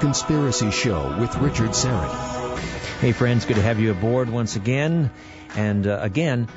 Conspiracy 0.00 0.70
Show 0.70 1.18
with 1.18 1.34
Richard 1.38 1.70
Syrett. 1.70 2.58
Hey, 3.00 3.10
friends, 3.10 3.46
good 3.46 3.56
to 3.56 3.62
have 3.62 3.80
you 3.80 3.90
aboard 3.90 4.30
once 4.30 4.54
again. 4.54 5.10
And 5.56 5.86
uh, 5.88 5.98
again, 6.00 6.48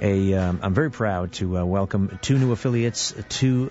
a, 0.00 0.34
um, 0.34 0.58
I'm 0.62 0.74
very 0.74 0.90
proud 0.90 1.32
to 1.34 1.58
uh, 1.58 1.64
welcome 1.64 2.18
two 2.20 2.36
new 2.36 2.50
affiliates 2.50 3.14
to 3.28 3.70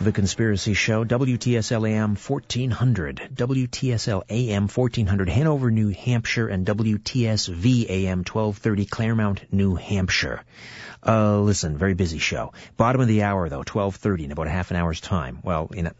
the 0.00 0.12
Conspiracy 0.12 0.74
Show, 0.74 1.04
WTSL 1.04 1.88
AM 1.88 2.16
1400, 2.16 3.30
WTSL 3.34 4.22
AM 4.28 4.68
1400, 4.68 5.28
Hanover, 5.28 5.70
New 5.72 5.88
Hampshire, 5.88 6.46
and 6.46 6.64
WTSV 6.64 7.88
AM 7.88 8.18
1230, 8.18 8.86
Claremont, 8.86 9.52
New 9.52 9.74
Hampshire. 9.74 10.42
Uh, 11.06 11.40
listen, 11.40 11.76
very 11.76 11.94
busy 11.94 12.18
show. 12.18 12.52
Bottom 12.76 13.00
of 13.00 13.08
the 13.08 13.24
hour, 13.24 13.48
though, 13.48 13.58
1230, 13.58 14.24
in 14.24 14.32
about 14.32 14.48
half 14.48 14.70
an 14.70 14.76
hour's 14.76 15.00
time. 15.00 15.40
Well, 15.42 15.70
in 15.74 15.86
a, 15.86 15.94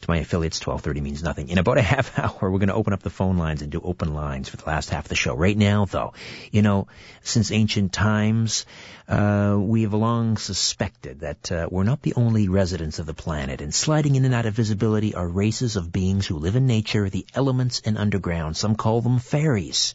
to 0.00 0.10
my 0.10 0.18
affiliates, 0.18 0.58
1230 0.58 1.00
means 1.00 1.22
nothing. 1.22 1.48
In 1.48 1.58
about 1.58 1.78
a 1.78 1.82
half 1.94 2.18
hour, 2.18 2.50
we're 2.50 2.58
going 2.58 2.68
to 2.68 2.74
open 2.74 2.92
up 2.92 3.02
the 3.02 3.10
phone 3.10 3.36
lines 3.38 3.62
and 3.62 3.70
do 3.70 3.80
open 3.82 4.14
lines 4.14 4.48
for 4.48 4.56
the 4.56 4.66
last 4.66 4.90
half 4.90 5.04
of 5.04 5.08
the 5.08 5.14
show. 5.14 5.34
Right 5.34 5.56
now, 5.56 5.84
though, 5.84 6.12
you 6.50 6.62
know, 6.62 6.88
since 7.22 7.50
ancient 7.50 7.92
times, 7.92 8.66
uh, 9.08 9.56
we 9.58 9.82
have 9.82 9.94
long 9.94 10.36
suspected 10.36 11.20
that 11.20 11.52
uh, 11.52 11.68
we're 11.70 11.84
not 11.84 12.02
the 12.02 12.14
only 12.14 12.48
residents 12.48 12.98
of 12.98 13.06
the 13.06 13.14
planet, 13.14 13.60
and 13.60 13.74
sliding 13.74 14.14
in 14.14 14.24
and 14.24 14.34
out 14.34 14.46
of 14.46 14.54
visibility 14.54 15.14
are 15.14 15.28
races 15.28 15.76
of 15.76 15.92
beings 15.92 16.26
who 16.26 16.38
live 16.38 16.56
in 16.56 16.66
nature, 16.66 17.08
the 17.08 17.26
elements, 17.34 17.82
and 17.84 17.98
underground. 17.98 18.56
Some 18.56 18.74
call 18.74 19.00
them 19.00 19.18
fairies. 19.18 19.94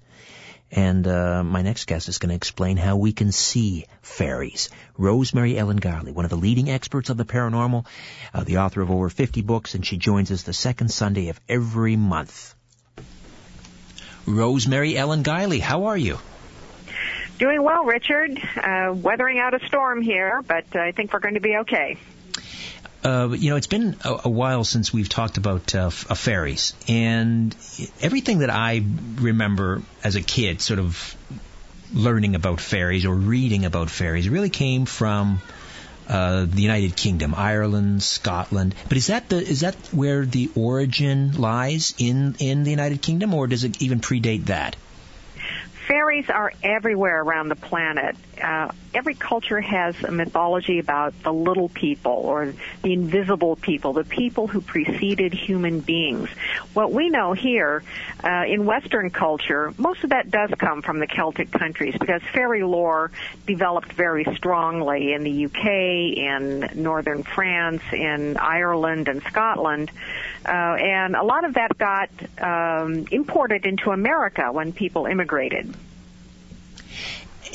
And 0.75 1.07
uh, 1.07 1.43
my 1.43 1.61
next 1.61 1.85
guest 1.85 2.09
is 2.09 2.17
going 2.17 2.29
to 2.29 2.35
explain 2.35 2.77
how 2.77 2.95
we 2.95 3.13
can 3.13 3.31
see 3.31 3.85
fairies. 4.01 4.69
Rosemary 4.97 5.55
Ellen 5.55 5.79
Guiley, 5.79 6.11
one 6.11 6.25
of 6.25 6.31
the 6.31 6.37
leading 6.37 6.67
experts 6.71 7.11
of 7.11 7.17
the 7.17 7.25
paranormal, 7.25 7.85
uh, 8.33 8.43
the 8.43 8.57
author 8.57 8.81
of 8.81 8.89
over 8.89 9.07
50 9.07 9.43
books, 9.43 9.75
and 9.75 9.85
she 9.85 9.97
joins 9.97 10.31
us 10.31 10.41
the 10.41 10.53
second 10.53 10.89
Sunday 10.89 11.29
of 11.29 11.39
every 11.47 11.95
month. 11.95 12.55
Rosemary 14.25 14.97
Ellen 14.97 15.23
Guiley, 15.23 15.59
how 15.59 15.85
are 15.85 15.97
you? 15.97 16.17
Doing 17.37 17.61
well, 17.61 17.85
Richard. 17.85 18.41
Uh, 18.57 18.93
weathering 18.95 19.37
out 19.37 19.53
a 19.53 19.63
storm 19.67 20.01
here, 20.01 20.41
but 20.47 20.75
I 20.75 20.91
think 20.91 21.13
we're 21.13 21.19
going 21.19 21.35
to 21.35 21.39
be 21.39 21.57
okay. 21.57 21.97
Uh, 23.03 23.29
you 23.37 23.49
know, 23.49 23.57
it's 23.57 23.67
been 23.67 23.97
a, 24.03 24.21
a, 24.25 24.29
while 24.29 24.63
since 24.63 24.93
we've 24.93 25.09
talked 25.09 25.37
about 25.37 25.75
uh, 25.75 25.87
f- 25.87 26.09
uh, 26.09 26.15
fairies, 26.15 26.73
and 26.87 27.53
everything 28.01 28.39
that 28.39 28.49
I 28.49 28.81
remember 29.15 29.81
as 30.03 30.15
a 30.15 30.21
kid, 30.21 30.61
sort 30.61 30.79
of 30.79 31.15
learning 31.93 32.35
about 32.35 32.61
fairies 32.61 33.05
or 33.05 33.13
reading 33.13 33.65
about 33.65 33.89
fairies, 33.89 34.29
really 34.29 34.49
came 34.49 34.85
from 34.85 35.41
uh, 36.07 36.45
the 36.45 36.61
United 36.61 36.95
Kingdom, 36.95 37.33
Ireland, 37.35 38.03
Scotland. 38.03 38.73
But 38.87 38.97
is 38.97 39.07
that 39.07 39.27
the 39.29 39.37
is 39.37 39.61
that 39.61 39.75
where 39.91 40.25
the 40.25 40.49
origin 40.55 41.33
lies 41.33 41.93
in 41.97 42.35
in 42.39 42.63
the 42.63 42.71
United 42.71 43.01
Kingdom, 43.01 43.33
or 43.33 43.47
does 43.47 43.63
it 43.63 43.81
even 43.81 43.99
predate 43.99 44.45
that? 44.45 44.75
Fairies 46.13 46.29
are 46.29 46.53
everywhere 46.61 47.23
around 47.23 47.49
the 47.49 47.55
planet. 47.55 48.15
Uh, 48.39 48.69
every 48.93 49.15
culture 49.15 49.59
has 49.59 49.95
a 50.03 50.11
mythology 50.11 50.77
about 50.77 51.11
the 51.23 51.33
little 51.33 51.69
people 51.69 52.11
or 52.11 52.53
the 52.83 52.93
invisible 52.93 53.55
people, 53.55 53.93
the 53.93 54.03
people 54.03 54.45
who 54.45 54.61
preceded 54.61 55.33
human 55.33 55.79
beings. 55.79 56.29
What 56.75 56.91
we 56.91 57.09
know 57.09 57.33
here 57.33 57.81
uh, 58.23 58.43
in 58.47 58.67
Western 58.67 59.09
culture, 59.09 59.73
most 59.79 60.03
of 60.03 60.11
that 60.11 60.29
does 60.29 60.51
come 60.59 60.83
from 60.83 60.99
the 60.99 61.07
Celtic 61.07 61.49
countries 61.49 61.95
because 61.99 62.21
fairy 62.31 62.63
lore 62.63 63.09
developed 63.47 63.91
very 63.93 64.25
strongly 64.35 65.13
in 65.13 65.23
the 65.23 65.45
UK, 65.45 65.65
in 65.65 66.69
northern 66.75 67.23
France, 67.23 67.81
in 67.91 68.37
Ireland 68.37 69.07
and 69.07 69.23
Scotland. 69.23 69.89
Uh, 70.45 70.51
and 70.51 71.15
a 71.15 71.23
lot 71.23 71.43
of 71.43 71.55
that 71.55 71.75
got 71.79 72.09
um, 72.39 73.07
imported 73.09 73.65
into 73.65 73.89
America 73.89 74.51
when 74.51 74.73
people 74.73 75.07
immigrated. 75.07 75.73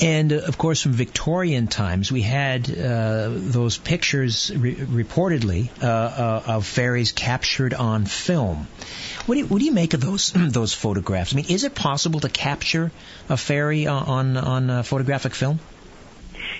And 0.01 0.31
uh, 0.31 0.37
of 0.37 0.57
course, 0.57 0.81
from 0.81 0.93
Victorian 0.93 1.67
times, 1.67 2.11
we 2.11 2.21
had 2.21 2.69
uh, 2.69 3.29
those 3.31 3.77
pictures 3.77 4.51
re- 4.55 4.75
reportedly 4.75 5.69
uh, 5.83 5.87
uh, 5.87 6.43
of 6.47 6.65
fairies 6.65 7.11
captured 7.11 7.73
on 7.73 8.05
film. 8.05 8.67
What 9.25 9.35
do, 9.35 9.41
you, 9.41 9.47
what 9.47 9.59
do 9.59 9.65
you 9.65 9.73
make 9.73 9.93
of 9.93 10.01
those 10.01 10.31
those 10.35 10.73
photographs? 10.73 11.33
I 11.33 11.37
mean, 11.37 11.45
is 11.49 11.63
it 11.65 11.75
possible 11.75 12.21
to 12.21 12.29
capture 12.29 12.91
a 13.27 13.37
fairy 13.37 13.87
on 13.87 14.37
on, 14.37 14.69
on 14.69 14.83
photographic 14.83 15.35
film? 15.35 15.59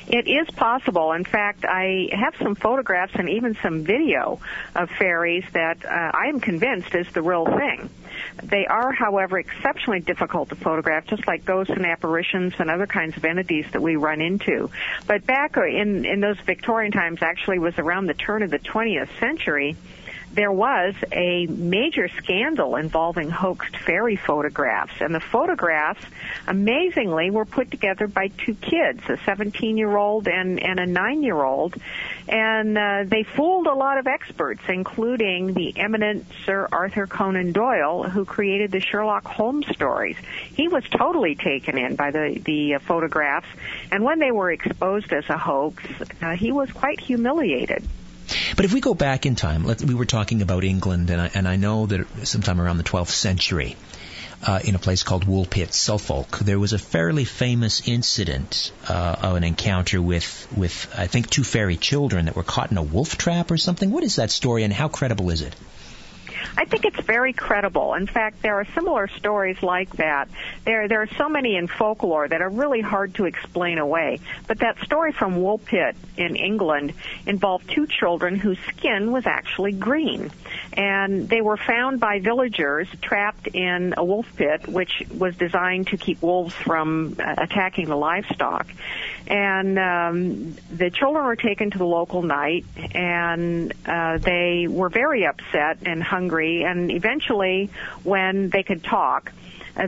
It 0.09 0.27
is 0.27 0.49
possible. 0.55 1.11
In 1.11 1.23
fact, 1.23 1.65
I 1.65 2.09
have 2.13 2.33
some 2.41 2.55
photographs 2.55 3.13
and 3.13 3.29
even 3.29 3.55
some 3.61 3.83
video 3.83 4.39
of 4.75 4.89
fairies 4.89 5.45
that 5.53 5.85
uh, 5.85 5.89
I 5.89 6.29
am 6.29 6.39
convinced 6.39 6.95
is 6.95 7.07
the 7.13 7.21
real 7.21 7.45
thing. 7.45 7.91
They 8.43 8.65
are, 8.65 8.91
however, 8.91 9.37
exceptionally 9.37 9.99
difficult 9.99 10.49
to 10.49 10.55
photograph, 10.55 11.05
just 11.05 11.27
like 11.27 11.45
ghosts 11.45 11.71
and 11.71 11.85
apparitions 11.85 12.53
and 12.57 12.71
other 12.71 12.87
kinds 12.87 13.17
of 13.17 13.25
entities 13.25 13.65
that 13.71 13.81
we 13.81 13.97
run 13.97 14.19
into. 14.19 14.71
But 15.05 15.27
back 15.27 15.57
in 15.57 16.05
in 16.05 16.19
those 16.21 16.39
Victorian 16.39 16.91
times, 16.91 17.19
actually, 17.21 17.59
was 17.59 17.77
around 17.77 18.07
the 18.07 18.15
turn 18.15 18.41
of 18.41 18.49
the 18.49 18.59
20th 18.59 19.09
century 19.19 19.77
there 20.33 20.51
was 20.51 20.93
a 21.11 21.47
major 21.47 22.07
scandal 22.17 22.75
involving 22.75 23.29
hoaxed 23.29 23.75
fairy 23.77 24.15
photographs. 24.15 24.93
And 25.01 25.13
the 25.13 25.19
photographs, 25.19 26.03
amazingly, 26.47 27.31
were 27.31 27.45
put 27.45 27.71
together 27.71 28.07
by 28.07 28.27
two 28.27 28.55
kids, 28.55 29.01
a 29.09 29.17
17 29.25 29.77
year 29.77 29.95
old 29.97 30.27
and, 30.27 30.61
and 30.61 30.79
a 30.79 30.85
9 30.85 31.23
year 31.23 31.41
old. 31.41 31.75
And 32.27 32.77
uh, 32.77 33.03
they 33.05 33.23
fooled 33.23 33.67
a 33.67 33.73
lot 33.73 33.97
of 33.97 34.07
experts, 34.07 34.61
including 34.69 35.53
the 35.53 35.75
eminent 35.77 36.25
Sir 36.45 36.67
Arthur 36.71 37.07
Conan 37.07 37.51
Doyle, 37.51 38.03
who 38.03 38.23
created 38.23 38.71
the 38.71 38.79
Sherlock 38.79 39.25
Holmes 39.25 39.67
stories. 39.73 40.17
He 40.53 40.67
was 40.67 40.83
totally 40.83 41.35
taken 41.35 41.77
in 41.77 41.95
by 41.95 42.11
the, 42.11 42.39
the 42.43 42.75
uh, 42.75 42.79
photographs. 42.79 43.47
And 43.91 44.03
when 44.03 44.19
they 44.19 44.31
were 44.31 44.51
exposed 44.51 45.11
as 45.11 45.27
a 45.29 45.37
hoax, 45.37 45.83
uh, 46.21 46.35
he 46.35 46.51
was 46.51 46.71
quite 46.71 46.99
humiliated. 46.99 47.83
But 48.55 48.65
if 48.65 48.73
we 48.73 48.81
go 48.81 48.93
back 48.93 49.25
in 49.25 49.35
time, 49.35 49.63
we 49.85 49.93
were 49.93 50.05
talking 50.05 50.41
about 50.41 50.63
England, 50.63 51.09
and 51.09 51.21
I, 51.21 51.31
and 51.33 51.47
I 51.47 51.55
know 51.55 51.85
that 51.85 52.27
sometime 52.27 52.59
around 52.61 52.77
the 52.77 52.83
12th 52.83 53.09
century, 53.09 53.75
uh, 54.45 54.59
in 54.63 54.75
a 54.75 54.79
place 54.79 55.03
called 55.03 55.25
Woolpit, 55.25 55.73
Suffolk, 55.73 56.39
there 56.39 56.59
was 56.59 56.73
a 56.73 56.79
fairly 56.79 57.25
famous 57.25 57.87
incident 57.87 58.71
uh, 58.87 59.15
of 59.21 59.35
an 59.35 59.43
encounter 59.43 60.01
with, 60.01 60.47
with, 60.55 60.87
I 60.97 61.07
think, 61.07 61.29
two 61.29 61.43
fairy 61.43 61.75
children 61.75 62.25
that 62.25 62.35
were 62.35 62.43
caught 62.43 62.71
in 62.71 62.77
a 62.77 62.83
wolf 62.83 63.17
trap 63.17 63.51
or 63.51 63.57
something. 63.57 63.91
What 63.91 64.03
is 64.03 64.15
that 64.15 64.31
story, 64.31 64.63
and 64.63 64.73
how 64.73 64.87
credible 64.87 65.29
is 65.29 65.41
it? 65.41 65.55
I 66.57 66.65
think 66.65 66.85
it's 66.85 66.99
very 67.01 67.33
credible. 67.33 67.93
In 67.93 68.07
fact, 68.07 68.41
there 68.41 68.59
are 68.59 68.65
similar 68.75 69.07
stories 69.07 69.61
like 69.61 69.97
that. 69.97 70.29
There, 70.65 70.87
there 70.87 71.01
are 71.01 71.09
so 71.17 71.29
many 71.29 71.55
in 71.55 71.67
folklore 71.67 72.27
that 72.27 72.41
are 72.41 72.49
really 72.49 72.81
hard 72.81 73.15
to 73.15 73.25
explain 73.25 73.77
away. 73.77 74.19
But 74.47 74.59
that 74.59 74.77
story 74.83 75.11
from 75.11 75.37
Woolpit 75.37 75.95
in 76.17 76.35
England 76.35 76.93
involved 77.25 77.69
two 77.69 77.87
children 77.87 78.35
whose 78.35 78.59
skin 78.69 79.11
was 79.11 79.25
actually 79.25 79.73
green. 79.73 80.31
And 80.73 81.27
they 81.27 81.41
were 81.41 81.57
found 81.57 81.99
by 81.99 82.19
villagers 82.19 82.87
trapped 83.01 83.47
in 83.47 83.93
a 83.97 84.03
wolf 84.03 84.27
pit, 84.35 84.67
which 84.67 85.03
was 85.11 85.35
designed 85.35 85.87
to 85.87 85.97
keep 85.97 86.21
wolves 86.21 86.53
from 86.53 87.15
uh, 87.19 87.35
attacking 87.37 87.87
the 87.87 87.95
livestock. 87.95 88.67
And 89.27 89.77
um, 89.79 90.55
the 90.71 90.89
children 90.89 91.25
were 91.25 91.35
taken 91.35 91.71
to 91.71 91.77
the 91.77 91.85
local 91.85 92.21
knight, 92.21 92.65
and 92.93 93.73
uh, 93.85 94.17
they 94.19 94.67
were 94.69 94.89
very 94.89 95.25
upset 95.25 95.79
and 95.85 96.01
hungry. 96.03 96.63
And 96.63 96.91
eventually, 96.91 97.69
when 98.03 98.49
they 98.49 98.63
could 98.63 98.83
talk, 98.83 99.31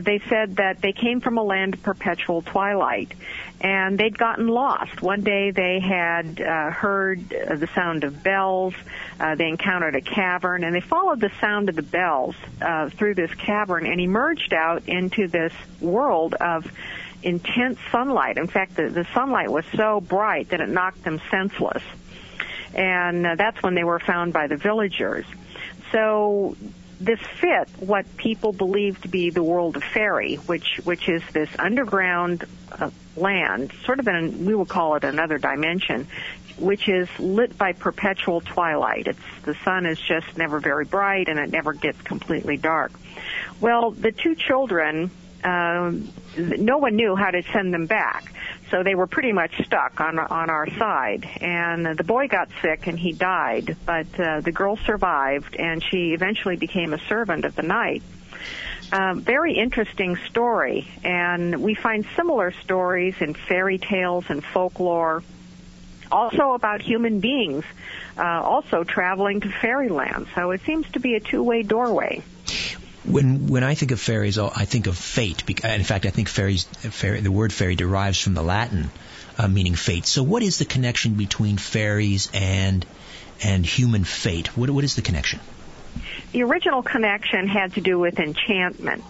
they 0.00 0.20
said 0.28 0.56
that 0.56 0.80
they 0.80 0.92
came 0.92 1.20
from 1.20 1.38
a 1.38 1.42
land 1.42 1.74
of 1.74 1.82
perpetual 1.82 2.42
twilight 2.42 3.12
and 3.60 3.98
they'd 3.98 4.16
gotten 4.16 4.48
lost. 4.48 5.02
One 5.02 5.22
day 5.22 5.50
they 5.50 5.80
had 5.80 6.40
uh, 6.40 6.70
heard 6.70 7.32
uh, 7.32 7.56
the 7.56 7.68
sound 7.68 8.04
of 8.04 8.22
bells. 8.22 8.74
Uh, 9.20 9.34
they 9.36 9.48
encountered 9.48 9.94
a 9.94 10.00
cavern, 10.00 10.64
and 10.64 10.74
they 10.74 10.80
followed 10.80 11.20
the 11.20 11.30
sound 11.40 11.68
of 11.68 11.76
the 11.76 11.82
bells 11.82 12.34
uh, 12.60 12.88
through 12.90 13.14
this 13.14 13.32
cavern 13.34 13.86
and 13.86 14.00
emerged 14.00 14.52
out 14.52 14.88
into 14.88 15.28
this 15.28 15.52
world 15.80 16.34
of 16.34 16.66
intense 17.22 17.78
sunlight. 17.92 18.36
In 18.36 18.48
fact, 18.48 18.76
the, 18.76 18.88
the 18.88 19.06
sunlight 19.14 19.50
was 19.50 19.64
so 19.76 20.00
bright 20.00 20.48
that 20.50 20.60
it 20.60 20.68
knocked 20.68 21.04
them 21.04 21.20
senseless. 21.30 21.82
And 22.74 23.26
uh, 23.26 23.34
that's 23.36 23.62
when 23.62 23.74
they 23.74 23.84
were 23.84 24.00
found 24.00 24.32
by 24.32 24.48
the 24.48 24.56
villagers. 24.56 25.26
So 25.92 26.56
this 27.04 27.20
fit 27.40 27.68
what 27.80 28.16
people 28.16 28.52
believe 28.52 29.00
to 29.02 29.08
be 29.08 29.30
the 29.30 29.42
world 29.42 29.76
of 29.76 29.82
fairy, 29.82 30.36
which 30.36 30.80
which 30.84 31.08
is 31.08 31.22
this 31.32 31.48
underground 31.58 32.44
uh, 32.70 32.90
land, 33.16 33.72
sort 33.84 33.98
of 33.98 34.06
in 34.06 34.44
we 34.44 34.54
will 34.54 34.66
call 34.66 34.94
it 34.94 35.04
another 35.04 35.38
dimension, 35.38 36.06
which 36.58 36.88
is 36.88 37.08
lit 37.18 37.58
by 37.58 37.72
perpetual 37.72 38.40
twilight. 38.40 39.08
It's 39.08 39.18
the 39.44 39.54
sun 39.64 39.86
is 39.86 39.98
just 39.98 40.38
never 40.38 40.60
very 40.60 40.84
bright 40.84 41.28
and 41.28 41.38
it 41.38 41.50
never 41.50 41.72
gets 41.72 42.00
completely 42.02 42.56
dark. 42.56 42.92
Well, 43.60 43.90
the 43.90 44.12
two 44.12 44.36
children 44.36 45.10
um, 45.42 46.12
no 46.36 46.78
one 46.78 46.96
knew 46.96 47.16
how 47.16 47.30
to 47.30 47.42
send 47.52 47.72
them 47.72 47.86
back. 47.86 48.32
So 48.70 48.82
they 48.82 48.94
were 48.94 49.06
pretty 49.06 49.32
much 49.32 49.52
stuck 49.64 50.00
on 50.00 50.18
on 50.18 50.50
our 50.50 50.68
side. 50.78 51.28
And 51.40 51.96
the 51.96 52.04
boy 52.04 52.28
got 52.28 52.48
sick 52.62 52.86
and 52.86 52.98
he 52.98 53.12
died, 53.12 53.76
but 53.84 54.06
uh, 54.18 54.40
the 54.40 54.52
girl 54.52 54.76
survived 54.76 55.56
and 55.56 55.82
she 55.82 56.12
eventually 56.14 56.56
became 56.56 56.92
a 56.92 56.98
servant 57.08 57.44
of 57.44 57.54
the 57.54 57.62
knight. 57.62 58.02
Um, 58.92 59.22
very 59.22 59.54
interesting 59.56 60.16
story, 60.28 60.86
and 61.02 61.62
we 61.62 61.74
find 61.74 62.04
similar 62.14 62.52
stories 62.62 63.14
in 63.20 63.32
fairy 63.32 63.78
tales 63.78 64.26
and 64.28 64.44
folklore, 64.44 65.22
also 66.10 66.52
about 66.52 66.82
human 66.82 67.20
beings, 67.20 67.64
uh, 68.18 68.22
also 68.22 68.84
traveling 68.84 69.40
to 69.40 69.48
fairyland. 69.48 70.26
So 70.34 70.50
it 70.50 70.60
seems 70.66 70.90
to 70.90 71.00
be 71.00 71.14
a 71.14 71.20
two-way 71.20 71.62
doorway. 71.62 72.22
When 73.04 73.48
when 73.48 73.64
I 73.64 73.74
think 73.74 73.90
of 73.90 74.00
fairies, 74.00 74.38
I 74.38 74.64
think 74.64 74.86
of 74.86 74.96
fate. 74.96 75.42
In 75.64 75.84
fact, 75.84 76.06
I 76.06 76.10
think 76.10 76.28
fairies, 76.28 76.64
fairy, 76.64 77.20
the 77.20 77.32
word 77.32 77.52
fairy 77.52 77.74
derives 77.74 78.20
from 78.20 78.34
the 78.34 78.42
Latin 78.42 78.90
uh, 79.38 79.48
meaning 79.48 79.74
fate. 79.74 80.06
So, 80.06 80.22
what 80.22 80.42
is 80.42 80.58
the 80.58 80.64
connection 80.64 81.14
between 81.14 81.56
fairies 81.56 82.30
and 82.32 82.86
and 83.42 83.66
human 83.66 84.04
fate? 84.04 84.56
What 84.56 84.70
what 84.70 84.84
is 84.84 84.94
the 84.94 85.02
connection? 85.02 85.40
The 86.32 86.42
original 86.42 86.82
connection 86.82 87.46
had 87.46 87.74
to 87.74 87.80
do 87.80 87.98
with 87.98 88.18
enchantment. 88.18 89.04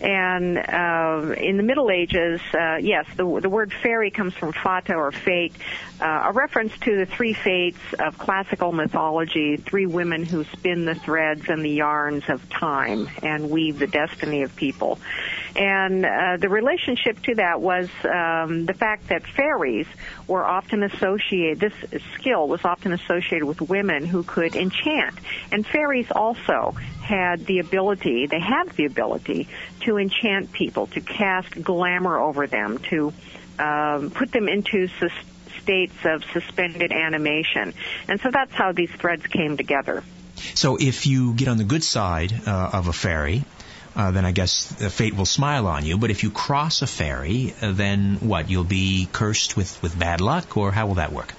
And 0.00 0.58
uh, 0.58 1.34
in 1.38 1.56
the 1.56 1.62
Middle 1.62 1.90
Ages, 1.90 2.40
uh, 2.52 2.76
yes, 2.76 3.06
the, 3.16 3.24
the 3.40 3.48
word 3.48 3.72
fairy 3.72 4.10
comes 4.10 4.34
from 4.34 4.52
fata 4.52 4.94
or 4.94 5.12
fate, 5.12 5.54
uh, 6.00 6.24
a 6.26 6.32
reference 6.32 6.76
to 6.80 6.96
the 6.96 7.06
three 7.06 7.32
fates 7.32 7.78
of 7.98 8.18
classical 8.18 8.72
mythology, 8.72 9.56
three 9.56 9.86
women 9.86 10.24
who 10.24 10.44
spin 10.44 10.84
the 10.84 10.96
threads 10.96 11.48
and 11.48 11.64
the 11.64 11.70
yarns 11.70 12.24
of 12.28 12.46
time 12.50 13.08
and 13.22 13.50
weave 13.50 13.78
the 13.78 13.86
destiny 13.86 14.42
of 14.42 14.54
people. 14.56 14.98
And 15.56 16.04
uh, 16.04 16.36
the 16.38 16.48
relationship 16.48 17.20
to 17.22 17.34
that 17.36 17.60
was 17.60 17.88
um, 18.04 18.66
the 18.66 18.74
fact 18.74 19.08
that 19.08 19.26
fairies 19.26 19.86
were 20.26 20.44
often 20.44 20.82
associated, 20.82 21.60
this 21.60 22.02
skill 22.14 22.48
was 22.48 22.64
often 22.64 22.92
associated 22.92 23.44
with 23.44 23.60
women 23.60 24.04
who 24.04 24.24
could 24.24 24.56
enchant. 24.56 25.14
And 25.52 25.64
fairies 25.66 26.10
also 26.10 26.74
had 27.02 27.46
the 27.46 27.60
ability, 27.60 28.26
they 28.26 28.40
have 28.40 28.74
the 28.74 28.86
ability 28.86 29.48
to 29.82 29.98
enchant 29.98 30.50
people, 30.52 30.88
to 30.88 31.00
cast 31.00 31.62
glamour 31.62 32.18
over 32.18 32.46
them, 32.46 32.78
to 32.90 33.12
um, 33.58 34.10
put 34.10 34.32
them 34.32 34.48
into 34.48 34.88
sus- 34.98 35.12
states 35.60 35.94
of 36.04 36.24
suspended 36.32 36.92
animation. 36.92 37.74
And 38.08 38.20
so 38.20 38.30
that's 38.30 38.52
how 38.52 38.72
these 38.72 38.90
threads 38.90 39.26
came 39.26 39.56
together. 39.56 40.02
So 40.54 40.76
if 40.76 41.06
you 41.06 41.34
get 41.34 41.48
on 41.48 41.58
the 41.58 41.64
good 41.64 41.84
side 41.84 42.32
uh, 42.46 42.70
of 42.72 42.88
a 42.88 42.92
fairy, 42.92 43.44
uh, 43.96 44.10
then 44.10 44.24
I 44.24 44.32
guess 44.32 44.72
fate 44.92 45.14
will 45.14 45.26
smile 45.26 45.66
on 45.66 45.84
you. 45.84 45.98
But 45.98 46.10
if 46.10 46.22
you 46.22 46.30
cross 46.30 46.82
a 46.82 46.86
fairy, 46.86 47.54
uh, 47.60 47.72
then 47.72 48.16
what? 48.20 48.50
You'll 48.50 48.64
be 48.64 49.08
cursed 49.12 49.56
with, 49.56 49.80
with 49.82 49.98
bad 49.98 50.20
luck, 50.20 50.56
or 50.56 50.72
how 50.72 50.86
will 50.86 50.94
that 50.94 51.12
work? 51.12 51.32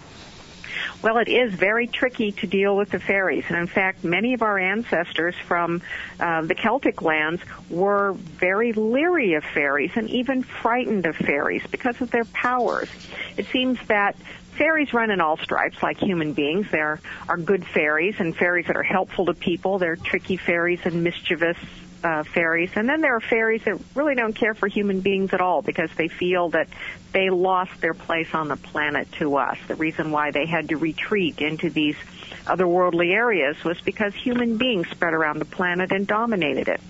Well, 1.02 1.20
it 1.20 1.28
is 1.28 1.54
very 1.54 1.86
tricky 1.86 2.32
to 2.32 2.48
deal 2.48 2.76
with 2.76 2.90
the 2.90 3.00
fairies. 3.00 3.44
And 3.48 3.58
in 3.58 3.68
fact, 3.68 4.04
many 4.04 4.34
of 4.34 4.42
our 4.42 4.58
ancestors 4.58 5.36
from 5.48 5.84
uh, 6.20 6.42
the 6.42 6.56
Celtic 6.56 7.02
lands 7.02 7.44
were 7.70 8.14
very 8.14 8.74
leery 8.74 9.36
of 9.36 9.44
fairies 9.44 9.92
and 9.96 10.10
even 10.10 10.42
frightened 10.42 11.06
of 11.06 11.16
fairies 11.16 11.62
because 11.70 12.02
of 12.02 12.10
their 12.10 12.26
powers. 12.26 12.90
It 13.38 13.46
seems 13.48 13.78
that 13.88 14.16
fairies 14.58 14.94
run 14.94 15.12
in 15.12 15.22
all 15.22 15.38
stripes 15.38 15.84
like 15.84 15.98
human 15.98 16.34
beings. 16.34 16.68
There 16.72 17.00
are 17.30 17.38
good 17.38 17.68
fairies 17.68 18.16
and 18.18 18.36
fairies 18.36 18.66
that 18.68 18.76
are 18.76 18.84
helpful 18.84 19.28
to 19.28 19.34
people. 19.34 19.78
There 19.78 19.92
are 19.92 19.98
tricky 19.98 20.38
fairies 20.38 20.80
and 20.86 21.04
mischievous 21.04 21.58
uh, 22.06 22.24
fairies. 22.24 22.70
And 22.76 22.88
then 22.88 23.02
there 23.02 23.16
are 23.16 23.20
fairies 23.20 23.64
that 23.64 23.80
really 23.96 24.14
don't 24.14 24.36
care 24.36 24.54
for 24.54 24.68
human 24.68 25.02
beings 25.02 25.34
at 25.34 25.42
all 25.42 25.64
because 25.64 25.90
they 25.98 26.08
feel 26.08 26.50
that 26.50 26.68
they 27.14 27.32
lost 27.32 27.82
their 27.82 27.96
place 27.96 28.28
on 28.36 28.48
the 28.48 28.58
planet 28.58 29.12
to 29.14 29.38
us. 29.38 29.58
The 29.68 29.74
reason 29.74 30.12
why 30.12 30.30
they 30.30 30.46
had 30.46 30.70
to 30.70 30.78
retreat 30.78 31.42
into 31.42 31.72
these 31.72 31.96
otherworldly 32.46 33.12
areas 33.12 33.64
was 33.64 33.82
because 33.82 34.14
human 34.14 34.58
beings 34.58 34.88
spread 34.90 35.16
around 35.16 35.40
the 35.40 35.46
planet 35.46 35.92
and 35.92 36.06
dominated 36.06 36.68
it. 36.68 36.82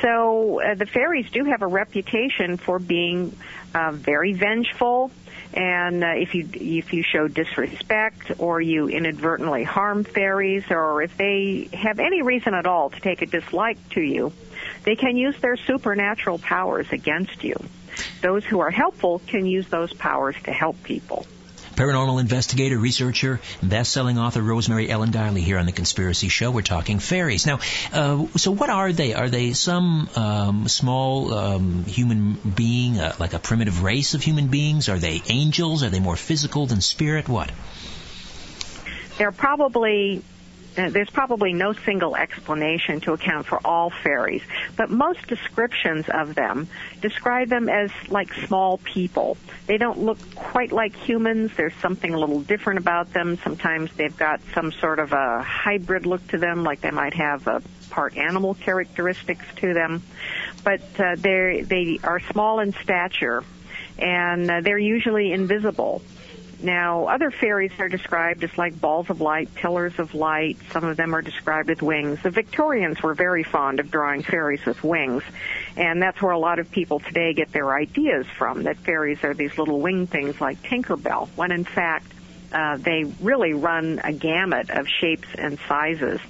So 0.00 0.62
uh, 0.62 0.74
the 0.76 0.86
fairies 0.86 1.30
do 1.30 1.44
have 1.44 1.60
a 1.60 1.66
reputation 1.66 2.56
for 2.56 2.78
being 2.78 3.36
uh, 3.74 3.92
very 3.92 4.32
vengeful, 4.32 5.10
and 5.54 6.04
uh, 6.04 6.08
if 6.08 6.34
you 6.34 6.48
if 6.52 6.92
you 6.92 7.02
show 7.02 7.28
disrespect 7.28 8.32
or 8.38 8.60
you 8.60 8.88
inadvertently 8.88 9.64
harm 9.64 10.04
fairies, 10.04 10.64
or 10.70 11.02
if 11.02 11.16
they 11.16 11.68
have 11.72 11.98
any 11.98 12.22
reason 12.22 12.54
at 12.54 12.66
all 12.66 12.90
to 12.90 13.00
take 13.00 13.22
a 13.22 13.26
dislike 13.26 13.78
to 13.90 14.00
you, 14.00 14.32
they 14.84 14.96
can 14.96 15.16
use 15.16 15.38
their 15.40 15.56
supernatural 15.56 16.38
powers 16.38 16.86
against 16.92 17.42
you. 17.44 17.54
Those 18.20 18.44
who 18.44 18.60
are 18.60 18.70
helpful 18.70 19.20
can 19.26 19.46
use 19.46 19.66
those 19.68 19.92
powers 19.92 20.36
to 20.44 20.52
help 20.52 20.82
people. 20.82 21.26
Paranormal 21.78 22.20
investigator, 22.20 22.76
researcher, 22.76 23.40
best-selling 23.62 24.18
author 24.18 24.42
Rosemary 24.42 24.90
Ellen 24.90 25.12
Guiley 25.12 25.42
here 25.42 25.58
on 25.58 25.66
the 25.66 25.70
Conspiracy 25.70 26.28
Show. 26.28 26.50
We're 26.50 26.62
talking 26.62 26.98
fairies. 26.98 27.46
Now, 27.46 27.60
uh, 27.92 28.26
so 28.36 28.50
what 28.50 28.68
are 28.68 28.92
they? 28.92 29.14
Are 29.14 29.28
they 29.28 29.52
some 29.52 30.08
um, 30.16 30.66
small 30.66 31.32
um, 31.32 31.84
human 31.84 32.32
being, 32.32 32.98
uh, 32.98 33.14
like 33.20 33.32
a 33.32 33.38
primitive 33.38 33.84
race 33.84 34.14
of 34.14 34.24
human 34.24 34.48
beings? 34.48 34.88
Are 34.88 34.98
they 34.98 35.22
angels? 35.28 35.84
Are 35.84 35.88
they 35.88 36.00
more 36.00 36.16
physical 36.16 36.66
than 36.66 36.80
spirit? 36.80 37.28
What? 37.28 37.52
They're 39.16 39.30
probably 39.30 40.24
there's 40.74 41.10
probably 41.10 41.52
no 41.52 41.72
single 41.72 42.16
explanation 42.16 43.00
to 43.00 43.12
account 43.12 43.46
for 43.46 43.60
all 43.64 43.90
fairies, 43.90 44.42
but 44.76 44.90
most 44.90 45.26
descriptions 45.26 46.06
of 46.08 46.34
them 46.34 46.68
describe 47.00 47.48
them 47.48 47.68
as 47.68 47.90
like 48.08 48.32
small 48.32 48.78
people. 48.78 49.36
They 49.66 49.76
don't 49.76 49.98
look 49.98 50.18
quite 50.34 50.72
like 50.72 50.94
humans. 50.94 51.52
There's 51.56 51.74
something 51.82 52.14
a 52.14 52.18
little 52.18 52.40
different 52.40 52.78
about 52.78 53.12
them. 53.12 53.38
Sometimes 53.42 53.90
they've 53.96 54.16
got 54.16 54.40
some 54.54 54.72
sort 54.72 54.98
of 54.98 55.12
a 55.12 55.42
hybrid 55.42 56.06
look 56.06 56.26
to 56.28 56.38
them, 56.38 56.62
like 56.64 56.80
they 56.80 56.90
might 56.90 57.14
have 57.14 57.46
a 57.46 57.62
part 57.90 58.16
animal 58.16 58.54
characteristics 58.54 59.44
to 59.56 59.74
them. 59.74 60.02
But 60.64 60.82
uh, 60.98 61.16
they 61.16 61.64
they 61.66 61.98
are 62.04 62.20
small 62.20 62.60
in 62.60 62.72
stature, 62.72 63.42
and 63.98 64.50
uh, 64.50 64.60
they're 64.60 64.78
usually 64.78 65.32
invisible. 65.32 66.02
Now, 66.60 67.06
other 67.06 67.30
fairies 67.30 67.70
are 67.78 67.88
described 67.88 68.42
as 68.42 68.56
like 68.58 68.80
balls 68.80 69.10
of 69.10 69.20
light, 69.20 69.54
pillars 69.54 69.96
of 69.98 70.14
light. 70.14 70.56
Some 70.72 70.84
of 70.84 70.96
them 70.96 71.14
are 71.14 71.22
described 71.22 71.68
with 71.68 71.82
wings. 71.82 72.20
The 72.22 72.30
Victorians 72.30 73.00
were 73.00 73.14
very 73.14 73.44
fond 73.44 73.78
of 73.78 73.92
drawing 73.92 74.24
fairies 74.24 74.64
with 74.66 74.82
wings, 74.82 75.22
and 75.76 76.02
that's 76.02 76.20
where 76.20 76.32
a 76.32 76.38
lot 76.38 76.58
of 76.58 76.70
people 76.70 76.98
today 76.98 77.32
get 77.32 77.52
their 77.52 77.72
ideas 77.72 78.26
from, 78.36 78.64
that 78.64 78.76
fairies 78.78 79.22
are 79.22 79.34
these 79.34 79.56
little 79.56 79.80
winged 79.80 80.10
things 80.10 80.40
like 80.40 80.60
Tinkerbell, 80.62 81.28
when 81.36 81.52
in 81.52 81.64
fact, 81.64 82.12
uh, 82.52 82.76
they 82.76 83.04
really 83.20 83.52
run 83.52 84.00
a 84.02 84.12
gamut 84.12 84.70
of 84.70 84.88
shapes 84.88 85.28
and 85.36 85.58
sizes. 85.68 86.20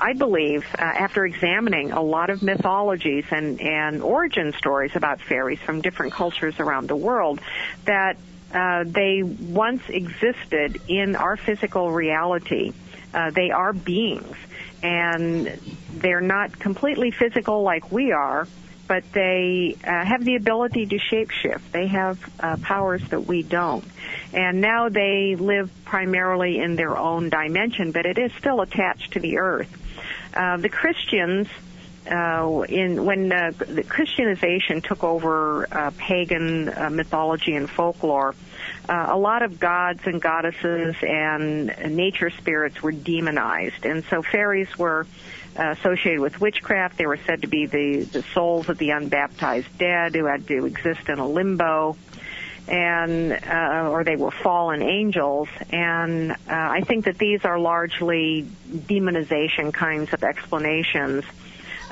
I 0.00 0.14
believe, 0.14 0.64
uh, 0.76 0.82
after 0.82 1.24
examining 1.24 1.92
a 1.92 2.02
lot 2.02 2.30
of 2.30 2.42
mythologies 2.42 3.26
and, 3.30 3.60
and 3.60 4.02
origin 4.02 4.52
stories 4.58 4.96
about 4.96 5.20
fairies 5.20 5.60
from 5.60 5.80
different 5.80 6.12
cultures 6.12 6.58
around 6.58 6.88
the 6.88 6.96
world, 6.96 7.40
that 7.84 8.16
uh, 8.54 8.84
they 8.86 9.22
once 9.22 9.82
existed 9.88 10.80
in 10.88 11.16
our 11.16 11.36
physical 11.36 11.90
reality. 11.90 12.72
Uh, 13.12 13.30
they 13.30 13.50
are 13.50 13.72
beings, 13.72 14.36
and 14.82 15.46
they're 15.92 16.20
not 16.20 16.58
completely 16.58 17.10
physical 17.10 17.62
like 17.62 17.90
we 17.90 18.12
are, 18.12 18.46
but 18.86 19.04
they 19.12 19.76
uh, 19.84 20.04
have 20.04 20.24
the 20.24 20.36
ability 20.36 20.86
to 20.86 20.98
shapeshift. 20.98 21.60
They 21.72 21.88
have 21.88 22.18
uh, 22.40 22.56
powers 22.62 23.02
that 23.10 23.26
we 23.26 23.42
don't. 23.42 23.84
And 24.32 24.60
now 24.60 24.88
they 24.88 25.36
live 25.36 25.70
primarily 25.84 26.58
in 26.58 26.76
their 26.76 26.96
own 26.96 27.30
dimension, 27.30 27.92
but 27.92 28.06
it 28.06 28.18
is 28.18 28.32
still 28.38 28.60
attached 28.60 29.12
to 29.12 29.20
the 29.20 29.38
earth. 29.38 29.70
Uh, 30.34 30.56
the 30.56 30.68
Christians 30.68 31.48
uh, 32.10 32.64
in 32.68 33.04
when 33.04 33.32
uh, 33.32 33.52
the 33.56 33.82
Christianization 33.82 34.82
took 34.82 35.02
over 35.04 35.66
uh, 35.72 35.90
pagan 35.96 36.68
uh, 36.68 36.90
mythology 36.90 37.54
and 37.54 37.68
folklore, 37.70 38.34
uh, 38.88 39.06
a 39.10 39.16
lot 39.16 39.42
of 39.42 39.58
gods 39.58 40.00
and 40.04 40.20
goddesses 40.20 40.94
and 41.02 41.96
nature 41.96 42.30
spirits 42.30 42.82
were 42.82 42.92
demonized, 42.92 43.84
and 43.84 44.04
so 44.04 44.22
fairies 44.22 44.78
were 44.78 45.06
uh, 45.58 45.74
associated 45.78 46.20
with 46.20 46.40
witchcraft. 46.40 46.98
They 46.98 47.06
were 47.06 47.18
said 47.26 47.42
to 47.42 47.48
be 47.48 47.66
the 47.66 48.02
the 48.02 48.22
souls 48.34 48.68
of 48.68 48.78
the 48.78 48.90
unbaptized 48.90 49.78
dead 49.78 50.14
who 50.14 50.26
had 50.26 50.46
to 50.48 50.66
exist 50.66 51.08
in 51.08 51.18
a 51.18 51.26
limbo 51.26 51.96
and 52.66 53.32
uh, 53.32 53.88
or 53.90 54.04
they 54.04 54.16
were 54.16 54.30
fallen 54.30 54.82
angels 54.82 55.48
and 55.70 56.32
uh, 56.32 56.36
I 56.48 56.80
think 56.80 57.04
that 57.04 57.18
these 57.18 57.44
are 57.44 57.58
largely 57.58 58.46
demonization 58.70 59.72
kinds 59.72 60.12
of 60.14 60.24
explanations 60.24 61.24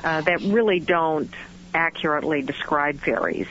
uh, 0.03 0.21
that 0.21 0.41
really 0.41 0.79
don't 0.79 1.31
accurately 1.73 2.41
describe 2.41 2.99
fairies. 2.99 3.47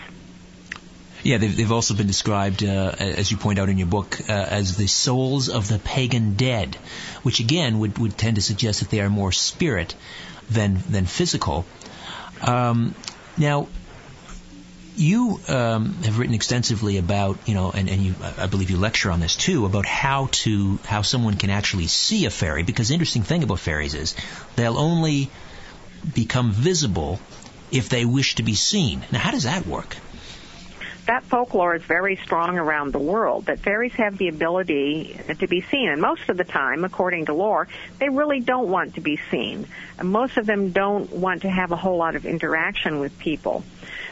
Yeah, 1.22 1.38
they've, 1.38 1.56
they've 1.56 1.70
also 1.72 1.94
been 1.94 2.08
described, 2.08 2.64
uh, 2.64 2.94
as 2.98 3.30
you 3.30 3.36
point 3.36 3.58
out 3.58 3.68
in 3.68 3.78
your 3.78 3.86
book, 3.86 4.18
uh, 4.28 4.32
as 4.32 4.76
the 4.76 4.88
souls 4.88 5.48
of 5.48 5.68
the 5.68 5.78
pagan 5.78 6.34
dead, 6.34 6.74
which 7.22 7.38
again 7.38 7.78
would, 7.78 7.98
would 7.98 8.18
tend 8.18 8.36
to 8.36 8.42
suggest 8.42 8.80
that 8.80 8.90
they 8.90 9.00
are 9.00 9.08
more 9.08 9.30
spirit 9.32 9.94
than 10.50 10.82
than 10.90 11.06
physical. 11.06 11.64
Um, 12.40 12.94
now, 13.36 13.68
you 14.96 15.40
um, 15.48 15.94
have 16.02 16.18
written 16.18 16.34
extensively 16.34 16.98
about, 16.98 17.38
you 17.46 17.54
know, 17.54 17.70
and, 17.70 17.88
and 17.88 18.02
you, 18.02 18.14
I 18.36 18.46
believe 18.46 18.70
you 18.70 18.76
lecture 18.76 19.10
on 19.10 19.20
this 19.20 19.36
too, 19.36 19.64
about 19.64 19.86
how 19.86 20.28
to, 20.32 20.78
how 20.84 21.02
someone 21.02 21.36
can 21.36 21.50
actually 21.50 21.86
see 21.86 22.26
a 22.26 22.30
fairy. 22.30 22.62
Because 22.62 22.88
the 22.88 22.94
interesting 22.94 23.22
thing 23.22 23.42
about 23.42 23.60
fairies 23.60 23.94
is 23.94 24.14
they'll 24.56 24.76
only 24.76 25.30
become 26.14 26.52
visible 26.52 27.20
if 27.70 27.88
they 27.88 28.04
wish 28.04 28.34
to 28.34 28.42
be 28.42 28.54
seen. 28.54 29.04
Now, 29.10 29.20
how 29.20 29.30
does 29.30 29.44
that 29.44 29.66
work? 29.66 29.96
That 31.06 31.24
folklore 31.24 31.74
is 31.74 31.82
very 31.82 32.16
strong 32.16 32.58
around 32.58 32.92
the 32.92 32.98
world 32.98 33.46
that 33.46 33.58
fairies 33.58 33.92
have 33.94 34.18
the 34.18 34.28
ability 34.28 35.18
to 35.38 35.46
be 35.48 35.60
seen. 35.62 35.88
And 35.88 36.00
most 36.00 36.28
of 36.28 36.36
the 36.36 36.44
time 36.44 36.84
according 36.84 37.26
to 37.26 37.34
lore 37.34 37.68
they 37.98 38.08
really 38.08 38.40
don't 38.40 38.68
want 38.68 38.94
to 38.94 39.00
be 39.00 39.18
seen. 39.30 39.66
Most 40.02 40.36
of 40.36 40.46
them 40.46 40.70
don't 40.70 41.10
want 41.10 41.42
to 41.42 41.50
have 41.50 41.72
a 41.72 41.76
whole 41.76 41.96
lot 41.96 42.14
of 42.14 42.24
interaction 42.24 43.00
with 43.00 43.18
people. 43.18 43.64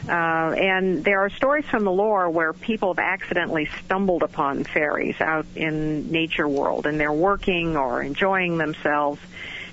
Uh, 0.07 0.11
and 0.11 1.03
there 1.05 1.19
are 1.21 1.29
stories 1.29 1.65
from 1.65 1.83
the 1.83 1.91
lore 1.91 2.29
where 2.29 2.53
people 2.53 2.93
have 2.93 2.99
accidentally 2.99 3.69
stumbled 3.85 4.23
upon 4.23 4.63
fairies 4.63 5.19
out 5.21 5.45
in 5.55 6.11
nature 6.11 6.47
world 6.47 6.87
and 6.87 6.99
they're 6.99 7.13
working 7.13 7.77
or 7.77 8.01
enjoying 8.01 8.57
themselves. 8.57 9.21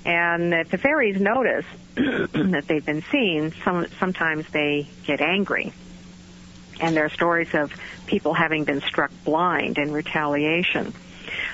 And 0.05 0.53
if 0.53 0.69
the 0.69 0.77
fairies 0.77 1.19
notice 1.19 1.65
that 1.95 2.63
they've 2.67 2.85
been 2.85 3.03
seen 3.11 3.53
some, 3.63 3.87
sometimes 3.99 4.47
they 4.49 4.87
get 5.05 5.19
angry 5.19 5.73
and 6.79 6.95
there 6.95 7.05
are 7.05 7.09
stories 7.09 7.53
of 7.53 7.73
people 8.07 8.33
having 8.33 8.63
been 8.63 8.81
struck 8.81 9.11
blind 9.23 9.77
in 9.77 9.91
retaliation. 9.91 10.93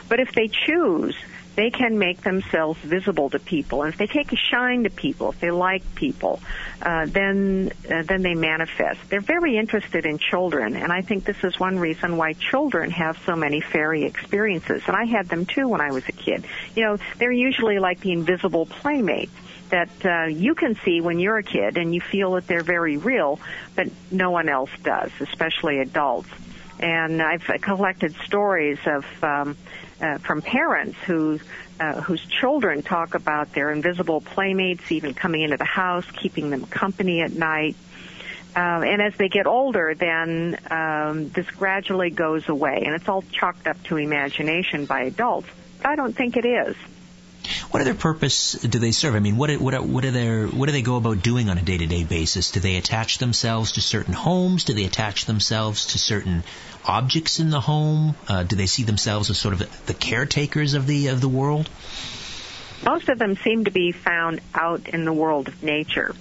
But 0.08 0.20
if 0.20 0.32
they 0.34 0.48
choose, 0.48 1.15
they 1.55 1.70
can 1.70 1.98
make 1.98 2.22
themselves 2.22 2.79
visible 2.82 3.29
to 3.29 3.39
people. 3.39 3.84
And 3.84 3.94
if 3.94 3.98
they 3.98 4.08
take 4.08 4.32
a 4.34 4.36
shine 4.36 4.84
to 4.84 4.89
people, 4.89 5.29
if 5.32 5.39
they 5.39 5.51
like 5.51 5.96
people, 5.96 6.41
uh, 6.82 7.05
then 7.05 7.72
uh, 7.89 8.03
then 8.03 8.22
they 8.22 8.36
manifest. 8.36 9.00
They're 9.10 9.22
very 9.22 9.58
interested 9.58 10.05
in 10.05 10.17
children, 10.17 10.75
and 10.75 10.91
I 10.91 11.01
think 11.01 11.24
this 11.24 11.44
is 11.44 11.60
one 11.60 11.79
reason 11.79 12.17
why 12.17 12.34
children 12.34 12.91
have 12.91 13.17
so 13.25 13.36
many 13.36 13.62
fairy 13.62 14.03
experiences. 14.03 14.84
And 14.88 14.96
I 14.96 15.05
had 15.05 15.29
them 15.29 15.46
too 15.46 15.67
when 15.67 15.82
I 15.82 15.91
was 15.91 16.08
a 16.08 16.12
kid. 16.12 16.46
You 16.75 16.84
know, 16.84 16.98
they're 17.17 17.32
usually 17.32 17.79
like 17.79 18.01
the 18.01 18.12
invisible 18.12 18.65
playmates 18.65 19.34
that 19.75 20.05
uh, 20.05 20.27
you 20.27 20.55
can 20.55 20.75
see 20.86 21.01
when 21.01 21.20
you're 21.20 21.38
a 21.38 21.44
kid 21.44 21.77
and 21.77 21.94
you 21.94 22.00
feel 22.00 22.32
that 22.34 22.48
they're 22.48 22.63
very 22.63 22.96
real, 22.96 23.41
but 23.75 23.88
no 24.10 24.32
one 24.32 24.48
else 24.48 24.70
does, 24.84 25.12
especially 25.20 25.79
adults. 25.79 26.29
And 26.79 27.22
I've 27.22 27.44
collected 27.62 28.15
stories 28.25 28.79
of 28.86 29.05
um, 29.22 29.58
uh, 30.00 30.17
from 30.20 30.41
parents 30.41 30.98
who 31.05 31.41
uh, 31.77 32.00
whose 32.00 32.25
children 32.25 32.84
talk 32.84 33.15
about 33.15 33.51
their 33.51 33.70
invisible 33.70 34.22
playmates, 34.22 34.94
even 34.94 35.13
coming 35.13 35.41
into 35.41 35.58
the 35.58 35.65
house, 35.65 36.05
keeping 36.12 36.50
them 36.51 36.65
company 36.67 37.22
at 37.22 37.34
night. 37.34 37.75
Uh, 38.55 38.79
and 38.88 39.01
as 39.01 39.13
they 39.17 39.27
get 39.27 39.46
older, 39.46 39.94
then 39.94 40.58
um, 40.72 41.27
this 41.32 41.50
gradually 41.51 42.12
goes 42.12 42.48
away, 42.48 42.84
and 42.86 42.96
it's 42.96 43.10
all 43.10 43.25
chalked 43.34 43.67
up 43.67 43.82
to 43.84 43.98
imagination 43.98 44.86
by 44.86 45.01
adults. 45.01 45.50
But 45.79 45.88
I 45.89 45.96
don't 45.98 46.15
think 46.15 46.38
it 46.38 46.46
is. 46.46 46.77
What 47.72 47.82
other 47.82 47.94
purpose 47.94 48.54
do 48.54 48.80
they 48.80 48.92
serve? 48.92 49.16
I 49.16 49.20
mean, 49.20 49.38
what 49.38 49.52
what 49.60 49.84
what 49.86 50.06
are 50.06 50.12
their 50.12 50.48
what 50.48 50.68
do 50.68 50.72
they 50.72 50.82
go 50.82 50.96
about 50.98 51.24
doing 51.24 51.50
on 51.50 51.58
a 51.58 51.62
day 51.62 51.78
to 51.78 51.86
day 51.86 52.04
basis? 52.04 52.52
Do 52.52 52.60
they 52.60 52.78
attach 52.78 53.18
themselves 53.18 53.74
to 53.74 53.82
certain 53.82 54.14
homes? 54.14 54.64
Do 54.64 54.74
they 54.74 54.86
attach 54.86 55.25
themselves 55.25 55.88
to 55.88 56.00
certain 56.00 56.44
objects 56.86 57.40
in 57.40 57.50
the 57.50 57.62
home? 57.62 58.16
Uh, 58.28 58.44
do 58.44 58.56
they 58.56 58.66
see 58.66 58.84
themselves 58.84 59.30
as 59.30 59.38
sort 59.38 59.54
of 59.54 59.86
the 59.86 59.94
caretakers 59.94 60.74
of 60.74 60.88
the 60.88 61.08
of 61.08 61.22
the 61.22 61.30
world? 61.30 61.70
Most 62.84 63.10
of 63.10 63.18
them 63.18 63.36
seem 63.38 63.66
to 63.66 63.72
be 63.72 63.92
found 63.92 64.42
out 64.54 64.90
in 64.90 65.06
the 65.06 65.14
world 65.14 65.48
of 65.48 65.64
nature. 65.64 66.14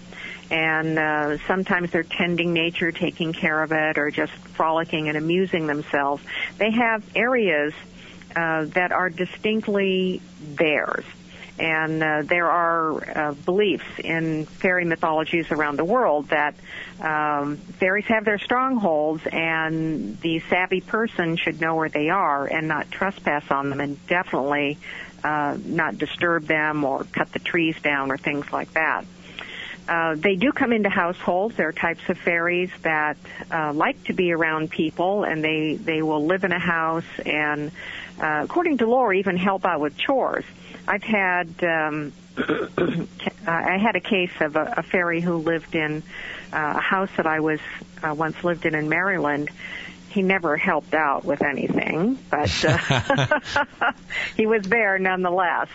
And 0.51 0.99
uh, 0.99 1.39
sometimes 1.47 1.91
they're 1.91 2.03
tending 2.03 2.53
nature, 2.53 2.93
taking 2.93 3.33
care 3.33 3.63
of 3.63 3.73
it, 3.73 3.99
or 3.99 4.11
just 4.11 4.33
frolicking 4.33 5.09
and 5.09 5.17
amusing 5.17 5.67
themselves. 5.67 6.23
They 6.59 6.71
have 6.71 7.03
areas 7.17 7.73
uh, 8.37 8.65
that 8.67 8.93
are 8.93 9.11
distinctly 9.11 10.21
theirs. 10.41 11.05
And 11.57 12.03
uh, 12.03 12.23
there 12.25 12.51
are 12.51 13.19
uh, 13.19 13.33
beliefs 13.33 13.85
in 14.03 14.45
fairy 14.47 14.85
mythologies 14.85 15.53
around 15.53 15.77
the 15.77 15.85
world 15.85 16.31
that 16.31 16.57
um, 17.01 17.59
fairies 17.79 18.07
have 18.07 18.25
their 18.25 18.39
strongholds, 18.39 19.23
and 19.31 20.21
the 20.21 20.41
savvy 20.51 20.81
person 20.81 21.37
should 21.37 21.61
know 21.61 21.77
where 21.77 21.89
they 21.89 22.09
are 22.09 22.45
and 22.47 22.67
not 22.67 22.91
trespass 22.91 23.45
on 23.51 23.71
them, 23.71 23.81
and 23.81 24.05
definitely 24.09 24.79
uh, 25.23 25.57
not 25.65 25.97
disturb 25.97 26.45
them 26.47 26.83
or 26.83 27.05
cut 27.05 27.33
the 27.33 27.39
trees 27.39 27.77
down 27.83 28.11
or 28.11 28.17
things 28.19 28.51
like 28.53 28.73
that. 28.73 29.05
Uh, 29.87 30.15
they 30.17 30.35
do 30.35 30.51
come 30.51 30.73
into 30.73 30.89
households. 30.89 31.57
There 31.57 31.69
are 31.69 31.73
types 31.73 32.01
of 32.09 32.17
fairies 32.19 32.71
that 32.83 33.19
uh, 33.51 33.73
like 33.75 34.03
to 34.05 34.15
be 34.15 34.33
around 34.33 34.71
people, 34.71 35.25
and 35.25 35.45
they 35.45 35.75
they 35.75 36.01
will 36.03 36.25
live 36.25 36.45
in 36.45 36.53
a 36.53 36.59
house 36.59 37.05
and 37.25 37.71
uh, 38.21 38.43
according 38.45 38.79
to 38.79 38.87
Laura, 38.87 39.17
even 39.17 39.37
help 39.37 39.65
out 39.65 39.81
with 39.81 39.97
chores. 39.97 40.45
I've 40.87 41.03
had 41.03 41.49
um, 41.65 42.13
I 43.47 43.79
had 43.79 43.97
a 43.97 44.01
case 44.01 44.33
of 44.41 44.57
a, 44.57 44.75
a 44.79 44.83
fairy 44.83 45.21
who 45.21 45.37
lived 45.37 45.75
in 45.75 46.03
uh, 46.53 46.75
a 46.77 46.81
house 46.81 47.11
that 47.17 47.27
I 47.27 47.41
was 47.41 47.61
uh, 48.03 48.15
once 48.15 48.43
lived 48.45 48.67
in 48.67 48.75
in 48.75 48.89
Maryland. 48.89 49.51
He 50.11 50.23
never 50.23 50.57
helped 50.57 50.95
out 50.95 51.25
with 51.25 51.43
anything, 51.43 52.19
but 52.31 52.65
uh, 52.65 53.41
he 54.37 54.47
was 54.47 54.63
there 54.63 54.99
nonetheless. 54.99 55.69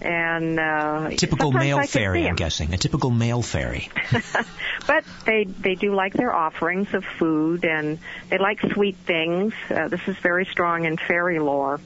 And 0.00 0.60
uh, 0.60 1.10
typical 1.16 1.52
male 1.52 1.82
fairy, 1.82 2.28
I'm 2.28 2.36
guessing. 2.36 2.74
A 2.74 2.78
typical 2.78 3.10
male 3.10 3.42
fairy. 3.42 3.88
but 4.86 5.04
they 5.24 5.44
they 5.44 5.74
do 5.74 5.94
like 5.94 6.12
their 6.12 6.34
offerings 6.34 6.92
of 6.92 7.04
food, 7.18 7.64
and 7.64 7.98
they 8.28 8.38
like 8.38 8.60
sweet 8.72 8.96
things. 8.96 9.54
Uh, 9.70 9.88
this 9.88 10.06
is 10.06 10.16
very 10.18 10.44
strong 10.44 10.84
in 10.84 10.98
fairy 10.98 11.38
lore. 11.38 11.80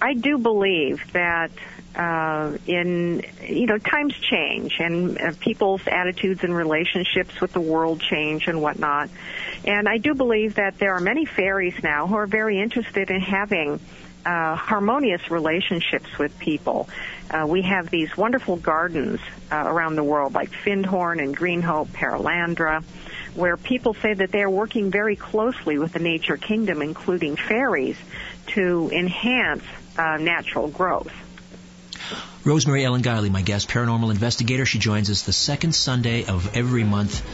I 0.00 0.14
do 0.14 0.38
believe 0.38 1.12
that 1.12 1.50
uh, 1.96 2.58
in 2.66 3.24
you 3.42 3.66
know 3.66 3.78
times 3.78 4.14
change 4.14 4.76
and 4.78 5.20
uh, 5.20 5.32
people's 5.40 5.80
attitudes 5.86 6.44
and 6.44 6.54
relationships 6.54 7.40
with 7.40 7.52
the 7.52 7.60
world 7.60 8.00
change 8.00 8.46
and 8.48 8.60
whatnot. 8.60 9.08
And 9.64 9.88
I 9.88 9.96
do 9.98 10.14
believe 10.14 10.56
that 10.56 10.78
there 10.78 10.94
are 10.94 11.00
many 11.00 11.24
fairies 11.24 11.74
now 11.82 12.06
who 12.06 12.16
are 12.16 12.26
very 12.26 12.60
interested 12.60 13.10
in 13.10 13.20
having 13.20 13.80
uh, 14.26 14.56
harmonious 14.56 15.30
relationships 15.30 16.18
with 16.18 16.36
people. 16.38 16.88
Uh, 17.30 17.46
we 17.46 17.62
have 17.62 17.90
these 17.90 18.16
wonderful 18.16 18.56
gardens 18.56 19.20
uh, 19.52 19.56
around 19.56 19.94
the 19.94 20.04
world, 20.04 20.34
like 20.34 20.50
Findhorn 20.50 21.22
and 21.22 21.36
Greenhope, 21.36 21.88
Perelandra, 21.88 22.82
where 23.34 23.56
people 23.56 23.94
say 23.94 24.14
that 24.14 24.32
they 24.32 24.42
are 24.42 24.50
working 24.50 24.90
very 24.90 25.14
closely 25.14 25.78
with 25.78 25.92
the 25.92 26.00
nature 26.00 26.36
kingdom, 26.36 26.82
including 26.82 27.36
fairies, 27.36 27.96
to 28.48 28.90
enhance 28.92 29.62
uh, 29.96 30.16
natural 30.16 30.68
growth. 30.68 31.12
Rosemary 32.46 32.84
Ellen 32.84 33.02
Guiley, 33.02 33.28
my 33.28 33.42
guest, 33.42 33.68
paranormal 33.68 34.12
investigator. 34.12 34.64
She 34.64 34.78
joins 34.78 35.10
us 35.10 35.22
the 35.22 35.32
second 35.32 35.74
Sunday 35.74 36.26
of 36.26 36.56
every 36.56 36.84
month 36.84 37.24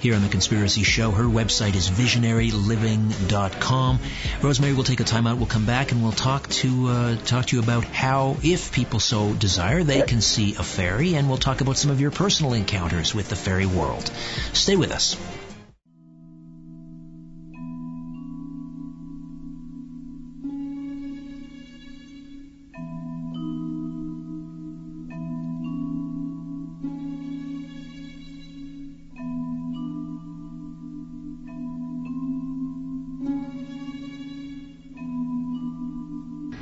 here 0.00 0.14
on 0.14 0.22
The 0.22 0.28
Conspiracy 0.28 0.84
Show. 0.84 1.10
Her 1.10 1.24
website 1.24 1.74
is 1.74 1.90
visionaryliving.com. 1.90 3.98
Rosemary, 4.40 4.74
we'll 4.74 4.84
take 4.84 5.00
a 5.00 5.04
time 5.04 5.26
out. 5.26 5.38
We'll 5.38 5.46
come 5.46 5.66
back 5.66 5.90
and 5.90 6.04
we'll 6.04 6.12
talk 6.12 6.48
to, 6.50 6.86
uh, 6.86 7.16
talk 7.16 7.46
to 7.46 7.56
you 7.56 7.62
about 7.62 7.82
how, 7.82 8.36
if 8.44 8.70
people 8.70 9.00
so 9.00 9.34
desire, 9.34 9.82
they 9.82 10.02
can 10.02 10.20
see 10.20 10.54
a 10.54 10.62
fairy, 10.62 11.16
and 11.16 11.28
we'll 11.28 11.38
talk 11.38 11.62
about 11.62 11.76
some 11.76 11.90
of 11.90 12.00
your 12.00 12.12
personal 12.12 12.52
encounters 12.52 13.12
with 13.12 13.28
the 13.28 13.34
fairy 13.34 13.66
world. 13.66 14.08
Stay 14.52 14.76
with 14.76 14.92
us. 14.92 15.16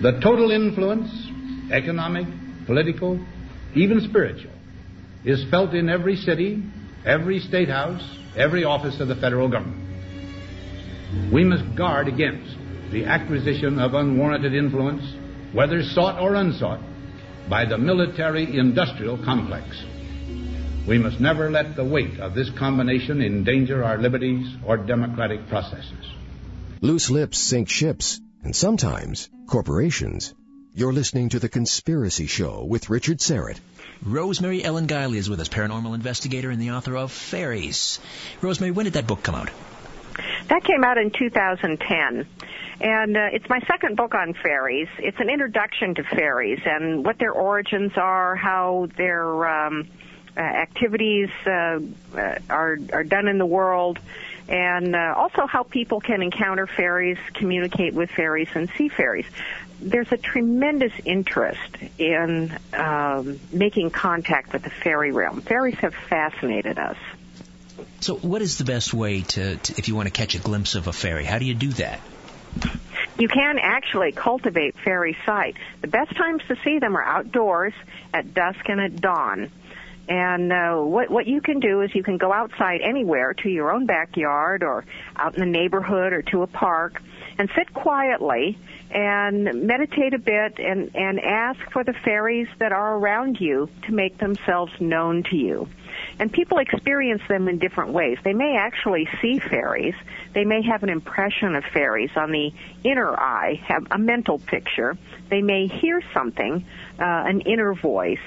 The 0.09 0.21
total 0.21 0.53
influence, 0.53 1.11
economic, 1.71 2.27
political, 2.65 3.21
even 3.75 4.00
spiritual, 4.09 4.55
is 5.23 5.45
felt 5.50 5.75
in 5.75 5.91
every 5.91 6.17
city, 6.17 6.62
every 7.05 7.41
state 7.41 7.69
house, 7.69 8.00
every 8.35 8.65
office 8.65 9.00
of 9.00 9.09
the 9.09 9.17
federal 9.17 9.50
government. 9.50 9.85
We 11.31 11.45
must 11.45 11.77
guard 11.77 12.09
against 12.09 12.57
the 12.91 13.05
acquisition 13.05 13.79
of 13.79 13.93
unwarranted 13.93 14.55
influence, 14.55 15.03
whether 15.53 15.83
sought 15.83 16.19
or 16.19 16.37
unsought, 16.37 16.81
by 17.50 17.67
the 17.67 17.77
military 17.77 18.59
industrial 18.59 19.23
complex. 19.23 19.85
We 20.88 20.97
must 20.97 21.21
never 21.21 21.50
let 21.50 21.77
the 21.77 21.85
weight 21.85 22.19
of 22.19 22.35
this 22.35 22.49
combination 22.59 23.21
endanger 23.21 23.85
our 23.85 23.99
liberties 23.99 24.57
or 24.67 24.79
democratic 24.79 25.49
processes. 25.49 26.07
Loose 26.81 27.11
lips 27.11 27.37
sink 27.37 27.69
ships 27.69 28.23
and 28.49 28.57
sometimes 28.57 29.28
corporations. 29.47 30.33
You're 30.75 30.95
listening 30.95 31.28
to 31.31 31.38
The 31.38 31.50
Conspiracy 31.50 32.26
Show 32.26 32.64
with 32.64 32.88
Richard 32.88 33.19
Syrett. 33.19 33.59
Rosemary 34.02 34.64
Ellen 34.64 34.87
Guiley 34.87 35.17
is 35.17 35.28
with 35.28 35.38
us, 35.40 35.50
paranormal 35.50 35.95
investigator 35.95 36.50
and 36.50 36.59
the 36.59 36.71
author 36.71 36.97
of 36.97 37.12
Fairies. 37.12 38.00
Rosemary, 38.40 38.71
when 38.71 38.85
did 38.85 38.95
that 38.95 39.07
book 39.07 39.23
come 39.23 39.35
out? 39.35 39.50
That 40.49 40.64
came 40.64 40.83
out 40.83 40.97
in 40.97 41.11
2010. 41.11 42.26
And 42.81 43.17
uh, 43.19 43.28
it's 43.33 43.50
my 43.50 43.61
second 43.71 43.99
book 43.99 44.14
on 44.14 44.33
fairies. 44.33 44.88
It's 44.99 45.21
an 45.21 45.28
introduction 45.28 45.97
to 45.97 46.02
fairies 46.05 46.61
and 46.64 47.05
what 47.05 47.19
their 47.19 47.33
origins 47.33 47.93
are, 47.99 48.35
how 48.35 48.88
their 48.97 49.47
um, 49.47 49.88
uh, 50.35 50.40
activities 50.40 51.28
uh, 51.45 51.81
uh 52.17 52.38
are 52.49 52.78
are 52.95 53.05
done 53.05 53.28
in 53.28 53.37
the 53.37 53.47
world, 53.47 53.99
and 54.49 54.97
uh, 54.97 55.14
also 55.17 55.47
how 55.47 55.62
people 55.62 56.00
can 56.00 56.23
encounter 56.23 56.67
fairies, 56.67 57.19
communicate 57.35 57.95
with 57.95 58.11
fairies, 58.11 58.49
and 58.55 58.71
see 58.76 58.88
fairies. 58.88 59.26
There's 59.81 60.11
a 60.11 60.17
tremendous 60.17 60.93
interest 61.05 61.76
in 61.99 62.57
um, 62.73 63.38
making 63.52 63.90
contact 63.90 64.52
with 64.52 64.62
the 64.62 64.71
fairy 64.71 65.12
realm. 65.12 65.43
Fairies 65.43 65.76
have 65.76 65.95
fascinated 65.95 66.78
us. 66.78 66.97
So, 68.00 68.17
what 68.17 68.43
is 68.43 68.59
the 68.59 68.64
best 68.64 68.95
way 68.95 69.23
to, 69.23 69.57
to, 69.57 69.75
if 69.76 69.88
you 69.88 69.95
want 69.95 70.07
to 70.07 70.12
catch 70.12 70.35
a 70.35 70.38
glimpse 70.38 70.75
of 70.75 70.87
a 70.87 70.93
fairy? 70.93 71.25
How 71.25 71.38
do 71.38 71.45
you 71.45 71.55
do 71.55 71.69
that? 71.75 72.00
You 73.19 73.28
can 73.28 73.59
actually 73.61 74.12
cultivate 74.12 74.76
fairy 74.85 75.17
sight. 75.26 75.57
The 75.81 75.88
best 75.88 76.17
times 76.17 76.43
to 76.49 76.57
see 76.64 76.78
them 76.78 76.97
are 76.97 77.02
outdoors 77.02 77.73
at 78.14 78.33
dusk 78.33 78.61
and 78.69 78.81
at 78.81 79.00
dawn. 79.00 79.50
And 80.09 80.50
uh, 80.53 80.77
what 80.77 81.11
what 81.11 81.27
you 81.27 81.43
can 81.43 81.61
do 81.61 81.83
is 81.83 81.95
you 81.95 82.03
can 82.03 82.17
go 82.17 82.33
outside 82.33 82.81
anywhere 82.81 83.35
to 83.43 83.49
your 83.50 83.71
own 83.71 83.85
backyard 83.85 84.62
or 84.62 84.87
out 85.17 85.35
in 85.35 85.41
the 85.41 85.47
neighborhood 85.47 86.15
or 86.15 86.23
to 86.23 86.43
a 86.43 86.47
park 86.47 87.03
and 87.37 87.50
sit 87.55 87.73
quietly 87.75 88.59
and 88.91 89.67
meditate 89.67 90.15
a 90.15 90.19
bit 90.19 90.59
and 90.59 90.97
and 90.97 91.21
ask 91.21 91.61
for 91.73 91.85
the 91.85 91.93
fairies 91.93 92.49
that 92.59 92.73
are 92.73 92.97
around 92.97 93.38
you 93.38 93.69
to 93.83 93.93
make 93.93 94.17
themselves 94.17 94.73
known 94.81 95.25
to 95.25 95.37
you. 95.37 95.69
And 96.19 96.33
people 96.33 96.59
experience 96.59 97.23
them 97.29 97.47
in 97.47 97.59
different 97.59 97.93
ways. 97.93 98.17
They 98.25 98.33
may 98.33 98.57
actually 98.57 99.09
see 99.21 99.38
fairies. 99.38 99.95
They 100.33 100.45
may 100.45 100.62
have 100.62 100.83
an 100.83 100.88
impression 100.88 101.55
of 101.55 101.65
fairies 101.65 102.11
on 102.17 102.31
the 102.31 102.53
inner 102.83 103.15
eye, 103.15 103.61
have 103.67 103.87
a 103.91 103.99
mental 103.99 104.38
picture. 104.38 104.97
They 105.29 105.43
may 105.43 105.67
hear 105.67 106.00
something, 106.15 106.65
uh, 106.99 107.03
an 107.05 107.41
inner 107.43 107.75
voice 107.75 108.19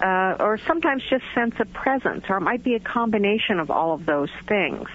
uh, 0.00 0.36
or 0.40 0.58
sometimes 0.58 1.02
just 1.08 1.24
sense 1.34 1.54
a 1.58 1.64
presence, 1.64 2.24
or 2.28 2.36
it 2.38 2.40
might 2.40 2.62
be 2.62 2.74
a 2.74 2.80
combination 2.80 3.60
of 3.60 3.70
all 3.70 3.92
of 3.92 4.06
those 4.06 4.30
things. 4.46 4.88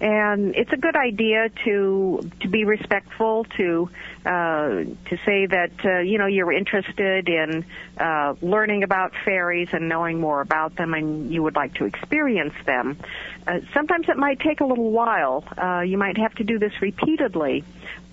And 0.00 0.54
it's 0.54 0.72
a 0.72 0.76
good 0.76 0.94
idea 0.94 1.48
to 1.64 2.30
to 2.40 2.48
be 2.48 2.64
respectful, 2.64 3.44
to 3.56 3.90
uh, 4.24 4.68
to 4.84 5.18
say 5.26 5.46
that 5.46 5.72
uh, 5.84 5.98
you 5.98 6.18
know 6.18 6.26
you're 6.26 6.52
interested 6.52 7.28
in 7.28 7.64
uh, 7.98 8.34
learning 8.40 8.84
about 8.84 9.12
fairies 9.24 9.70
and 9.72 9.88
knowing 9.88 10.20
more 10.20 10.40
about 10.40 10.76
them, 10.76 10.94
and 10.94 11.32
you 11.32 11.42
would 11.42 11.56
like 11.56 11.74
to 11.74 11.84
experience 11.84 12.54
them. 12.64 12.96
Uh, 13.44 13.58
sometimes 13.74 14.08
it 14.08 14.16
might 14.16 14.38
take 14.38 14.60
a 14.60 14.64
little 14.64 14.92
while. 14.92 15.42
Uh, 15.56 15.80
you 15.80 15.98
might 15.98 16.16
have 16.16 16.34
to 16.36 16.44
do 16.44 16.60
this 16.60 16.80
repeatedly, 16.80 17.64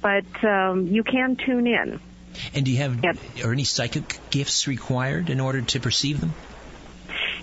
but 0.01 0.43
um, 0.43 0.87
you 0.87 1.03
can 1.03 1.35
tune 1.35 1.67
in. 1.67 1.99
And 2.53 2.65
do 2.65 2.71
you 2.71 2.77
have 2.77 3.03
yep. 3.03 3.17
are 3.43 3.51
any 3.51 3.63
psychic 3.63 4.19
gifts 4.29 4.67
required 4.67 5.29
in 5.29 5.39
order 5.39 5.61
to 5.61 5.79
perceive 5.79 6.19
them? 6.21 6.33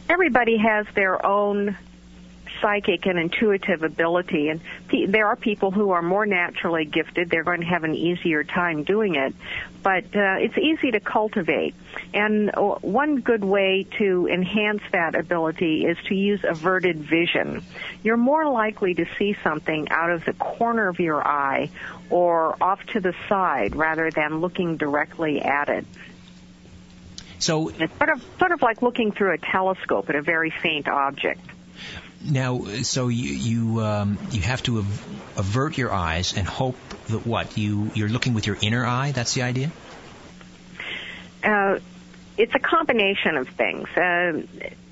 Everybody 0.09 0.59
has 0.59 0.87
their 0.95 1.25
own 1.25 1.77
psychic 2.63 3.05
and 3.07 3.19
intuitive 3.19 3.83
ability. 3.83 4.49
And 4.49 4.61
there 5.09 5.27
are 5.27 5.37
people 5.37 5.71
who 5.71 5.91
are 5.91 6.01
more 6.01 6.25
naturally 6.25 6.87
gifted. 6.87 7.29
They're 7.29 7.45
going 7.45 7.61
to 7.61 7.67
have 7.67 7.85
an 7.85 7.95
easier 7.95 8.45
time 8.45 8.85
doing 8.85 9.17
it. 9.17 9.35
But 9.83 10.05
uh, 10.05 10.37
it's 10.39 10.57
easy 10.57 10.93
to 10.93 11.01
cultivate. 11.01 11.75
And 12.15 12.51
one 12.81 13.21
good 13.21 13.45
way 13.45 13.87
to 13.99 14.29
enhance 14.33 14.83
that 14.93 15.15
ability 15.17 15.85
is 15.85 15.99
to 16.07 16.15
use 16.15 16.41
averted 16.45 16.99
vision. 16.99 17.65
You're 18.03 18.17
more 18.17 18.49
likely 18.49 18.95
to 18.95 19.07
see 19.19 19.37
something 19.43 19.89
out 19.91 20.11
of 20.11 20.25
the 20.25 20.33
corner 20.33 20.89
of 20.89 21.01
your 21.01 21.27
eye 21.27 21.71
or 22.09 22.57
off 22.63 22.85
to 22.93 23.01
the 23.01 23.15
side 23.29 23.75
rather 23.75 24.11
than 24.11 24.41
looking 24.41 24.77
directly 24.77 25.43
at 25.43 25.69
it. 25.69 25.85
So 27.43 27.71
it's 27.71 27.97
sort 27.99 28.11
of 28.11 28.25
sort 28.39 28.53
of 28.53 28.63
like 28.63 28.83
looking 28.83 29.11
through 29.11 29.33
a 29.33 29.39
telescope 29.39 30.09
at 30.09 30.15
a 30.15 30.23
very 30.23 30.51
faint 30.63 30.87
object. 30.87 31.41
Now, 32.25 32.65
so 32.83 33.09
you 33.09 33.33
you 33.33 33.81
um, 33.81 34.19
you 34.31 34.43
have 34.43 34.63
to 34.65 34.79
avert 35.37 35.77
your 35.77 35.93
eyes 35.93 36.37
and 36.37 36.47
hope 36.47 36.77
that 37.09 37.27
what 37.27 37.59
you 37.59 37.91
you're 37.95 38.09
looking 38.09 38.35
with 38.35 38.47
your 38.47 38.57
inner 38.61 38.87
eye. 38.87 39.13
That's 39.13 39.35
the 39.35 39.43
idea. 39.43 39.73
Uh, 41.43 41.79
it's 42.37 42.55
a 42.55 42.59
combination 42.59 43.37
of 43.37 43.49
things. 43.49 43.89
Uh, 43.97 44.43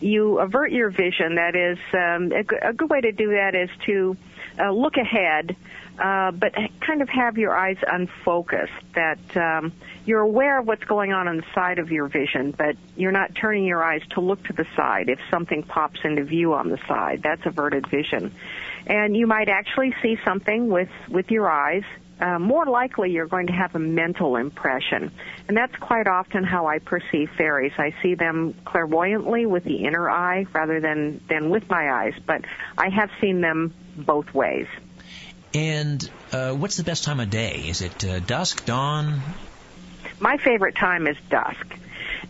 you 0.00 0.38
avert 0.40 0.72
your 0.72 0.90
vision. 0.90 1.36
That 1.36 1.54
is 1.54 1.78
um, 1.94 2.32
a, 2.32 2.70
a, 2.70 2.72
good 2.72 2.90
way 2.90 3.00
to 3.00 3.12
do 3.12 3.30
that 3.30 3.54
is 3.54 3.70
to 3.86 4.16
uh, 4.58 4.70
look 4.70 4.96
ahead 4.96 5.56
uh, 5.98 6.30
but 6.30 6.54
kind 6.80 7.02
of 7.02 7.08
have 7.08 7.36
your 7.36 7.54
eyes 7.54 7.76
unfocused, 7.86 8.72
that 8.94 9.18
um, 9.36 9.72
you're 10.06 10.20
aware 10.20 10.58
of 10.60 10.66
what's 10.66 10.84
going 10.84 11.12
on 11.12 11.28
on 11.28 11.36
the 11.36 11.44
side 11.54 11.78
of 11.78 11.90
your 11.90 12.08
vision, 12.08 12.52
but 12.56 12.76
you're 12.96 13.12
not 13.12 13.34
turning 13.34 13.64
your 13.64 13.82
eyes 13.82 14.02
to 14.10 14.20
look 14.20 14.42
to 14.44 14.52
the 14.52 14.66
side 14.76 15.08
if 15.08 15.18
something 15.30 15.62
pops 15.62 16.00
into 16.04 16.24
view 16.24 16.54
on 16.54 16.68
the 16.70 16.78
side. 16.88 17.22
That's 17.22 17.44
averted 17.44 17.86
vision. 17.88 18.32
And 18.86 19.16
you 19.16 19.26
might 19.26 19.48
actually 19.48 19.94
see 20.02 20.16
something 20.24 20.68
with, 20.68 20.88
with 21.08 21.30
your 21.30 21.50
eyes. 21.50 21.84
Uh, 22.18 22.38
more 22.38 22.66
likely 22.66 23.10
you're 23.10 23.26
going 23.26 23.46
to 23.46 23.52
have 23.52 23.74
a 23.74 23.78
mental 23.78 24.36
impression. 24.36 25.10
And 25.48 25.56
that's 25.56 25.74
quite 25.76 26.06
often 26.06 26.44
how 26.44 26.66
I 26.66 26.78
perceive 26.78 27.30
fairies. 27.36 27.72
I 27.78 27.94
see 28.02 28.14
them 28.14 28.54
clairvoyantly 28.64 29.46
with 29.46 29.64
the 29.64 29.84
inner 29.84 30.10
eye 30.10 30.46
rather 30.52 30.80
than, 30.80 31.22
than 31.28 31.48
with 31.48 31.68
my 31.70 31.90
eyes, 31.90 32.14
but 32.26 32.42
I 32.76 32.90
have 32.90 33.10
seen 33.20 33.40
them 33.40 33.74
both 33.96 34.32
ways. 34.34 34.66
And 35.52 36.08
uh, 36.32 36.52
what's 36.52 36.76
the 36.76 36.84
best 36.84 37.04
time 37.04 37.20
of 37.20 37.30
day? 37.30 37.64
Is 37.66 37.82
it 37.82 38.04
uh, 38.04 38.20
dusk, 38.20 38.64
dawn? 38.64 39.20
My 40.20 40.36
favorite 40.36 40.76
time 40.76 41.06
is 41.06 41.16
dusk. 41.28 41.66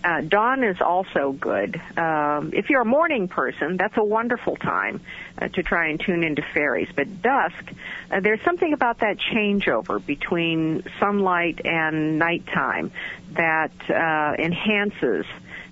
Uh, 0.02 0.22
dawn 0.22 0.64
is 0.64 0.80
also 0.80 1.32
good. 1.32 1.80
Um, 1.96 2.52
if 2.54 2.70
you're 2.70 2.80
a 2.82 2.86
morning 2.86 3.28
person, 3.28 3.76
that's 3.76 3.96
a 3.96 4.04
wonderful 4.04 4.56
time 4.56 5.00
uh, 5.36 5.48
to 5.48 5.62
try 5.62 5.88
and 5.88 6.00
tune 6.00 6.24
into 6.24 6.42
fairies. 6.54 6.88
But 6.94 7.20
dusk, 7.20 7.72
uh, 8.10 8.20
there's 8.20 8.40
something 8.42 8.72
about 8.72 9.00
that 9.00 9.18
changeover 9.18 10.04
between 10.04 10.84
sunlight 10.98 11.60
and 11.64 12.18
nighttime 12.18 12.92
that 13.32 13.72
uh, 13.90 14.42
enhances 14.42 15.26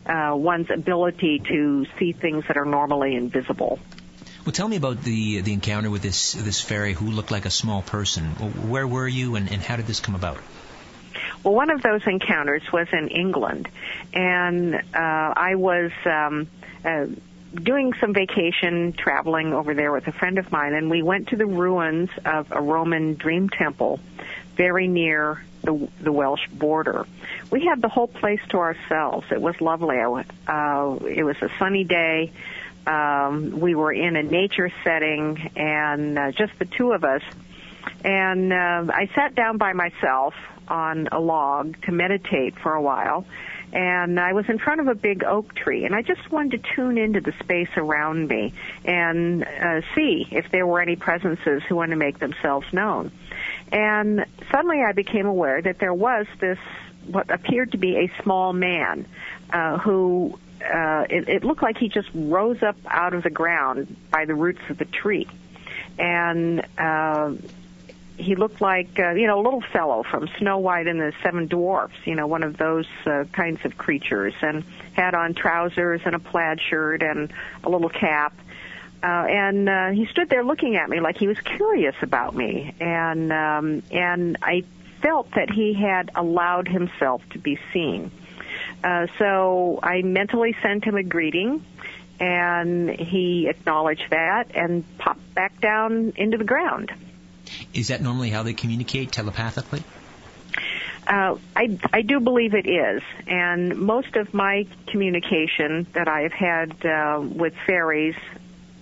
uh, 0.04 0.32
one's 0.34 0.70
ability 0.70 1.38
to 1.48 1.86
see 1.98 2.12
things 2.12 2.44
that 2.48 2.56
are 2.56 2.66
normally 2.66 3.14
invisible. 3.14 3.78
Well, 4.48 4.54
tell 4.54 4.66
me 4.66 4.76
about 4.76 5.02
the 5.02 5.42
the 5.42 5.52
encounter 5.52 5.90
with 5.90 6.00
this 6.00 6.32
this 6.32 6.58
fairy 6.58 6.94
who 6.94 7.10
looked 7.10 7.30
like 7.30 7.44
a 7.44 7.50
small 7.50 7.82
person. 7.82 8.30
Where 8.70 8.86
were 8.86 9.06
you, 9.06 9.34
and, 9.36 9.52
and 9.52 9.60
how 9.60 9.76
did 9.76 9.86
this 9.86 10.00
come 10.00 10.14
about? 10.14 10.38
Well, 11.44 11.52
one 11.52 11.68
of 11.68 11.82
those 11.82 12.00
encounters 12.06 12.62
was 12.72 12.88
in 12.90 13.08
England, 13.08 13.68
and 14.14 14.74
uh, 14.74 14.80
I 14.94 15.56
was 15.56 15.90
um, 16.06 16.48
uh, 16.82 17.08
doing 17.62 17.92
some 18.00 18.14
vacation 18.14 18.94
traveling 18.94 19.52
over 19.52 19.74
there 19.74 19.92
with 19.92 20.08
a 20.08 20.12
friend 20.12 20.38
of 20.38 20.50
mine, 20.50 20.72
and 20.72 20.88
we 20.88 21.02
went 21.02 21.28
to 21.28 21.36
the 21.36 21.44
ruins 21.44 22.08
of 22.24 22.50
a 22.50 22.62
Roman 22.62 23.16
dream 23.16 23.50
temple 23.50 24.00
very 24.56 24.88
near 24.88 25.44
the, 25.62 25.88
the 26.00 26.10
Welsh 26.10 26.48
border. 26.48 27.06
We 27.50 27.66
had 27.66 27.82
the 27.82 27.88
whole 27.88 28.08
place 28.08 28.40
to 28.48 28.56
ourselves. 28.56 29.26
It 29.30 29.42
was 29.42 29.60
lovely. 29.60 29.98
Uh, 29.98 30.96
it 31.06 31.22
was 31.22 31.36
a 31.42 31.50
sunny 31.58 31.84
day 31.84 32.32
um, 32.86 33.60
we 33.60 33.74
were 33.74 33.92
in 33.92 34.16
a 34.16 34.22
nature 34.22 34.70
setting 34.84 35.50
and 35.56 36.18
uh, 36.18 36.32
just 36.32 36.58
the 36.58 36.64
two 36.64 36.92
of 36.92 37.04
us. 37.04 37.22
And 38.04 38.52
uh, 38.52 38.92
I 38.92 39.08
sat 39.14 39.34
down 39.34 39.58
by 39.58 39.72
myself 39.72 40.34
on 40.68 41.08
a 41.10 41.18
log 41.18 41.80
to 41.82 41.92
meditate 41.92 42.58
for 42.58 42.72
a 42.72 42.82
while. 42.82 43.24
And 43.72 44.18
I 44.18 44.32
was 44.32 44.46
in 44.48 44.58
front 44.58 44.80
of 44.80 44.88
a 44.88 44.94
big 44.94 45.22
oak 45.24 45.54
tree, 45.54 45.84
and 45.84 45.94
I 45.94 46.00
just 46.00 46.30
wanted 46.30 46.64
to 46.64 46.74
tune 46.74 46.96
into 46.96 47.20
the 47.20 47.34
space 47.40 47.68
around 47.76 48.26
me 48.26 48.54
and 48.84 49.44
uh, 49.44 49.82
see 49.94 50.26
if 50.30 50.50
there 50.50 50.66
were 50.66 50.80
any 50.80 50.96
presences 50.96 51.62
who 51.68 51.76
wanted 51.76 51.90
to 51.90 51.96
make 51.96 52.18
themselves 52.18 52.66
known. 52.72 53.12
And 53.70 54.24
suddenly 54.50 54.78
I 54.82 54.92
became 54.92 55.26
aware 55.26 55.60
that 55.60 55.78
there 55.80 55.92
was 55.92 56.26
this, 56.40 56.58
what 57.06 57.30
appeared 57.30 57.72
to 57.72 57.78
be 57.78 57.96
a 57.96 58.22
small 58.22 58.54
man, 58.54 59.06
uh, 59.52 59.76
who 59.78 60.38
uh, 60.62 61.06
it, 61.08 61.28
it 61.28 61.44
looked 61.44 61.62
like 61.62 61.78
he 61.78 61.88
just 61.88 62.08
rose 62.14 62.62
up 62.62 62.76
out 62.86 63.14
of 63.14 63.22
the 63.22 63.30
ground 63.30 63.96
by 64.10 64.24
the 64.24 64.34
roots 64.34 64.60
of 64.68 64.78
the 64.78 64.84
tree, 64.84 65.26
and 65.98 66.66
uh, 66.76 67.32
he 68.16 68.34
looked 68.34 68.60
like 68.60 68.98
uh, 68.98 69.10
you 69.12 69.26
know 69.26 69.40
a 69.40 69.42
little 69.42 69.60
fellow 69.60 70.02
from 70.02 70.28
Snow 70.38 70.58
White 70.58 70.86
and 70.86 71.00
the 71.00 71.12
Seven 71.22 71.46
Dwarfs, 71.46 71.94
you 72.04 72.14
know, 72.14 72.26
one 72.26 72.42
of 72.42 72.56
those 72.56 72.86
uh, 73.06 73.24
kinds 73.32 73.64
of 73.64 73.78
creatures, 73.78 74.34
and 74.42 74.64
had 74.92 75.14
on 75.14 75.34
trousers 75.34 76.00
and 76.04 76.14
a 76.14 76.18
plaid 76.18 76.60
shirt 76.60 77.02
and 77.02 77.32
a 77.62 77.70
little 77.70 77.88
cap. 77.88 78.34
Uh, 79.00 79.06
and 79.06 79.68
uh, 79.68 79.90
he 79.90 80.06
stood 80.06 80.28
there 80.28 80.44
looking 80.44 80.74
at 80.74 80.90
me 80.90 80.98
like 80.98 81.16
he 81.16 81.28
was 81.28 81.38
curious 81.40 81.94
about 82.02 82.34
me, 82.34 82.74
and 82.80 83.32
um, 83.32 83.82
and 83.92 84.36
I 84.42 84.64
felt 85.00 85.30
that 85.36 85.50
he 85.50 85.72
had 85.72 86.10
allowed 86.16 86.66
himself 86.66 87.22
to 87.30 87.38
be 87.38 87.58
seen. 87.72 88.06
Uh, 88.06 88.27
so 89.18 89.80
I 89.82 90.02
mentally 90.02 90.56
sent 90.62 90.84
him 90.84 90.96
a 90.96 91.02
greeting, 91.02 91.64
and 92.20 92.90
he 92.90 93.48
acknowledged 93.48 94.10
that 94.10 94.54
and 94.54 94.84
popped 94.98 95.34
back 95.34 95.60
down 95.60 96.12
into 96.16 96.38
the 96.38 96.44
ground. 96.44 96.92
Is 97.72 97.88
that 97.88 98.02
normally 98.02 98.30
how 98.30 98.42
they 98.42 98.54
communicate 98.54 99.12
telepathically? 99.12 99.82
Uh, 101.06 101.36
I, 101.56 101.78
I 101.90 102.02
do 102.02 102.20
believe 102.20 102.52
it 102.52 102.68
is, 102.68 103.02
and 103.26 103.78
most 103.78 104.14
of 104.14 104.34
my 104.34 104.66
communication 104.88 105.86
that 105.94 106.06
I've 106.06 106.32
had 106.32 106.84
uh, 106.84 107.20
with 107.22 107.54
fairies 107.66 108.16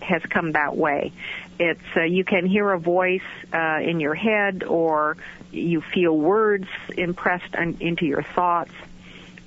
has 0.01 0.23
come 0.23 0.53
that 0.53 0.77
way. 0.77 1.13
It's 1.61 1.81
uh, 1.97 2.03
you 2.03 2.25
can 2.25 2.47
hear 2.47 2.73
a 2.73 2.81
voice 2.81 3.23
uh, 3.53 3.79
in 3.81 4.01
your 4.01 4.15
head, 4.15 4.65
or 4.65 5.17
you 5.53 5.81
feel 5.81 6.17
words 6.17 6.67
impressed 6.97 7.55
on, 7.55 7.77
into 7.79 8.05
your 8.07 8.23
thoughts. 8.23 8.73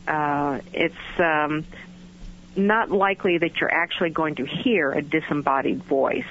Uh, 0.10 0.60
it's 0.74 1.20
um, 1.20 1.64
not 2.56 2.90
likely 2.90 3.38
that 3.38 3.62
you're 3.62 3.74
actually 3.74 4.10
going 4.10 4.36
to 4.36 4.46
hear 4.46 4.92
a 4.92 5.04
disembodied 5.04 5.84
voice. 5.84 6.26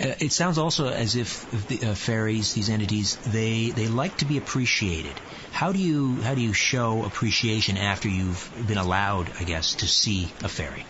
Uh, 0.00 0.14
it 0.18 0.32
sounds 0.32 0.56
also 0.56 0.88
as 0.88 1.14
if 1.14 1.68
the 1.68 1.90
uh, 1.90 1.94
fairies, 1.94 2.54
these 2.54 2.70
entities, 2.70 3.16
they 3.26 3.70
they 3.70 3.86
like 3.86 4.16
to 4.16 4.24
be 4.24 4.38
appreciated. 4.38 5.12
How 5.52 5.72
do 5.72 5.78
you 5.78 6.16
how 6.22 6.34
do 6.34 6.40
you 6.40 6.54
show 6.54 7.04
appreciation 7.04 7.76
after 7.76 8.08
you've 8.08 8.50
been 8.66 8.78
allowed, 8.78 9.30
I 9.38 9.44
guess, 9.44 9.74
to 9.76 9.86
see 9.86 10.24
a 10.42 10.48
fairy? 10.48 10.86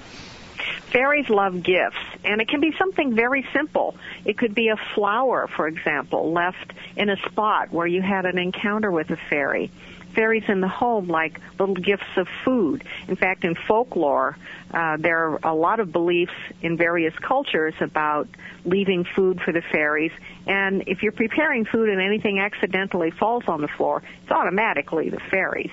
Fairies 0.92 1.28
love 1.28 1.62
gifts, 1.62 1.98
and 2.24 2.40
it 2.40 2.48
can 2.48 2.60
be 2.60 2.72
something 2.78 3.14
very 3.14 3.44
simple. 3.52 3.96
It 4.24 4.38
could 4.38 4.54
be 4.54 4.68
a 4.68 4.76
flower, 4.94 5.48
for 5.48 5.66
example, 5.66 6.32
left 6.32 6.72
in 6.96 7.10
a 7.10 7.16
spot 7.30 7.72
where 7.72 7.86
you 7.86 8.00
had 8.00 8.26
an 8.26 8.38
encounter 8.38 8.90
with 8.90 9.10
a 9.10 9.18
fairy 9.28 9.70
fairies 10.18 10.42
in 10.48 10.60
the 10.60 10.68
home 10.68 11.06
like 11.06 11.40
little 11.60 11.76
gifts 11.76 12.16
of 12.16 12.26
food. 12.44 12.82
In 13.06 13.14
fact, 13.14 13.44
in 13.44 13.54
folklore, 13.54 14.36
uh, 14.74 14.96
there 14.96 15.28
are 15.28 15.38
a 15.44 15.54
lot 15.54 15.78
of 15.78 15.92
beliefs 15.92 16.32
in 16.60 16.76
various 16.76 17.14
cultures 17.20 17.74
about 17.80 18.26
leaving 18.64 19.04
food 19.04 19.40
for 19.40 19.52
the 19.52 19.62
fairies. 19.62 20.10
And 20.44 20.82
if 20.88 21.04
you're 21.04 21.12
preparing 21.12 21.66
food 21.66 21.88
and 21.88 22.00
anything 22.00 22.40
accidentally 22.40 23.12
falls 23.12 23.44
on 23.46 23.60
the 23.60 23.68
floor, 23.68 24.02
it's 24.22 24.32
automatically 24.32 25.08
the 25.08 25.20
fairies. 25.30 25.70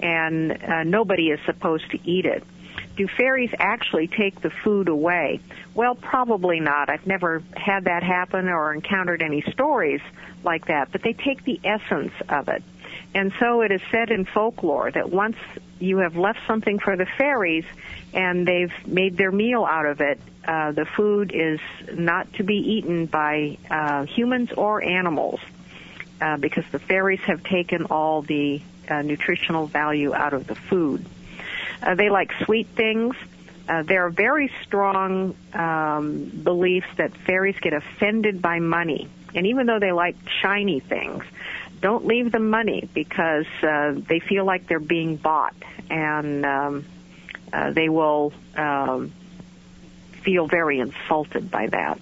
And 0.00 0.52
uh, 0.52 0.84
nobody 0.84 1.28
is 1.28 1.40
supposed 1.44 1.90
to 1.90 1.98
eat 2.02 2.24
it. 2.24 2.42
Do 2.96 3.06
fairies 3.18 3.50
actually 3.58 4.06
take 4.06 4.40
the 4.40 4.50
food 4.64 4.88
away? 4.88 5.40
Well, 5.74 5.96
probably 5.96 6.60
not. 6.60 6.88
I've 6.88 7.06
never 7.06 7.42
had 7.54 7.84
that 7.84 8.02
happen 8.02 8.48
or 8.48 8.72
encountered 8.72 9.22
any 9.22 9.42
stories 9.52 10.00
like 10.44 10.68
that, 10.68 10.92
but 10.92 11.02
they 11.02 11.12
take 11.12 11.44
the 11.44 11.60
essence 11.62 12.12
of 12.30 12.48
it. 12.48 12.62
And 13.14 13.32
so 13.38 13.60
it 13.60 13.70
is 13.70 13.80
said 13.90 14.10
in 14.10 14.24
folklore 14.24 14.90
that 14.90 15.10
once 15.10 15.36
you 15.78 15.98
have 15.98 16.16
left 16.16 16.38
something 16.46 16.78
for 16.78 16.96
the 16.96 17.06
fairies 17.18 17.64
and 18.14 18.46
they've 18.46 18.72
made 18.86 19.16
their 19.16 19.30
meal 19.30 19.64
out 19.64 19.86
of 19.86 20.00
it, 20.00 20.18
uh, 20.46 20.72
the 20.72 20.86
food 20.86 21.32
is 21.34 21.60
not 21.92 22.32
to 22.34 22.42
be 22.42 22.56
eaten 22.56 23.06
by 23.06 23.58
uh, 23.70 24.04
humans 24.04 24.50
or 24.52 24.82
animals 24.82 25.40
uh, 26.20 26.36
because 26.36 26.64
the 26.72 26.78
fairies 26.78 27.20
have 27.20 27.44
taken 27.44 27.84
all 27.86 28.22
the 28.22 28.62
uh, 28.88 29.02
nutritional 29.02 29.66
value 29.66 30.14
out 30.14 30.32
of 30.32 30.46
the 30.46 30.54
food. 30.54 31.04
Uh, 31.82 31.94
they 31.94 32.10
like 32.10 32.32
sweet 32.44 32.68
things. 32.68 33.14
Uh, 33.68 33.82
there 33.82 34.06
are 34.06 34.10
very 34.10 34.50
strong 34.64 35.36
um, 35.52 36.24
beliefs 36.42 36.88
that 36.96 37.16
fairies 37.16 37.56
get 37.60 37.72
offended 37.72 38.42
by 38.42 38.58
money. 38.58 39.08
And 39.34 39.46
even 39.46 39.66
though 39.66 39.78
they 39.78 39.92
like 39.92 40.16
shiny 40.42 40.80
things, 40.80 41.24
don't 41.82 42.06
leave 42.06 42.32
them 42.32 42.48
money 42.48 42.88
because 42.94 43.46
uh, 43.62 43.92
they 43.94 44.20
feel 44.20 44.44
like 44.46 44.66
they're 44.68 44.78
being 44.78 45.16
bought, 45.16 45.54
and 45.90 46.46
um, 46.46 46.84
uh, 47.52 47.72
they 47.72 47.88
will 47.88 48.32
um, 48.56 49.12
feel 50.22 50.46
very 50.46 50.78
insulted 50.78 51.50
by 51.50 51.66
that. 51.66 52.00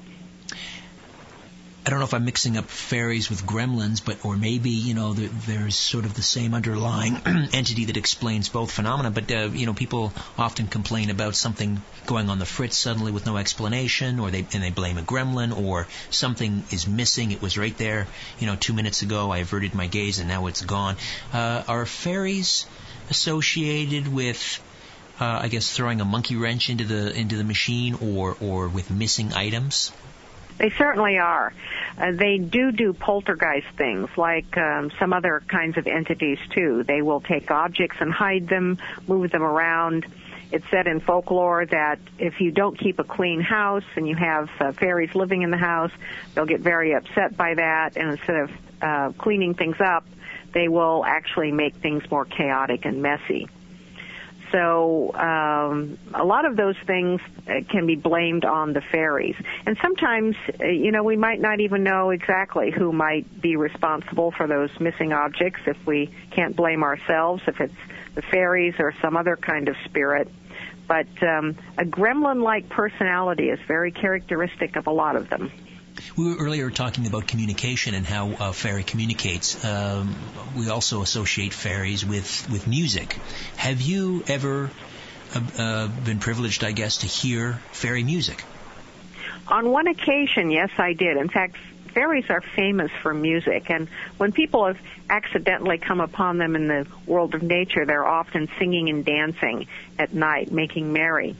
I 1.85 1.88
don't 1.88 1.99
know 1.99 2.05
if 2.05 2.12
I'm 2.12 2.27
mixing 2.27 2.59
up 2.59 2.66
fairies 2.66 3.31
with 3.31 3.47
gremlins, 3.47 4.05
but 4.05 4.23
or 4.23 4.37
maybe 4.37 4.71
you 4.71 4.93
know 4.93 5.14
there, 5.14 5.29
there's 5.29 5.77
sort 5.77 6.05
of 6.05 6.12
the 6.12 6.23
same 6.23 6.53
underlying 6.53 7.16
entity 7.55 7.87
that 7.87 7.97
explains 7.97 8.51
both 8.51 8.71
phenomena. 8.71 9.11
But 9.11 9.33
uh, 9.33 9.49
you 9.53 9.64
know, 9.64 9.73
people 9.73 10.12
often 10.37 10.66
complain 10.66 11.09
about 11.09 11.37
something 11.37 11.83
going 12.05 12.29
on 12.29 12.38
the 12.38 12.45
fritz 12.45 12.77
suddenly 12.77 13.12
with 13.12 13.25
no 13.25 13.38
explanation, 13.38 14.21
or 14.21 14.31
they 14.31 14.47
and 14.53 14.62
they 14.62 14.71
blame 14.71 14.99
a 14.99 15.03
gremlin, 15.03 15.57
or 15.57 15.88
something 16.11 16.64
is 16.71 16.87
missing. 16.87 17.31
It 17.31 17.40
was 17.40 17.57
right 17.57 17.77
there, 17.79 18.07
you 18.38 18.47
know, 18.47 18.57
two 18.57 18.75
minutes 18.75 19.01
ago. 19.01 19.31
I 19.31 19.38
averted 19.38 19.75
my 19.75 19.87
gaze 19.87 20.19
and 20.19 20.29
now 20.29 20.49
it's 20.49 20.61
gone. 20.61 20.97
Uh, 21.33 21.62
are 21.66 21.87
fairies 21.87 22.66
associated 23.09 24.07
with 24.07 24.61
uh, 25.19 25.40
I 25.43 25.49
guess 25.49 25.71
throwing 25.71 26.03
a 26.03 26.05
monkey 26.05 26.37
wrench 26.37 26.69
into 26.69 26.85
the 26.85 27.11
into 27.19 27.37
the 27.37 27.45
machine 27.45 27.95
or 28.03 28.37
or 28.40 28.69
with 28.69 28.90
missing 28.90 29.33
items? 29.33 29.93
They 30.61 30.68
certainly 30.68 31.16
are. 31.16 31.55
Uh, 31.96 32.12
they 32.12 32.37
do 32.37 32.70
do 32.70 32.92
poltergeist 32.92 33.68
things 33.79 34.11
like 34.18 34.59
um, 34.59 34.90
some 34.99 35.14
other 35.14 35.42
kinds 35.49 35.79
of 35.79 35.87
entities 35.87 36.38
too. 36.51 36.83
They 36.83 37.01
will 37.01 37.23
take 37.23 37.51
objects 37.51 37.96
and 37.99 38.12
hide 38.12 38.46
them, 38.46 38.77
move 39.09 39.31
them 39.31 39.42
around. 39.42 40.05
It's 40.53 40.68
said 40.70 40.87
in 40.87 41.01
folklore 41.01 41.64
that 41.64 41.99
if 42.18 42.42
you 42.42 42.51
don't 42.51 42.79
keep 42.79 42.99
a 42.99 43.05
clean 43.05 43.40
house 43.40 43.85
and 43.96 44.07
you 44.07 44.16
have 44.16 44.51
uh, 44.61 44.73
fairies 44.73 45.14
living 45.14 45.40
in 45.40 45.51
the 45.51 45.57
house, 45.57 45.92
they'll 46.35 46.44
get 46.44 46.61
very 46.61 46.92
upset 46.92 47.38
by 47.38 47.55
that, 47.55 47.96
and 47.96 48.11
instead 48.11 48.37
of 48.37 48.51
uh, 48.83 49.12
cleaning 49.16 49.55
things 49.55 49.81
up, 49.81 50.05
they 50.53 50.68
will 50.68 51.07
actually 51.07 51.53
make 51.53 51.77
things 51.77 52.03
more 52.11 52.27
chaotic 52.27 52.85
and 52.85 53.01
messy. 53.01 53.49
So 54.53 55.15
um, 55.15 55.99
a 56.15 56.25
lot 56.25 56.45
of 56.45 56.57
those 56.57 56.77
things 56.87 57.21
uh, 57.47 57.61
can 57.69 57.87
be 57.87 57.95
blamed 57.95 58.45
on 58.45 58.73
the 58.73 58.81
fairies, 58.81 59.37
and 59.65 59.77
sometimes, 59.81 60.35
uh, 60.61 60.67
you 60.67 60.91
know, 60.91 61.05
we 61.05 61.17
might 61.17 61.41
not 61.41 61.61
even 61.61 61.85
know 61.85 62.11
exactly 62.11 62.71
who 62.71 62.93
might 62.93 63.41
be 63.41 63.57
responsible 63.57 64.33
for 64.33 64.47
those 64.47 64.71
missing 64.81 65.13
objects 65.13 65.61
if 65.67 65.77
we 65.87 66.11
can't 66.31 66.57
blame 66.57 66.83
ourselves, 66.83 67.43
if 67.47 67.61
it's 67.61 67.75
the 68.15 68.23
fairies 68.23 68.75
or 68.79 68.93
some 69.01 69.17
other 69.17 69.37
kind 69.37 69.69
of 69.69 69.77
spirit. 69.85 70.29
But 70.89 71.07
um, 71.23 71.57
a 71.79 71.85
gremlin-like 71.85 72.69
personality 72.69 73.51
is 73.51 73.61
very 73.69 73.93
characteristic 73.93 74.75
of 74.75 74.89
a 74.89 74.91
lot 74.91 75.15
of 75.15 75.29
them. 75.29 75.53
We 76.17 76.25
were 76.29 76.37
earlier 76.37 76.71
talking 76.71 77.07
about 77.07 77.27
communication 77.27 77.95
and 77.95 78.07
how 78.07 78.31
a 78.41 78.53
fairy 78.53 78.83
communicates. 78.83 79.65
Um, 79.65 80.15
we 80.57 80.69
also 80.69 81.03
associate 81.03 81.53
fairies 81.53 82.05
with, 82.05 82.49
with 82.51 82.67
music. 82.67 83.19
Have 83.57 83.81
you 83.81 84.25
ever 84.29 84.71
uh, 85.35 85.41
uh, 85.59 85.89
been 85.89 86.19
privileged, 86.19 86.65
I 86.65 86.73
guess, 86.73 86.99
to 86.99 87.07
hear 87.07 87.61
fairy 87.73 88.05
music? 88.05 88.43
On 89.49 89.71
one 89.71 89.89
occasion, 89.89 90.51
yes, 90.51 90.71
I 90.79 90.93
did. 90.93 91.17
In 91.17 91.29
fact, 91.29 91.57
fairies 91.93 92.27
are 92.31 92.41
famous 92.41 92.91
for 93.03 93.13
music, 93.13 93.71
and 93.71 93.89
when 94.17 94.33
people 94.33 94.67
have 94.67 94.79
accidentally 95.09 95.79
come 95.79 96.01
upon 96.01 96.39
them 96.39 96.55
in 96.55 96.69
the 96.69 96.87
world 97.07 97.35
of 97.35 97.43
nature, 97.43 97.85
they're 97.85 98.07
often 98.07 98.49
singing 98.59 98.89
and 98.89 99.05
dancing 99.05 99.67
at 99.99 100.15
night, 100.15 100.53
making 100.53 100.93
merry. 100.93 101.35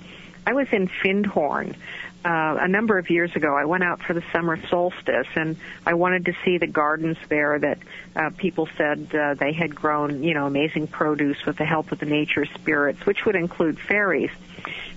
I 0.47 0.55
was 0.55 0.67
in 0.73 0.89
Findhorn 0.89 1.77
uh, 2.25 2.59
a 2.61 2.69
number 2.69 2.99
of 2.99 3.09
years 3.09 3.35
ago, 3.35 3.55
I 3.57 3.65
went 3.65 3.83
out 3.83 4.03
for 4.03 4.13
the 4.13 4.23
summer 4.33 4.59
solstice, 4.69 5.27
and 5.35 5.57
I 5.87 5.95
wanted 5.95 6.27
to 6.27 6.35
see 6.45 6.59
the 6.59 6.67
gardens 6.67 7.17
there 7.29 7.59
that 7.59 7.79
uh, 8.15 8.31
people 8.37 8.69
said 8.77 9.15
uh, 9.15 9.35
they 9.35 9.53
had 9.53 9.75
grown, 9.75 10.23
you 10.23 10.35
know, 10.35 10.47
amazing 10.47 10.87
produce 10.87 11.45
with 11.47 11.57
the 11.57 11.65
help 11.65 11.93
of 11.93 11.99
the 11.99 12.07
nature 12.07 12.45
spirits, 12.45 13.07
which 13.07 13.25
would 13.25 13.37
include 13.37 13.79
fairies. 13.79 14.31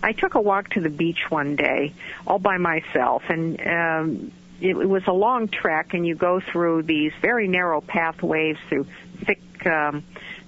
I 0.02 0.12
took 0.12 0.36
a 0.36 0.42
walk 0.42 0.72
to 0.72 0.82
the 0.82 0.90
beach 0.90 1.30
one 1.30 1.56
day, 1.56 1.94
all 2.28 2.40
by 2.40 2.58
myself, 2.58 3.24
and 3.30 3.60
um, 3.66 4.32
it, 4.60 4.76
it 4.76 4.90
was 4.90 5.04
a 5.08 5.14
long 5.14 5.48
trek, 5.48 5.94
and 5.94 6.06
you 6.06 6.16
go 6.16 6.42
through 6.42 6.84
these 6.84 7.14
very 7.22 7.48
narrow 7.48 7.80
pathways 7.80 8.58
through 8.68 8.86
thick 9.26 9.40
um, 9.66 10.04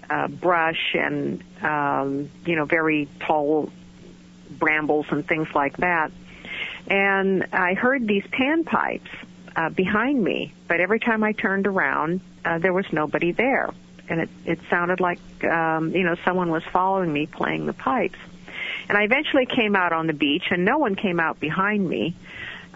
uh, 0.09 0.27
brush 0.27 0.93
and, 0.93 1.41
um, 1.63 2.29
you 2.45 2.57
know, 2.57 2.65
very 2.65 3.07
tall 3.21 3.71
brambles 4.59 5.05
and 5.09 5.25
things 5.25 5.47
like 5.55 5.77
that 5.77 6.11
and 6.87 7.47
I 7.51 7.73
heard 7.73 8.07
these 8.07 8.23
panpipes 8.23 9.09
uh, 9.55 9.69
behind 9.69 10.23
me, 10.23 10.53
but 10.67 10.79
every 10.79 10.99
time 10.99 11.23
I 11.23 11.31
turned 11.31 11.67
around, 11.67 12.21
uh, 12.43 12.59
there 12.59 12.73
was 12.73 12.85
nobody 12.91 13.31
there, 13.31 13.69
and 14.09 14.21
it 14.21 14.29
it 14.45 14.59
sounded 14.69 14.99
like 14.99 15.19
um, 15.43 15.91
you 15.91 16.03
know 16.03 16.15
someone 16.25 16.51
was 16.51 16.63
following 16.71 17.11
me 17.11 17.25
playing 17.25 17.65
the 17.65 17.73
pipes. 17.73 18.19
And 18.87 18.97
I 18.97 19.03
eventually 19.03 19.45
came 19.45 19.75
out 19.75 19.93
on 19.93 20.07
the 20.07 20.13
beach, 20.13 20.45
and 20.51 20.63
no 20.63 20.77
one 20.77 20.95
came 20.95 21.19
out 21.19 21.39
behind 21.39 21.87
me. 21.87 22.15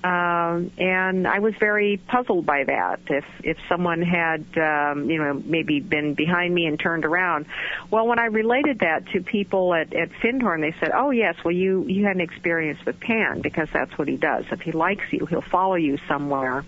Um, 0.04 0.72
and 0.78 1.28
I 1.28 1.40
was 1.40 1.54
very 1.60 1.98
puzzled 1.98 2.46
by 2.46 2.64
that. 2.64 3.02
If 3.08 3.26
if 3.44 3.58
someone 3.68 4.02
had, 4.02 4.46
um, 4.58 5.10
you 5.10 5.18
know, 5.18 5.34
maybe 5.34 5.82
been 5.82 6.14
behind 6.14 6.54
me 6.54 6.66
and 6.68 6.80
turned 6.80 7.04
around, 7.04 7.48
well, 7.92 8.08
when 8.08 8.20
I 8.20 8.26
related 8.26 8.80
that 8.80 9.08
to 9.14 9.22
people 9.22 9.74
at 9.74 9.94
at 9.94 10.10
Findhorn, 10.22 10.62
they 10.62 10.74
said, 10.80 10.92
"Oh 10.94 11.12
yes, 11.12 11.36
well 11.44 11.54
you 11.54 11.86
you 11.88 12.06
had 12.06 12.16
an 12.16 12.22
experience 12.22 12.80
with 12.86 13.00
Pan 13.00 13.42
because 13.42 13.68
that's 13.74 13.98
what 13.98 14.08
he 14.08 14.16
does. 14.16 14.46
If 14.52 14.62
he 14.62 14.72
likes 14.72 15.04
you, 15.12 15.26
he'll 15.26 15.42
follow 15.42 15.76
you 15.76 15.98
somewhere 16.08 16.64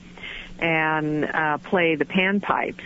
and 0.59 1.25
uh, 1.25 1.57
play 1.59 1.95
the 1.95 2.05
panpipes." 2.05 2.83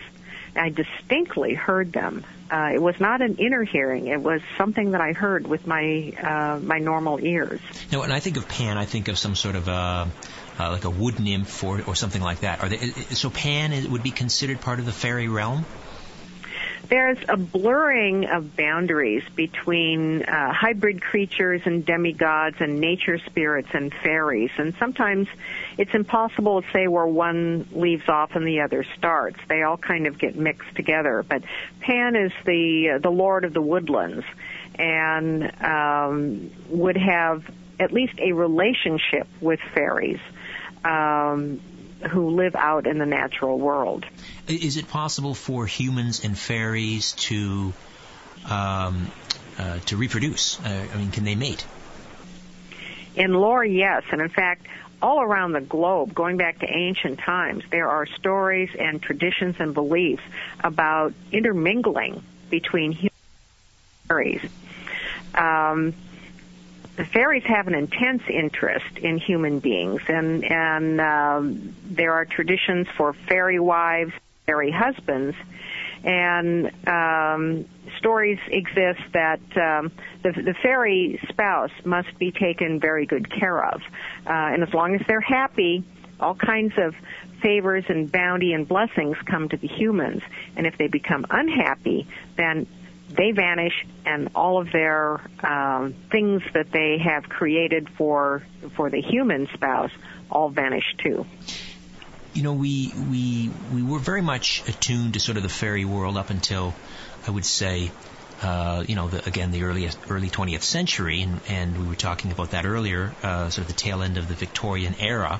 I 0.56 0.70
distinctly 0.70 1.54
heard 1.54 1.92
them 1.92 2.24
Uh, 2.50 2.70
it 2.76 2.82
was 2.82 3.00
not 3.00 3.22
an 3.22 3.38
inner 3.38 3.64
hearing. 3.64 4.08
It 4.08 4.22
was 4.22 4.40
something 4.56 4.92
that 4.92 5.02
I 5.02 5.14
heard 5.14 5.48
with 5.48 5.66
my 5.66 6.14
uh, 6.22 6.60
my 6.60 6.78
normal 6.78 7.20
ears. 7.20 7.60
Now, 7.92 8.02
when 8.02 8.12
I 8.12 8.20
think 8.20 8.38
of 8.38 8.48
Pan, 8.48 8.78
I 8.78 8.86
think 8.86 9.08
of 9.08 9.18
some 9.18 9.36
sort 9.36 9.56
of 9.56 9.68
a 9.68 10.08
uh, 10.60 10.72
like 10.72 10.86
a 10.86 10.90
wood 10.90 11.20
nymph 11.20 11.64
or, 11.64 11.82
or 11.86 11.96
something 11.96 12.22
like 12.22 12.42
that. 12.42 12.62
Are 12.62 12.70
they, 12.70 12.78
so 13.16 13.30
Pan 13.30 13.74
is, 13.74 13.88
would 13.88 14.04
be 14.04 14.12
considered 14.12 14.62
part 14.62 14.80
of 14.80 14.86
the 14.86 14.92
fairy 14.92 15.28
realm? 15.28 15.66
There's 16.88 17.18
a 17.28 17.36
blurring 17.36 18.26
of 18.26 18.56
boundaries 18.56 19.24
between 19.36 20.22
uh, 20.24 20.54
hybrid 20.54 21.02
creatures 21.02 21.62
and 21.66 21.84
demigods 21.84 22.58
and 22.60 22.80
nature 22.80 23.18
spirits 23.26 23.70
and 23.74 23.92
fairies, 23.92 24.52
and 24.58 24.76
sometimes 24.78 25.28
it's 25.80 25.94
impossible 25.96 26.62
to 26.62 26.68
say 26.72 26.88
where 26.88 27.08
one 27.08 27.68
leaves 27.72 28.08
off 28.08 28.36
and 28.36 28.46
the 28.46 28.62
other 28.62 28.86
starts. 28.98 29.40
They 29.48 29.64
all 29.64 29.78
kind 29.78 30.06
of 30.06 30.20
get 30.20 30.36
mixed 30.36 30.76
together. 30.76 31.26
But 31.28 31.44
Pan 31.80 32.16
is 32.16 32.32
the 32.46 32.92
uh, 32.96 33.00
the 33.00 33.10
lord 33.10 33.46
of 33.46 33.54
the 33.54 33.62
woodlands, 33.62 34.26
and 34.76 35.64
um, 35.64 36.52
would 36.70 36.98
have 36.98 37.44
at 37.80 37.92
least 37.92 38.20
a 38.20 38.32
relationship 38.32 39.28
with 39.42 39.60
fairies 39.74 40.20
um, 40.86 41.60
who 42.12 42.30
live 42.30 42.56
out 42.56 42.86
in 42.88 43.00
the 43.00 43.06
natural 43.06 43.58
world. 43.58 44.06
Is 44.48 44.78
it 44.78 44.88
possible 44.88 45.34
for 45.34 45.66
humans 45.66 46.24
and 46.24 46.38
fairies 46.38 47.14
to 47.14 47.74
um, 48.50 49.12
uh, 49.58 49.80
to 49.80 49.98
reproduce? 49.98 50.60
Uh, 50.60 50.88
I 50.94 50.98
mean, 50.98 51.12
can 51.12 51.24
they 51.24 51.36
mate? 51.36 51.66
In 53.16 53.34
lore, 53.34 53.66
yes, 53.66 54.04
and 54.12 54.22
in 54.22 54.30
fact, 54.30 54.68
all 55.02 55.22
around 55.22 55.54
the 55.54 55.62
globe, 55.62 56.14
going 56.14 56.38
back 56.38 56.60
to 56.60 56.68
ancient 56.68 57.20
times, 57.20 57.64
there 57.72 57.88
are 57.88 58.06
stories 58.06 58.70
and 58.78 59.02
traditions 59.02 59.56
and 59.60 59.74
beliefs 59.74 60.24
about 60.64 61.14
intermingling 61.32 62.24
between 62.50 62.92
humans 62.92 63.12
and 63.14 64.08
fairies. 64.08 64.52
Um, 65.34 65.94
the 66.96 67.06
fairies 67.06 67.44
have 67.46 67.68
an 67.68 67.76
intense 67.76 68.24
interest 68.30 68.98
in 68.98 69.18
human 69.18 69.60
beings, 69.60 70.02
and 70.08 70.44
and 70.44 71.02
um, 71.02 71.76
there 71.86 72.14
are 72.14 72.26
traditions 72.26 72.88
for 72.96 73.14
fairy 73.14 73.60
wives, 73.60 74.14
fairy 74.46 74.72
husbands, 74.72 75.36
and 76.04 76.72
um, 76.88 77.66
stories 77.98 78.40
exist 78.48 79.02
that 79.14 79.42
um, 79.58 79.92
the, 80.24 80.32
the 80.32 80.56
fairy 80.62 81.20
spouse 81.30 81.72
must 81.84 82.18
be 82.18 82.32
taken 82.32 82.80
very 82.80 83.06
good 83.06 83.30
care 83.30 83.64
of, 83.64 83.82
uh, 84.26 84.30
and 84.30 84.64
as 84.64 84.74
long 84.74 84.96
as 84.96 85.02
they're 85.08 85.20
happy, 85.20 85.84
all 86.20 86.36
kinds 86.36 86.74
of 86.78 86.96
favors 87.42 87.84
and 87.90 88.12
bounty 88.12 88.54
and 88.54 88.68
blessings 88.68 89.18
come 89.26 89.50
to 89.50 89.58
the 89.58 89.68
humans, 89.68 90.22
and 90.56 90.66
if 90.66 90.78
they 90.78 90.88
become 90.88 91.26
unhappy, 91.30 92.08
then 92.38 92.66
they 93.16 93.32
vanish 93.32 93.86
and 94.06 94.30
all 94.36 94.62
of 94.62 94.72
their 94.72 95.22
um, 95.44 95.94
things 96.12 96.42
that 96.54 96.72
they 96.72 96.98
have 96.98 97.30
created 97.30 97.90
for 97.98 98.44
for 98.76 98.90
the 98.90 99.02
human 99.02 99.48
spouse 99.54 99.92
all 100.30 100.50
vanish 100.50 100.96
too. 100.98 101.26
You 102.34 102.44
know, 102.44 102.54
we 102.54 102.92
we 103.10 103.50
we 103.74 103.84
were 103.84 104.00
very 104.00 104.22
much 104.22 104.68
attuned 104.68 105.14
to 105.14 105.20
sort 105.20 105.38
of 105.38 105.44
the 105.44 105.50
fairy 105.50 105.86
world 105.86 106.18
up 106.18 106.30
until 106.30 106.74
I 107.28 107.32
would 107.32 107.46
say. 107.46 107.92
Uh, 108.42 108.84
you 108.86 108.96
know, 108.96 109.08
the, 109.08 109.26
again, 109.26 109.52
the 109.52 109.64
early 109.64 109.90
early 110.10 110.30
20th 110.30 110.62
century, 110.62 111.22
and, 111.22 111.40
and 111.48 111.78
we 111.78 111.88
were 111.88 111.96
talking 111.96 112.34
about 112.34 112.52
that 112.52 112.66
earlier, 112.66 113.16
uh, 113.24 113.50
sort 113.50 113.60
of 113.60 113.68
the 113.68 113.74
tail 113.74 114.04
end 114.04 114.18
of 114.18 114.28
the 114.28 114.34
Victorian 114.34 114.94
era, 115.00 115.40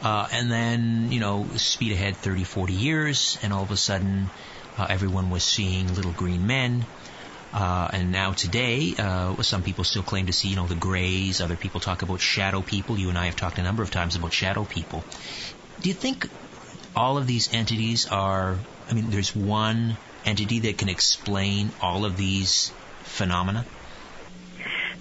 uh, 0.00 0.26
and 0.32 0.50
then 0.50 1.12
you 1.12 1.20
know, 1.20 1.46
speed 1.56 1.92
ahead 1.92 2.16
30, 2.16 2.44
40 2.44 2.72
years, 2.72 3.38
and 3.42 3.52
all 3.52 3.62
of 3.62 3.70
a 3.70 3.76
sudden, 3.76 4.30
uh, 4.78 4.86
everyone 4.88 5.28
was 5.28 5.44
seeing 5.44 5.94
little 5.94 6.12
green 6.12 6.46
men, 6.46 6.86
uh, 7.52 7.88
and 7.92 8.12
now 8.12 8.32
today, 8.32 8.94
uh, 8.98 9.42
some 9.42 9.62
people 9.62 9.84
still 9.84 10.02
claim 10.02 10.26
to 10.26 10.32
see, 10.32 10.48
you 10.48 10.56
know, 10.56 10.66
the 10.66 10.76
grays. 10.76 11.40
Other 11.40 11.56
people 11.56 11.80
talk 11.80 12.02
about 12.02 12.20
shadow 12.20 12.62
people. 12.62 12.98
You 12.98 13.08
and 13.08 13.18
I 13.18 13.26
have 13.26 13.36
talked 13.36 13.58
a 13.58 13.62
number 13.62 13.82
of 13.82 13.90
times 13.90 14.14
about 14.16 14.32
shadow 14.32 14.64
people. 14.64 15.02
Do 15.80 15.88
you 15.88 15.94
think 15.94 16.28
all 16.94 17.18
of 17.18 17.26
these 17.26 17.52
entities 17.52 18.06
are? 18.06 18.56
I 18.88 18.92
mean, 18.92 19.10
there's 19.10 19.34
one 19.34 19.96
entity 20.24 20.60
that 20.60 20.78
can 20.78 20.88
explain 20.88 21.70
all 21.80 22.04
of 22.04 22.16
these 22.16 22.72
phenomena. 23.02 23.64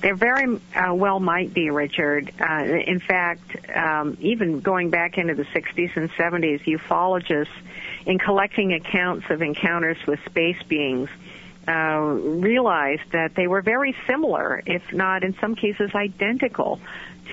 There 0.01 0.15
very 0.15 0.59
uh, 0.73 0.93
well 0.93 1.19
might 1.19 1.53
be, 1.53 1.69
Richard. 1.69 2.31
Uh, 2.39 2.63
in 2.63 3.01
fact, 3.01 3.69
um, 3.75 4.17
even 4.21 4.61
going 4.61 4.91
back 4.91 5.17
into 5.17 5.35
the 5.35 5.43
60s 5.43 5.95
and 5.97 6.09
70s, 6.11 6.63
ufologists, 6.63 7.47
in 8.05 8.17
collecting 8.17 8.73
accounts 8.73 9.25
of 9.29 9.41
encounters 9.41 9.97
with 10.07 10.19
space 10.25 10.61
beings, 10.63 11.09
uh, 11.67 11.99
realized 11.99 13.11
that 13.11 13.35
they 13.35 13.47
were 13.47 13.61
very 13.61 13.95
similar, 14.07 14.61
if 14.65 14.93
not 14.93 15.23
in 15.23 15.35
some 15.39 15.55
cases 15.55 15.91
identical, 15.93 16.79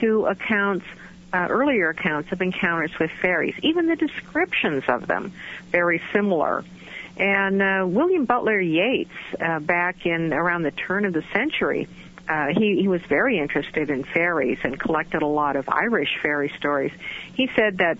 to 0.01 0.27
accounts, 0.27 0.85
uh, 1.33 1.47
earlier 1.49 1.91
accounts 1.91 2.33
of 2.33 2.43
encounters 2.43 2.91
with 2.99 3.11
fairies. 3.23 3.55
Even 3.63 3.87
the 3.87 3.97
descriptions 3.97 4.85
of 4.89 5.07
them 5.07 5.33
very 5.71 6.03
similar. 6.13 6.65
And 7.17 7.63
uh, 7.63 7.87
William 7.87 8.27
Butler 8.27 8.61
Yeats, 8.61 9.11
uh, 9.41 9.59
back 9.61 10.05
in 10.05 10.35
around 10.35 10.63
the 10.63 10.71
turn 10.71 11.07
of 11.07 11.15
the 11.15 11.25
century, 11.33 11.89
uh, 12.29 12.49
he, 12.49 12.81
he 12.81 12.89
was 12.89 13.01
very 13.03 13.39
interested 13.39 13.89
in 13.89 14.05
fairies 14.05 14.59
and 14.65 14.79
collected 14.79 15.23
a 15.23 15.27
lot 15.27 15.57
of 15.57 15.69
Irish 15.69 16.19
fairy 16.21 16.53
stories. 16.59 16.93
He 17.35 17.49
said 17.55 17.79
that 17.79 17.99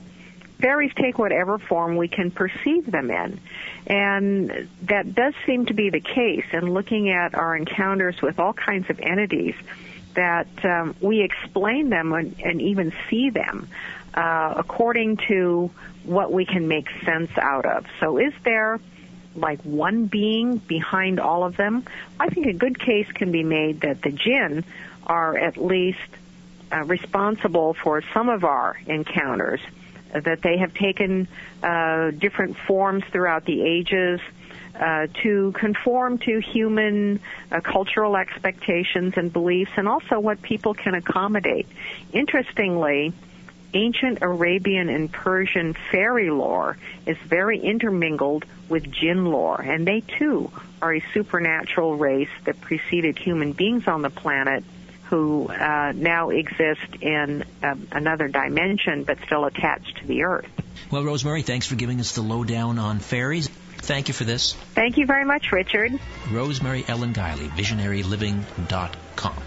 fairies 0.61 0.93
take 0.95 1.19
whatever 1.19 1.59
form 1.59 1.97
we 1.97 2.09
can 2.09 2.31
perceive 2.31 2.91
them 2.91 3.11
in. 3.11 3.41
And 3.87 4.69
that 4.83 5.15
does 5.15 5.35
seem 5.45 5.67
to 5.67 5.75
be 5.75 5.91
the 5.91 6.01
case. 6.01 6.47
And 6.53 6.73
looking 6.73 7.11
at 7.11 7.35
our 7.35 7.57
encounters 7.57 8.21
with 8.23 8.39
all 8.39 8.53
kinds 8.53 8.91
of 8.91 8.99
entities, 9.01 9.55
that 10.15 10.49
um, 10.65 10.97
we 11.01 11.23
explain 11.23 11.91
them 11.91 12.13
and, 12.13 12.35
and 12.43 12.61
even 12.61 12.93
see 13.09 13.31
them 13.31 13.69
uh, 14.15 14.55
according 14.57 15.19
to 15.29 15.71
what 16.05 16.33
we 16.33 16.45
can 16.47 16.69
make 16.69 16.89
sense 17.05 17.31
out 17.37 17.67
of. 17.67 17.85
So, 18.01 18.19
is 18.19 18.33
there 18.43 18.81
like 19.35 19.61
one 19.63 20.07
being 20.07 20.57
behind 20.57 21.21
all 21.21 21.45
of 21.45 21.57
them? 21.57 21.85
I 22.19 22.29
think 22.29 22.47
a 22.47 22.55
good 22.55 22.79
case 22.79 23.07
can 23.13 23.31
be 23.31 23.45
made 23.45 23.83
that 23.83 24.01
the 24.03 24.11
jinn 24.11 24.65
are 25.07 25.37
at 25.37 25.59
least 25.59 25.99
uh, 26.73 26.85
responsible 26.85 27.75
for 27.75 28.03
some 28.15 28.31
of 28.31 28.43
our 28.43 28.79
encounters 28.87 29.61
that 30.13 30.43
they 30.43 30.59
have 30.59 30.75
taken 30.75 31.29
uh, 31.63 32.11
different 32.13 32.57
forms 32.57 33.05
throughout 33.11 33.45
the 33.45 33.63
ages 33.63 34.21
uh, 34.79 35.07
to 35.23 35.53
conform 35.53 36.19
to 36.19 36.39
human 36.39 37.21
uh, 37.51 37.61
cultural 37.61 38.17
expectations 38.17 39.15
and 39.17 39.33
beliefs 39.33 39.71
and 39.77 39.89
also 39.89 40.21
what 40.21 40.41
people 40.43 40.75
can 40.75 40.95
accommodate. 40.95 41.67
Interestingly, 42.13 43.13
ancient 43.75 44.19
Arabian 44.23 44.89
and 44.89 45.11
Persian 45.11 45.75
fairy 45.91 46.31
lore 46.31 46.77
is 47.07 47.17
very 47.27 47.59
intermingled 47.59 48.45
with 48.69 48.91
jinn 48.91 49.27
lore, 49.27 49.61
and 49.61 49.87
they 49.87 50.01
too 50.01 50.51
are 50.83 50.95
a 50.95 51.05
supernatural 51.15 51.97
race 51.97 52.29
that 52.45 52.61
preceded 52.61 53.19
human 53.19 53.53
beings 53.53 53.87
on 53.87 54.03
the 54.03 54.11
planet 54.11 54.65
who 55.09 55.49
uh, 55.49 55.93
now 55.95 56.31
exist 56.31 57.01
in 57.01 57.45
uh, 57.63 57.75
another 57.93 58.29
dimension 58.29 59.05
but 59.05 59.19
still 59.27 59.45
attached 59.45 59.99
to 59.99 60.07
the 60.07 60.25
earth. 60.25 60.49
Well, 60.91 61.05
Rosemary, 61.05 61.43
thanks 61.43 61.67
for 61.67 61.77
giving 61.77 62.01
us 62.01 62.15
the 62.15 62.23
lowdown 62.23 62.79
on 62.79 62.99
fairies. 62.99 63.49
Thank 63.49 64.09
you 64.09 64.15
for 64.15 64.25
this. 64.25 64.55
Thank 64.75 64.97
you 64.97 65.07
very 65.07 65.25
much, 65.25 65.53
Richard. 65.53 65.93
Rosemary 66.31 66.85
Ellen 66.89 67.13
Guiley, 67.13 67.49
visionaryliving.com. 67.51 69.43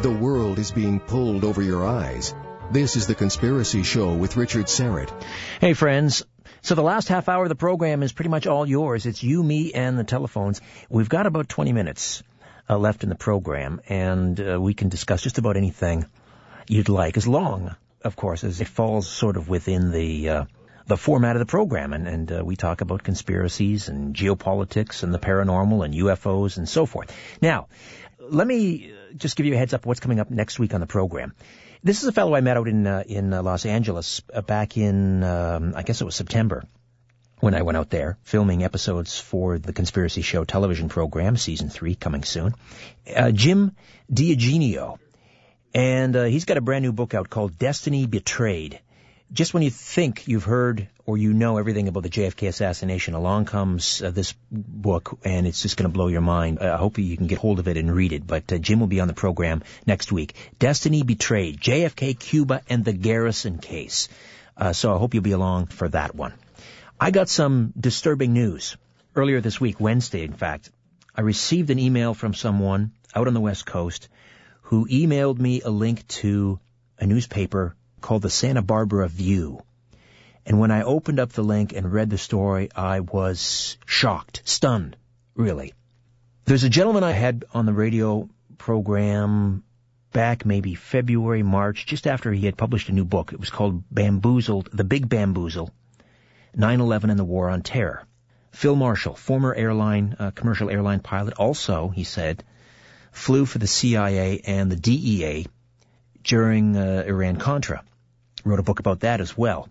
The 0.00 0.10
world 0.10 0.58
is 0.58 0.72
being 0.72 0.98
pulled 0.98 1.44
over 1.44 1.62
your 1.62 1.86
eyes. 1.86 2.34
This 2.72 2.96
is 2.96 3.06
The 3.06 3.14
Conspiracy 3.14 3.82
Show 3.82 4.14
with 4.14 4.36
Richard 4.36 4.66
Syrett. 4.66 5.12
Hey, 5.60 5.74
friends. 5.74 6.24
So 6.64 6.76
the 6.76 6.82
last 6.82 7.08
half 7.08 7.28
hour 7.28 7.42
of 7.42 7.48
the 7.48 7.56
program 7.56 8.04
is 8.04 8.12
pretty 8.12 8.28
much 8.28 8.46
all 8.46 8.68
yours. 8.68 9.04
It's 9.04 9.20
you, 9.20 9.42
me, 9.42 9.72
and 9.72 9.98
the 9.98 10.04
telephones. 10.04 10.60
We've 10.88 11.08
got 11.08 11.26
about 11.26 11.48
20 11.48 11.72
minutes 11.72 12.22
uh, 12.70 12.78
left 12.78 13.02
in 13.02 13.08
the 13.08 13.16
program, 13.16 13.80
and 13.88 14.40
uh, 14.40 14.60
we 14.60 14.72
can 14.72 14.88
discuss 14.88 15.22
just 15.22 15.38
about 15.38 15.56
anything 15.56 16.06
you'd 16.68 16.88
like, 16.88 17.16
as 17.16 17.26
long, 17.26 17.74
of 18.02 18.14
course, 18.14 18.44
as 18.44 18.60
it 18.60 18.68
falls 18.68 19.08
sort 19.08 19.36
of 19.36 19.48
within 19.48 19.90
the 19.90 20.28
uh, 20.28 20.44
the 20.86 20.96
format 20.96 21.34
of 21.34 21.40
the 21.40 21.46
program. 21.46 21.92
And, 21.92 22.06
and 22.06 22.30
uh, 22.30 22.42
we 22.44 22.54
talk 22.54 22.80
about 22.80 23.02
conspiracies 23.02 23.88
and 23.88 24.14
geopolitics 24.14 25.02
and 25.02 25.12
the 25.12 25.18
paranormal 25.18 25.84
and 25.84 25.92
UFOs 25.94 26.58
and 26.58 26.68
so 26.68 26.86
forth. 26.86 27.12
Now, 27.40 27.66
let 28.20 28.46
me 28.46 28.94
just 29.16 29.34
give 29.34 29.46
you 29.46 29.54
a 29.54 29.58
heads 29.58 29.74
up 29.74 29.84
what's 29.84 29.98
coming 29.98 30.20
up 30.20 30.30
next 30.30 30.60
week 30.60 30.74
on 30.74 30.80
the 30.80 30.86
program. 30.86 31.34
This 31.84 32.02
is 32.02 32.08
a 32.08 32.12
fellow 32.12 32.36
I 32.36 32.40
met 32.42 32.56
out 32.56 32.68
in 32.68 32.86
uh, 32.86 33.02
in 33.04 33.32
uh, 33.32 33.42
Los 33.42 33.66
Angeles 33.66 34.22
uh, 34.32 34.40
back 34.40 34.76
in 34.76 35.24
um, 35.24 35.74
I 35.74 35.82
guess 35.82 36.00
it 36.00 36.04
was 36.04 36.14
September 36.14 36.62
when 37.40 37.54
I 37.54 37.62
went 37.62 37.76
out 37.76 37.90
there 37.90 38.18
filming 38.22 38.62
episodes 38.62 39.18
for 39.18 39.58
the 39.58 39.72
Conspiracy 39.72 40.22
Show 40.22 40.44
television 40.44 40.88
program, 40.88 41.36
season 41.36 41.70
three 41.70 41.96
coming 41.96 42.22
soon. 42.22 42.54
Uh, 43.12 43.32
Jim 43.32 43.74
DiEugenio, 44.12 44.98
and 45.74 46.14
uh, 46.14 46.24
he's 46.24 46.44
got 46.44 46.56
a 46.56 46.60
brand 46.60 46.84
new 46.84 46.92
book 46.92 47.14
out 47.14 47.28
called 47.28 47.58
Destiny 47.58 48.06
Betrayed. 48.06 48.78
Just 49.32 49.54
when 49.54 49.62
you 49.62 49.70
think 49.70 50.28
you've 50.28 50.44
heard 50.44 50.88
or 51.06 51.16
you 51.16 51.32
know 51.32 51.56
everything 51.56 51.88
about 51.88 52.02
the 52.02 52.10
JFK 52.10 52.48
assassination, 52.48 53.14
along 53.14 53.46
comes 53.46 54.02
uh, 54.02 54.10
this 54.10 54.34
book, 54.50 55.18
and 55.24 55.46
it's 55.46 55.62
just 55.62 55.76
going 55.76 55.90
to 55.90 55.92
blow 55.92 56.08
your 56.08 56.20
mind. 56.20 56.58
Uh, 56.60 56.74
I 56.74 56.76
hope 56.76 56.98
you 56.98 57.16
can 57.16 57.26
get 57.26 57.38
hold 57.38 57.58
of 57.58 57.66
it 57.66 57.76
and 57.76 57.94
read 57.94 58.12
it. 58.12 58.26
But 58.26 58.52
uh, 58.52 58.58
Jim 58.58 58.80
will 58.80 58.88
be 58.88 59.00
on 59.00 59.08
the 59.08 59.14
program 59.14 59.62
next 59.86 60.12
week. 60.12 60.34
Destiny 60.58 61.02
Betrayed: 61.02 61.60
JFK, 61.60 62.18
Cuba, 62.18 62.62
and 62.68 62.84
the 62.84 62.92
Garrison 62.92 63.58
Case. 63.58 64.08
Uh, 64.56 64.72
so 64.74 64.94
I 64.94 64.98
hope 64.98 65.14
you'll 65.14 65.22
be 65.22 65.32
along 65.32 65.66
for 65.66 65.88
that 65.88 66.14
one. 66.14 66.34
I 67.00 67.10
got 67.10 67.28
some 67.28 67.72
disturbing 67.78 68.34
news 68.34 68.76
earlier 69.16 69.40
this 69.40 69.60
week, 69.60 69.80
Wednesday, 69.80 70.24
in 70.24 70.34
fact. 70.34 70.70
I 71.14 71.22
received 71.22 71.70
an 71.70 71.78
email 71.78 72.14
from 72.14 72.34
someone 72.34 72.92
out 73.14 73.28
on 73.28 73.34
the 73.34 73.40
West 73.40 73.66
Coast 73.66 74.08
who 74.62 74.86
emailed 74.86 75.38
me 75.38 75.62
a 75.62 75.70
link 75.70 76.06
to 76.08 76.60
a 76.98 77.06
newspaper 77.06 77.76
called 78.02 78.22
the 78.22 78.30
Santa 78.30 78.62
Barbara 78.62 79.08
View. 79.08 79.62
And 80.44 80.58
when 80.58 80.70
I 80.70 80.82
opened 80.82 81.20
up 81.20 81.32
the 81.32 81.44
link 81.44 81.72
and 81.72 81.92
read 81.92 82.10
the 82.10 82.18
story, 82.18 82.68
I 82.74 83.00
was 83.00 83.78
shocked, 83.86 84.42
stunned, 84.44 84.96
really. 85.34 85.72
There's 86.44 86.64
a 86.64 86.68
gentleman 86.68 87.04
I 87.04 87.12
had 87.12 87.44
on 87.54 87.66
the 87.66 87.72
radio 87.72 88.28
program 88.58 89.62
back 90.12 90.44
maybe 90.44 90.74
February, 90.74 91.42
March, 91.42 91.86
just 91.86 92.06
after 92.06 92.32
he 92.32 92.46
had 92.46 92.56
published 92.56 92.88
a 92.88 92.92
new 92.92 93.04
book. 93.04 93.32
It 93.32 93.40
was 93.40 93.50
called 93.50 93.82
Bamboozled, 93.90 94.68
The 94.72 94.84
Big 94.84 95.08
Bamboozle, 95.08 95.70
9-11 96.56 97.10
and 97.10 97.18
the 97.18 97.24
War 97.24 97.48
on 97.48 97.62
Terror. 97.62 98.04
Phil 98.50 98.76
Marshall, 98.76 99.14
former 99.14 99.54
airline, 99.54 100.16
uh, 100.18 100.30
commercial 100.32 100.68
airline 100.68 101.00
pilot, 101.00 101.34
also, 101.34 101.88
he 101.88 102.04
said, 102.04 102.44
flew 103.10 103.46
for 103.46 103.58
the 103.58 103.66
CIA 103.66 104.40
and 104.44 104.70
the 104.70 104.76
DEA 104.76 105.46
during 106.22 106.76
uh, 106.76 107.04
Iran-Contra. 107.06 107.82
Wrote 108.44 108.58
a 108.58 108.62
book 108.62 108.80
about 108.80 109.00
that 109.00 109.20
as 109.20 109.36
well. 109.36 109.68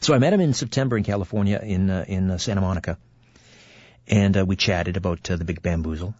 So 0.00 0.14
I 0.14 0.18
met 0.18 0.32
him 0.32 0.40
in 0.40 0.54
September 0.54 0.96
in 0.96 1.04
California, 1.04 1.60
in 1.62 1.90
uh, 1.90 2.04
in 2.08 2.30
uh, 2.30 2.38
Santa 2.38 2.62
Monica, 2.62 2.98
and 4.08 4.36
uh, 4.36 4.46
we 4.46 4.56
chatted 4.56 4.96
about 4.96 5.30
uh, 5.30 5.36
the 5.36 5.44
Big 5.44 5.62
Bamboozle. 5.62 6.14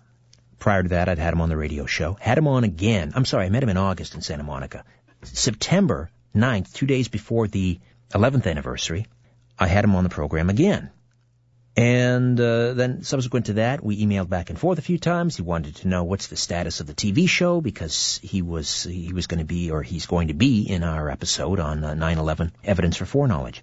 Prior 0.58 0.82
to 0.82 0.90
that, 0.90 1.08
I'd 1.08 1.18
had 1.18 1.32
him 1.32 1.40
on 1.40 1.48
the 1.48 1.56
radio 1.56 1.86
show. 1.86 2.18
Had 2.20 2.36
him 2.36 2.46
on 2.46 2.64
again. 2.64 3.12
I'm 3.14 3.24
sorry, 3.24 3.46
I 3.46 3.48
met 3.48 3.62
him 3.62 3.70
in 3.70 3.78
August 3.78 4.14
in 4.14 4.20
Santa 4.20 4.42
Monica. 4.42 4.84
September 5.22 6.10
9th, 6.34 6.74
two 6.74 6.86
days 6.86 7.08
before 7.08 7.48
the 7.48 7.80
11th 8.14 8.46
anniversary, 8.46 9.06
I 9.58 9.66
had 9.66 9.84
him 9.84 9.94
on 9.94 10.04
the 10.04 10.10
program 10.10 10.50
again. 10.50 10.90
And 11.76 12.38
uh, 12.40 12.74
then 12.74 13.02
subsequent 13.04 13.46
to 13.46 13.52
that, 13.54 13.82
we 13.82 14.04
emailed 14.04 14.28
back 14.28 14.50
and 14.50 14.58
forth 14.58 14.78
a 14.78 14.82
few 14.82 14.98
times. 14.98 15.36
He 15.36 15.42
wanted 15.42 15.76
to 15.76 15.88
know 15.88 16.02
what's 16.02 16.26
the 16.26 16.36
status 16.36 16.80
of 16.80 16.86
the 16.86 16.94
TV 16.94 17.28
show 17.28 17.60
because 17.60 18.18
he 18.22 18.42
was 18.42 18.82
he 18.84 19.12
was 19.12 19.28
going 19.28 19.38
to 19.38 19.44
be 19.44 19.70
or 19.70 19.82
he's 19.82 20.06
going 20.06 20.28
to 20.28 20.34
be 20.34 20.62
in 20.62 20.82
our 20.82 21.08
episode 21.08 21.60
on 21.60 21.84
uh, 21.84 21.94
9/11 21.94 22.50
evidence 22.64 22.96
for 22.96 23.06
foreknowledge. 23.06 23.62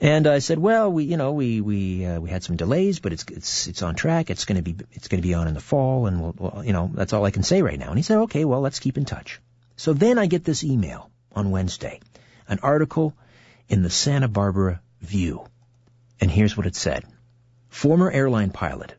And 0.00 0.28
I 0.28 0.38
said, 0.38 0.60
well, 0.60 0.92
we 0.92 1.04
you 1.04 1.16
know 1.16 1.32
we 1.32 1.60
we 1.60 2.06
uh, 2.06 2.20
we 2.20 2.30
had 2.30 2.44
some 2.44 2.56
delays, 2.56 3.00
but 3.00 3.12
it's 3.12 3.24
it's 3.24 3.66
it's 3.66 3.82
on 3.82 3.96
track. 3.96 4.30
It's 4.30 4.44
going 4.44 4.56
to 4.56 4.62
be 4.62 4.76
it's 4.92 5.08
going 5.08 5.20
to 5.20 5.26
be 5.26 5.34
on 5.34 5.48
in 5.48 5.54
the 5.54 5.60
fall, 5.60 6.06
and 6.06 6.22
we'll, 6.22 6.34
well, 6.38 6.64
you 6.64 6.72
know 6.72 6.88
that's 6.94 7.12
all 7.12 7.24
I 7.24 7.32
can 7.32 7.42
say 7.42 7.62
right 7.62 7.78
now. 7.78 7.88
And 7.88 7.98
he 7.98 8.04
said, 8.04 8.18
okay, 8.18 8.44
well 8.44 8.60
let's 8.60 8.78
keep 8.78 8.96
in 8.96 9.04
touch. 9.04 9.40
So 9.76 9.92
then 9.92 10.16
I 10.16 10.26
get 10.26 10.44
this 10.44 10.62
email 10.62 11.10
on 11.32 11.50
Wednesday, 11.50 12.00
an 12.46 12.60
article 12.62 13.14
in 13.68 13.82
the 13.82 13.90
Santa 13.90 14.28
Barbara 14.28 14.80
View, 15.00 15.44
and 16.20 16.30
here's 16.30 16.56
what 16.56 16.66
it 16.66 16.76
said. 16.76 17.04
Former 17.78 18.10
airline 18.10 18.50
pilot 18.50 18.96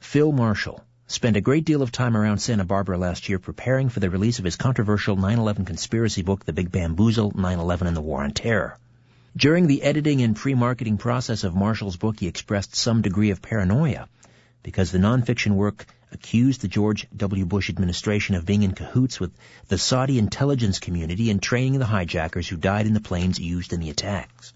Phil 0.00 0.32
Marshall 0.32 0.82
spent 1.06 1.36
a 1.36 1.40
great 1.40 1.64
deal 1.64 1.80
of 1.80 1.92
time 1.92 2.16
around 2.16 2.38
Santa 2.38 2.64
Barbara 2.64 2.98
last 2.98 3.28
year 3.28 3.38
preparing 3.38 3.88
for 3.88 4.00
the 4.00 4.10
release 4.10 4.40
of 4.40 4.44
his 4.44 4.56
controversial 4.56 5.16
9-11 5.16 5.64
conspiracy 5.64 6.22
book, 6.22 6.44
The 6.44 6.52
Big 6.52 6.72
Bamboozle, 6.72 7.34
9-11 7.34 7.82
and 7.82 7.96
the 7.96 8.00
War 8.00 8.24
on 8.24 8.32
Terror. 8.32 8.78
During 9.36 9.68
the 9.68 9.80
editing 9.84 10.22
and 10.22 10.34
pre-marketing 10.34 10.98
process 10.98 11.44
of 11.44 11.54
Marshall's 11.54 11.96
book, 11.96 12.18
he 12.18 12.26
expressed 12.26 12.74
some 12.74 13.00
degree 13.00 13.30
of 13.30 13.42
paranoia 13.42 14.08
because 14.64 14.90
the 14.90 14.98
nonfiction 14.98 15.52
work 15.52 15.86
accused 16.10 16.62
the 16.62 16.66
George 16.66 17.06
W. 17.16 17.46
Bush 17.46 17.70
administration 17.70 18.34
of 18.34 18.44
being 18.44 18.64
in 18.64 18.72
cahoots 18.72 19.20
with 19.20 19.30
the 19.68 19.78
Saudi 19.78 20.18
intelligence 20.18 20.80
community 20.80 21.30
in 21.30 21.38
training 21.38 21.78
the 21.78 21.86
hijackers 21.86 22.48
who 22.48 22.56
died 22.56 22.88
in 22.88 22.94
the 22.94 22.98
planes 22.98 23.38
used 23.38 23.72
in 23.72 23.78
the 23.78 23.90
attacks. 23.90 24.52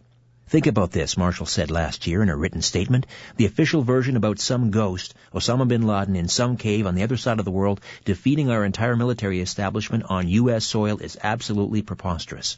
Think 0.51 0.67
about 0.67 0.91
this, 0.91 1.17
Marshall 1.17 1.47
said 1.47 1.71
last 1.71 2.09
year 2.09 2.25
in 2.25 2.29
a 2.29 2.37
written 2.37 2.61
statement. 2.61 3.07
The 3.37 3.47
official 3.47 3.83
version 3.83 4.17
about 4.17 4.41
some 4.41 4.73
ghost, 4.73 5.15
Osama 5.33 5.69
bin 5.69 5.83
Laden 5.83 6.17
in 6.17 6.27
some 6.27 6.57
cave 6.57 6.89
on 6.89 6.97
the 6.97 7.05
other 7.05 7.17
side 7.17 7.39
of 7.39 7.45
the 7.45 7.53
world, 7.53 7.81
defeating 8.05 8.51
our 8.51 8.65
entire 8.65 8.97
military 8.97 9.41
establishment 9.41 10.07
on 10.09 10.27
U.S. 10.27 10.65
soil 10.65 10.99
is 10.99 11.17
absolutely 11.23 11.83
preposterous. 11.83 12.57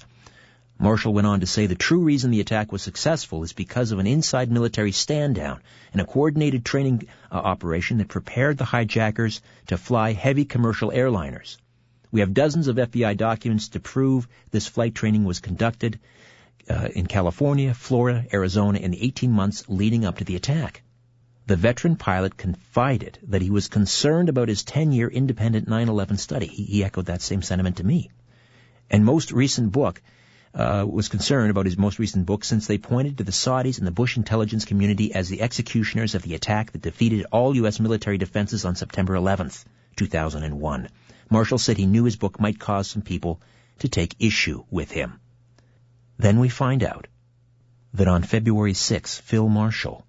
Marshall 0.79 1.13
went 1.13 1.27
on 1.27 1.41
to 1.41 1.47
say 1.47 1.67
the 1.67 1.75
true 1.75 2.01
reason 2.01 2.31
the 2.31 2.41
attack 2.41 2.73
was 2.73 2.81
successful 2.81 3.43
is 3.43 3.53
because 3.53 3.93
of 3.93 3.99
an 3.99 4.07
inside 4.07 4.51
military 4.51 4.93
stand 4.93 5.35
down 5.35 5.61
and 5.93 6.01
a 6.01 6.07
coordinated 6.07 6.65
training 6.65 7.07
uh, 7.31 7.35
operation 7.35 7.99
that 7.99 8.09
prepared 8.09 8.57
the 8.57 8.65
hijackers 8.65 9.43
to 9.67 9.77
fly 9.77 10.15
heavy 10.15 10.47
commercial 10.47 10.91
airliners. 10.93 11.59
We 12.11 12.21
have 12.21 12.33
dozens 12.33 12.69
of 12.69 12.77
FBI 12.77 13.19
documents 13.19 13.69
to 13.69 13.81
prove 13.81 14.29
this 14.51 14.67
flight 14.67 14.95
training 14.95 15.25
was 15.25 15.41
conducted 15.41 16.01
uh, 16.68 16.88
in 16.94 17.07
California, 17.07 17.75
Florida, 17.75 18.27
Arizona 18.33 18.79
in 18.79 18.90
the 18.90 19.03
18 19.03 19.31
months 19.31 19.64
leading 19.68 20.05
up 20.05 20.18
to 20.18 20.25
the 20.25 20.37
attack. 20.37 20.83
The 21.46 21.57
veteran 21.57 21.96
pilot 21.96 22.37
confided 22.37 23.18
that 23.29 23.42
he 23.42 23.51
was 23.51 23.68
concerned 23.68 24.29
about 24.29 24.48
his 24.48 24.62
10-year 24.62 25.09
independent 25.09 25.68
9-11 25.68 26.18
study. 26.18 26.46
He, 26.46 26.64
he, 26.64 26.85
echoed 26.85 27.07
that 27.07 27.20
same 27.20 27.42
sentiment 27.42 27.79
to 27.79 27.85
me. 27.85 28.11
And 28.88 29.05
most 29.05 29.33
recent 29.33 29.72
book 29.72 30.01
uh, 30.55 30.87
was 30.88 31.09
concerned 31.09 31.51
about 31.51 31.66
his 31.66 31.79
most 31.79 31.98
recent 31.98 32.27
book 32.27 32.44
since 32.44 32.66
they 32.66 32.79
pointed 32.79 33.18
to 33.18 33.25
the 33.25 33.33
Saudis 33.33 33.79
and 33.79 33.87
the 33.87 33.90
Bush 33.90 34.16
intelligence 34.16 34.64
community 34.64 35.14
as 35.14 35.29
the 35.29 35.42
executioners 35.42 36.14
of 36.14 36.22
the 36.22 36.35
attack 36.35 36.72
that 36.72 36.83
defeated 36.83 37.27
all 37.33 37.57
U.S. 37.57 37.81
military 37.81 38.18
defenses 38.18 38.64
on 38.64 38.77
September 38.77 39.14
11th, 39.14 39.64
2001. 39.96 40.88
Marshall 41.29 41.59
said 41.59 41.77
he 41.77 41.87
knew 41.87 42.05
his 42.05 42.16
book 42.16 42.38
might 42.38 42.61
cause 42.61 42.88
some 42.88 43.03
people 43.03 43.40
to 43.79 43.88
take 43.88 44.14
issue 44.20 44.62
with 44.70 44.90
him. 44.90 45.18
Then 46.18 46.38
we 46.38 46.48
find 46.48 46.83
out 46.83 47.07
that 47.94 48.09
on 48.09 48.22
February 48.22 48.75
6, 48.75 49.18
Phil 49.18 49.48
Marshall 49.48 50.07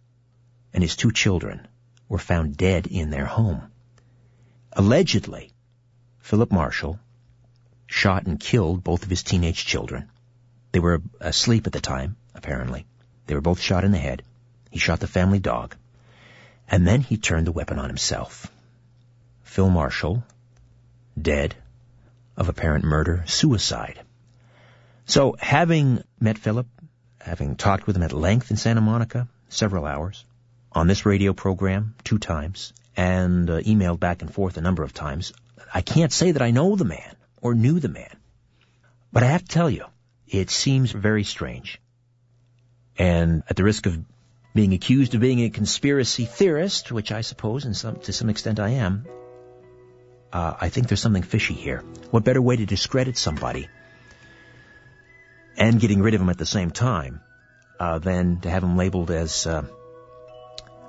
and 0.73 0.83
his 0.83 0.95
two 0.95 1.11
children 1.11 1.67
were 2.07 2.19
found 2.19 2.57
dead 2.57 2.87
in 2.87 3.09
their 3.09 3.25
home. 3.25 3.71
Allegedly, 4.73 5.51
Philip 6.19 6.51
Marshall 6.51 6.99
shot 7.85 8.25
and 8.25 8.39
killed 8.39 8.83
both 8.83 9.03
of 9.03 9.09
his 9.09 9.23
teenage 9.23 9.65
children. 9.65 10.09
They 10.71 10.79
were 10.79 11.01
asleep 11.19 11.67
at 11.67 11.73
the 11.73 11.79
time, 11.79 12.15
apparently. 12.33 12.85
They 13.27 13.35
were 13.35 13.41
both 13.41 13.59
shot 13.59 13.83
in 13.83 13.91
the 13.91 13.97
head. 13.99 14.23
He 14.71 14.79
shot 14.79 14.99
the 14.99 15.07
family 15.07 15.39
dog. 15.39 15.75
And 16.67 16.87
then 16.87 17.01
he 17.01 17.17
turned 17.17 17.45
the 17.45 17.51
weapon 17.51 17.77
on 17.77 17.89
himself. 17.89 18.51
Phil 19.43 19.69
Marshall, 19.69 20.23
dead 21.19 21.55
of 22.35 22.49
apparent 22.49 22.83
murder, 22.83 23.23
suicide. 23.27 23.99
So 25.05 25.35
having 25.39 26.03
met 26.19 26.37
Philip, 26.37 26.67
having 27.19 27.55
talked 27.55 27.87
with 27.87 27.95
him 27.95 28.03
at 28.03 28.13
length 28.13 28.51
in 28.51 28.57
Santa 28.57 28.81
Monica, 28.81 29.27
several 29.49 29.85
hours, 29.85 30.25
on 30.71 30.87
this 30.87 31.05
radio 31.05 31.33
program 31.33 31.95
two 32.03 32.17
times, 32.17 32.73
and 32.95 33.49
uh, 33.49 33.59
emailed 33.59 33.99
back 33.99 34.21
and 34.21 34.33
forth 34.33 34.57
a 34.57 34.61
number 34.61 34.83
of 34.83 34.93
times, 34.93 35.33
I 35.73 35.81
can't 35.81 36.11
say 36.11 36.31
that 36.31 36.41
I 36.41 36.51
know 36.51 36.75
the 36.75 36.85
man 36.85 37.15
or 37.41 37.53
knew 37.53 37.79
the 37.79 37.89
man. 37.89 38.15
But 39.11 39.23
I 39.23 39.27
have 39.27 39.41
to 39.41 39.47
tell 39.47 39.69
you, 39.69 39.85
it 40.27 40.49
seems 40.49 40.91
very 40.91 41.23
strange. 41.23 41.79
And 42.97 43.43
at 43.49 43.55
the 43.55 43.63
risk 43.63 43.85
of 43.85 43.97
being 44.55 44.73
accused 44.73 45.15
of 45.15 45.21
being 45.21 45.41
a 45.41 45.49
conspiracy 45.49 46.25
theorist, 46.25 46.91
which 46.91 47.11
I 47.11 47.21
suppose 47.21 47.65
some, 47.77 47.97
to 48.01 48.13
some 48.13 48.29
extent 48.29 48.59
I 48.59 48.69
am, 48.69 49.05
uh, 50.31 50.53
I 50.59 50.69
think 50.69 50.87
there's 50.87 51.01
something 51.01 51.23
fishy 51.23 51.53
here. 51.53 51.83
What 52.11 52.23
better 52.23 52.41
way 52.41 52.55
to 52.55 52.65
discredit 52.65 53.17
somebody 53.17 53.67
and 55.57 55.79
getting 55.79 56.01
rid 56.01 56.13
of 56.13 56.21
him 56.21 56.29
at 56.29 56.37
the 56.37 56.45
same 56.45 56.71
time, 56.71 57.21
uh, 57.79 57.99
than 57.99 58.39
to 58.41 58.49
have 58.49 58.63
him 58.63 58.77
labeled 58.77 59.11
as 59.11 59.47
uh, 59.47 59.63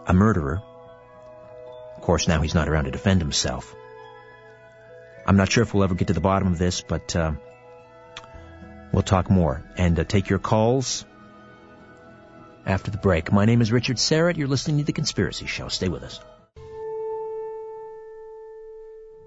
a 0.07 0.15
murderer. 0.15 0.63
Of 1.97 2.03
course, 2.03 2.29
now 2.29 2.41
he's 2.43 2.55
not 2.55 2.69
around 2.69 2.85
to 2.85 2.91
defend 2.91 3.21
himself. 3.21 3.75
I'm 5.27 5.37
not 5.37 5.51
sure 5.51 5.63
if 5.63 5.73
we'll 5.73 5.85
ever 5.85 5.95
get 5.95 6.09
to 6.09 6.15
the 6.15 6.21
bottom 6.21 6.49
of 6.49 6.59
this, 6.59 6.83
but 6.83 7.17
uh, 7.17 7.33
we'll 8.93 9.03
talk 9.03 9.31
more 9.31 9.65
and 9.77 9.99
uh, 9.99 10.05
take 10.05 10.29
your 10.29 10.39
calls 10.39 11.05
after 12.67 12.91
the 12.91 12.99
break. 12.99 13.33
My 13.33 13.45
name 13.45 13.63
is 13.63 13.73
Richard 13.73 13.97
Syrett. 13.97 14.37
You're 14.37 14.49
listening 14.49 14.79
to 14.79 14.85
The 14.85 14.93
Conspiracy 14.93 15.47
Show. 15.47 15.69
Stay 15.69 15.89
with 15.89 16.03
us. 16.03 16.21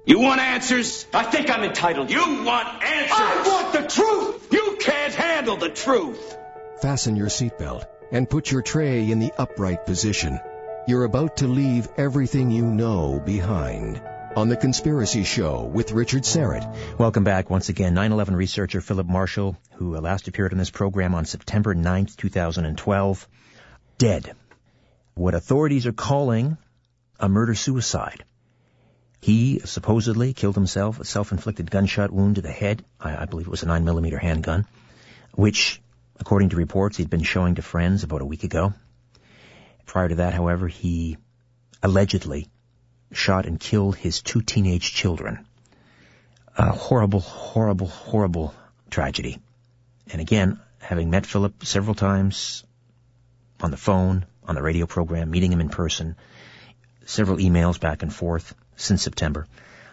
You 0.07 0.21
want 0.21 0.39
answers? 0.39 1.05
I 1.13 1.23
think 1.23 1.49
I'm 1.49 1.65
entitled. 1.65 2.09
You 2.09 2.45
want 2.45 2.81
answers? 2.81 3.11
I 3.11 3.43
want 3.45 3.73
the 3.73 3.93
truth! 3.93 4.53
You 4.53 4.77
can't 4.79 5.13
handle 5.13 5.57
the 5.57 5.67
truth! 5.67 6.37
Fasten 6.81 7.17
your 7.17 7.27
seatbelt 7.27 7.83
and 8.09 8.29
put 8.29 8.49
your 8.49 8.61
tray 8.61 9.11
in 9.11 9.19
the 9.19 9.33
upright 9.37 9.85
position. 9.85 10.39
You're 10.87 11.03
about 11.03 11.37
to 11.37 11.47
leave 11.49 11.89
everything 11.97 12.51
you 12.51 12.65
know 12.65 13.19
behind. 13.19 14.01
on 14.37 14.47
The 14.47 14.55
Conspiracy 14.55 15.25
Show 15.25 15.63
with 15.63 15.91
Richard 15.91 16.23
Syrett. 16.23 16.97
Welcome 16.97 17.25
back 17.25 17.49
once 17.49 17.67
again. 17.67 17.93
9-11 17.93 18.37
researcher 18.37 18.79
Philip 18.79 19.07
Marshall, 19.07 19.57
who 19.73 19.97
uh, 19.97 19.99
last 19.99 20.29
appeared 20.29 20.53
on 20.53 20.57
this 20.57 20.69
program 20.69 21.15
on 21.15 21.25
September 21.25 21.75
9th, 21.75 22.15
2012, 22.15 23.27
dead. 23.97 24.31
What 25.15 25.33
authorities 25.33 25.85
are 25.85 25.91
calling 25.91 26.57
a 27.19 27.27
murder-suicide. 27.27 28.23
He 29.19 29.59
supposedly 29.59 30.33
killed 30.33 30.55
himself, 30.55 30.99
a 30.99 31.05
self-inflicted 31.05 31.71
gunshot 31.71 32.11
wound 32.11 32.35
to 32.35 32.41
the 32.41 32.51
head. 32.51 32.85
I, 32.99 33.23
I 33.23 33.25
believe 33.25 33.47
it 33.47 33.51
was 33.51 33.63
a 33.63 33.67
9mm 33.67 34.19
handgun, 34.19 34.65
which, 35.33 35.81
according 36.19 36.49
to 36.49 36.55
reports, 36.55 36.97
he'd 36.97 37.09
been 37.09 37.23
showing 37.23 37.55
to 37.55 37.61
friends 37.61 38.03
about 38.03 38.21
a 38.21 38.25
week 38.25 38.43
ago. 38.43 38.73
Prior 39.85 40.09
to 40.09 40.15
that, 40.15 40.33
however, 40.33 40.67
he 40.67 41.17
allegedly 41.81 42.47
shot 43.11 43.45
and 43.45 43.59
killed 43.59 43.95
his 43.95 44.21
two 44.21 44.41
teenage 44.41 44.93
children. 44.93 45.45
A 46.57 46.71
horrible, 46.71 47.21
horrible, 47.21 47.87
horrible 47.87 48.53
tragedy. 48.89 49.39
And 50.11 50.21
again, 50.21 50.59
having 50.79 51.09
met 51.09 51.25
Philip 51.25 51.65
several 51.65 51.95
times 51.95 52.63
on 53.61 53.71
the 53.71 53.77
phone, 53.77 54.25
on 54.43 54.55
the 54.55 54.61
radio 54.61 54.85
program, 54.85 55.31
meeting 55.31 55.51
him 55.51 55.61
in 55.61 55.69
person, 55.69 56.15
several 57.05 57.37
emails 57.37 57.79
back 57.79 58.03
and 58.03 58.13
forth 58.13 58.53
since 58.77 59.03
September. 59.03 59.45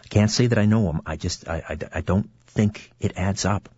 I 0.03 0.07
can't 0.07 0.31
say 0.31 0.47
that 0.47 0.57
I 0.57 0.65
know 0.65 0.89
him. 0.89 1.01
I 1.05 1.17
just, 1.17 1.47
I, 1.47 1.63
I, 1.67 1.77
I 1.95 2.01
don't 2.01 2.29
think 2.47 2.91
it 2.99 3.17
adds 3.17 3.43
up. 3.43 3.69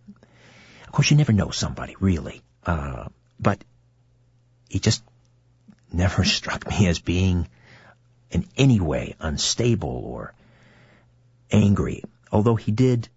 Of 0.86 0.92
course, 0.92 1.10
you 1.10 1.16
never 1.16 1.32
know 1.32 1.50
somebody, 1.50 1.96
really. 1.98 2.42
Uh, 2.64 3.08
but 3.40 3.62
he 4.68 4.78
just 4.78 5.02
never 5.92 6.24
struck 6.36 6.68
me 6.68 6.86
as 6.86 7.00
being 7.00 7.48
in 8.30 8.46
any 8.56 8.78
way 8.78 9.16
unstable 9.20 10.02
or 10.04 10.34
angry. 11.50 12.04
Although 12.30 12.56
he 12.56 12.72
did 12.72 13.08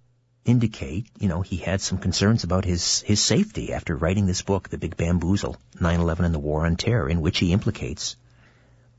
indicate, 0.46 1.08
you 1.20 1.28
know, 1.28 1.42
he 1.42 1.58
had 1.58 1.82
some 1.82 1.98
concerns 1.98 2.44
about 2.44 2.66
his, 2.66 3.02
his 3.02 3.22
safety 3.22 3.74
after 3.74 3.96
writing 3.96 4.26
this 4.26 4.42
book, 4.42 4.70
The 4.70 4.78
Big 4.78 4.96
Bamboozle, 4.96 5.58
9-11 5.76 6.20
and 6.26 6.34
the 6.34 6.40
War 6.40 6.66
on 6.66 6.78
Terror, 6.78 7.10
in 7.10 7.22
which 7.22 7.40
he 7.40 7.52
implicates 7.52 8.16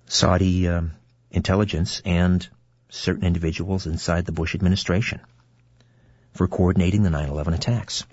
Saudi 0.07 0.69
um, 0.69 0.93
intelligence 1.31 2.03
and 2.05 2.47
certain 2.93 3.25
individuals 3.25 3.87
inside 3.87 4.27
the 4.27 4.33
Bush 4.33 4.55
administration 4.55 5.21
for 6.35 6.47
coordinating 6.47 7.03
the 7.03 7.11
9-11 7.11 7.55
attacks. 7.55 8.05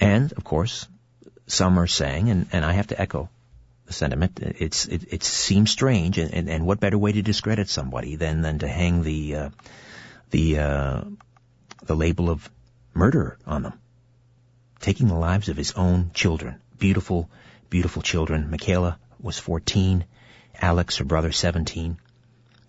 And, 0.00 0.32
of 0.32 0.42
course, 0.42 0.88
some 1.46 1.78
are 1.78 1.86
saying, 1.86 2.30
and, 2.30 2.46
and 2.50 2.64
I 2.64 2.72
have 2.72 2.88
to 2.88 3.00
echo 3.00 3.28
the 3.86 3.92
sentiment, 3.92 4.40
it's, 4.40 4.86
it, 4.86 5.12
it 5.12 5.22
seems 5.22 5.70
strange, 5.70 6.16
and, 6.16 6.32
and, 6.32 6.48
and, 6.48 6.66
what 6.66 6.80
better 6.80 6.96
way 6.96 7.12
to 7.12 7.20
discredit 7.20 7.68
somebody 7.68 8.16
than, 8.16 8.40
than 8.40 8.60
to 8.60 8.68
hang 8.68 9.02
the, 9.02 9.34
uh, 9.36 9.50
the, 10.30 10.58
uh, 10.58 11.00
the 11.84 11.94
label 11.94 12.30
of 12.30 12.48
murder 12.94 13.36
on 13.46 13.62
them. 13.62 13.78
Taking 14.80 15.08
the 15.08 15.14
lives 15.14 15.50
of 15.50 15.58
his 15.58 15.72
own 15.72 16.10
children. 16.14 16.60
Beautiful, 16.78 17.28
beautiful 17.68 18.00
children. 18.00 18.50
Michaela 18.50 18.98
was 19.20 19.38
14. 19.38 20.06
Alex, 20.58 20.96
her 20.96 21.04
brother, 21.04 21.32
17. 21.32 21.98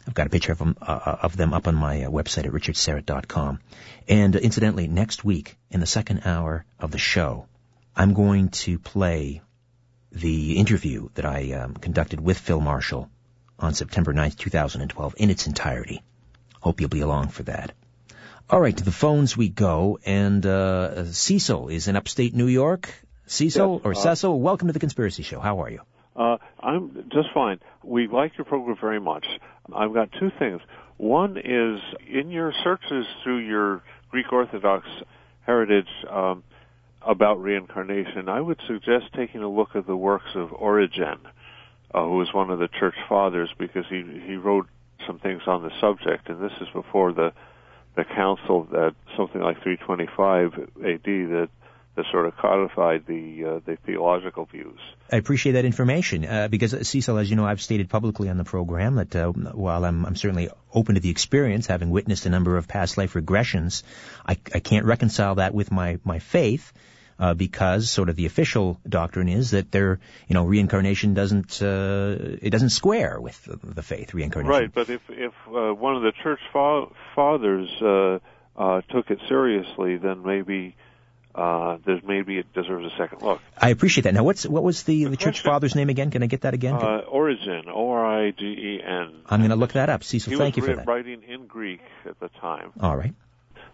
I've 0.07 0.13
got 0.13 0.27
a 0.27 0.29
picture 0.29 0.51
of 0.51 0.59
them, 0.59 0.77
uh, 0.81 1.17
of 1.21 1.35
them 1.35 1.53
up 1.53 1.67
on 1.67 1.75
my 1.75 2.03
uh, 2.03 2.09
website 2.09 2.45
at 2.45 2.51
richardsyrett.com. 2.51 3.59
And 4.07 4.35
uh, 4.35 4.39
incidentally, 4.39 4.87
next 4.87 5.23
week, 5.23 5.57
in 5.71 5.79
the 5.79 5.87
second 5.87 6.21
hour 6.25 6.65
of 6.79 6.91
the 6.91 6.97
show, 6.97 7.47
I'm 7.95 8.13
going 8.13 8.49
to 8.49 8.77
play 8.77 9.41
the 10.11 10.57
interview 10.57 11.09
that 11.15 11.25
I 11.25 11.53
um, 11.53 11.73
conducted 11.73 12.21
with 12.21 12.37
Phil 12.37 12.61
Marshall 12.61 13.09
on 13.57 13.73
September 13.73 14.13
9th, 14.13 14.37
2012 14.37 15.15
in 15.17 15.29
its 15.29 15.47
entirety. 15.47 16.03
Hope 16.61 16.81
you'll 16.81 16.89
be 16.89 17.01
along 17.01 17.29
for 17.29 17.43
that. 17.43 17.73
All 18.49 18.61
right, 18.61 18.77
to 18.77 18.83
the 18.83 18.91
phones 18.91 19.35
we 19.35 19.49
go, 19.49 19.97
and 20.05 20.45
uh, 20.45 21.05
Cecil 21.05 21.69
is 21.69 21.87
in 21.87 21.95
upstate 21.95 22.35
New 22.35 22.47
York. 22.47 22.93
Cecil 23.25 23.73
yes, 23.73 23.81
or 23.83 23.91
uh, 23.91 23.95
Cecil, 23.95 24.39
welcome 24.39 24.67
to 24.67 24.73
the 24.73 24.79
Conspiracy 24.79 25.23
Show. 25.23 25.39
How 25.39 25.63
are 25.63 25.69
you? 25.69 25.81
Uh, 26.15 26.37
I'm 26.61 27.09
just 27.11 27.29
fine. 27.33 27.59
We 27.83 28.07
like 28.07 28.37
your 28.37 28.45
program 28.45 28.77
very 28.79 28.99
much. 28.99 29.25
I've 29.75 29.93
got 29.93 30.09
two 30.19 30.31
things. 30.39 30.61
One 30.97 31.37
is 31.37 31.81
in 32.09 32.31
your 32.31 32.53
searches 32.63 33.05
through 33.23 33.39
your 33.39 33.83
Greek 34.09 34.31
Orthodox 34.31 34.87
heritage 35.45 35.89
um, 36.09 36.43
about 37.05 37.41
reincarnation, 37.41 38.29
I 38.29 38.41
would 38.41 38.59
suggest 38.67 39.05
taking 39.15 39.43
a 39.43 39.49
look 39.49 39.69
at 39.75 39.85
the 39.85 39.95
works 39.95 40.31
of 40.35 40.51
Origen, 40.53 41.19
uh, 41.93 42.03
who 42.03 42.17
was 42.17 42.33
one 42.33 42.49
of 42.49 42.59
the 42.59 42.67
church 42.79 42.95
fathers, 43.07 43.49
because 43.57 43.85
he 43.89 44.03
he 44.25 44.35
wrote 44.35 44.67
some 45.05 45.19
things 45.19 45.43
on 45.47 45.63
the 45.63 45.71
subject, 45.79 46.29
and 46.29 46.41
this 46.41 46.53
is 46.61 46.67
before 46.73 47.13
the 47.13 47.31
the 47.95 48.03
council 48.03 48.67
that 48.71 48.93
something 49.15 49.41
like 49.41 49.61
325 49.63 50.53
AD 50.53 51.03
that 51.05 51.49
that 51.95 52.05
sort 52.11 52.27
of 52.27 52.35
codified 52.35 53.05
the 53.07 53.45
uh, 53.45 53.59
the 53.65 53.77
theological 53.85 54.45
views. 54.45 54.79
I 55.11 55.15
appreciate 55.17 55.53
that 55.53 55.65
information 55.65 56.25
uh, 56.25 56.47
because 56.49 56.73
uh, 56.73 56.83
Cecil, 56.83 57.17
as 57.17 57.29
you 57.29 57.35
know, 57.35 57.45
I've 57.45 57.61
stated 57.61 57.89
publicly 57.89 58.29
on 58.29 58.37
the 58.37 58.43
program 58.43 58.95
that 58.95 59.15
uh, 59.15 59.31
while 59.31 59.85
I'm, 59.85 60.05
I'm, 60.05 60.15
certainly 60.15 60.49
open 60.73 60.95
to 60.95 61.01
the 61.01 61.09
experience, 61.09 61.67
having 61.67 61.89
witnessed 61.89 62.25
a 62.25 62.29
number 62.29 62.57
of 62.57 62.67
past 62.67 62.97
life 62.97 63.13
regressions, 63.13 63.83
I, 64.25 64.37
I 64.53 64.59
can't 64.59 64.85
reconcile 64.85 65.35
that 65.35 65.53
with 65.53 65.71
my 65.71 65.99
my 66.03 66.19
faith. 66.19 66.71
Uh, 67.17 67.33
because 67.33 67.89
sort 67.89 68.09
of 68.09 68.17
the 68.17 68.25
official 68.25 68.77
doctrine 68.85 69.29
is 69.29 69.51
that 69.51 69.71
there, 69.71 70.01
you 70.27 70.33
know, 70.33 70.43
reincarnation 70.43 71.13
doesn't 71.13 71.61
uh, 71.61 72.17
it 72.41 72.49
doesn't 72.49 72.71
square 72.71 73.21
with 73.21 73.41
the, 73.45 73.55
the 73.55 73.81
faith 73.81 74.13
reincarnation. 74.13 74.51
Right, 74.51 74.73
but 74.73 74.89
if 74.89 74.99
if 75.07 75.31
one 75.47 75.95
of 75.95 76.01
the 76.01 76.11
church 76.11 76.41
fa- 76.51 76.87
fathers 77.15 77.69
took 77.79 79.11
it 79.11 79.19
seriously, 79.29 79.95
then 79.95 80.23
maybe 80.25 80.75
uh, 81.35 81.77
there's 81.85 82.01
maybe 82.03 82.37
it 82.37 82.53
deserves 82.53 82.85
a 82.85 82.97
second 82.97 83.21
look. 83.21 83.41
I 83.57 83.69
appreciate 83.69 84.03
that. 84.03 84.13
Now, 84.13 84.23
what's 84.23 84.45
what 84.45 84.63
was 84.63 84.83
the, 84.83 85.03
the, 85.03 85.09
the 85.11 85.17
church 85.17 85.41
father's 85.41 85.75
name 85.75 85.89
again? 85.89 86.09
Can 86.09 86.23
I 86.23 86.27
get 86.27 86.41
that 86.41 86.53
again? 86.53 86.75
Uh, 86.75 86.99
Origen, 87.09 87.65
O-R-I-G-E-N. 87.67 89.23
I'm 89.27 89.39
going 89.41 89.49
to 89.49 89.57
look 89.57 89.73
that 89.73 89.89
up. 89.89 90.03
Cecil, 90.03 90.37
thank 90.37 90.55
you 90.55 90.63
for 90.63 90.75
that. 90.75 90.87
writing 90.87 91.23
in 91.23 91.45
Greek 91.45 91.81
at 92.05 92.19
the 92.21 92.29
time. 92.39 92.71
All 92.79 92.95
right. 92.95 93.13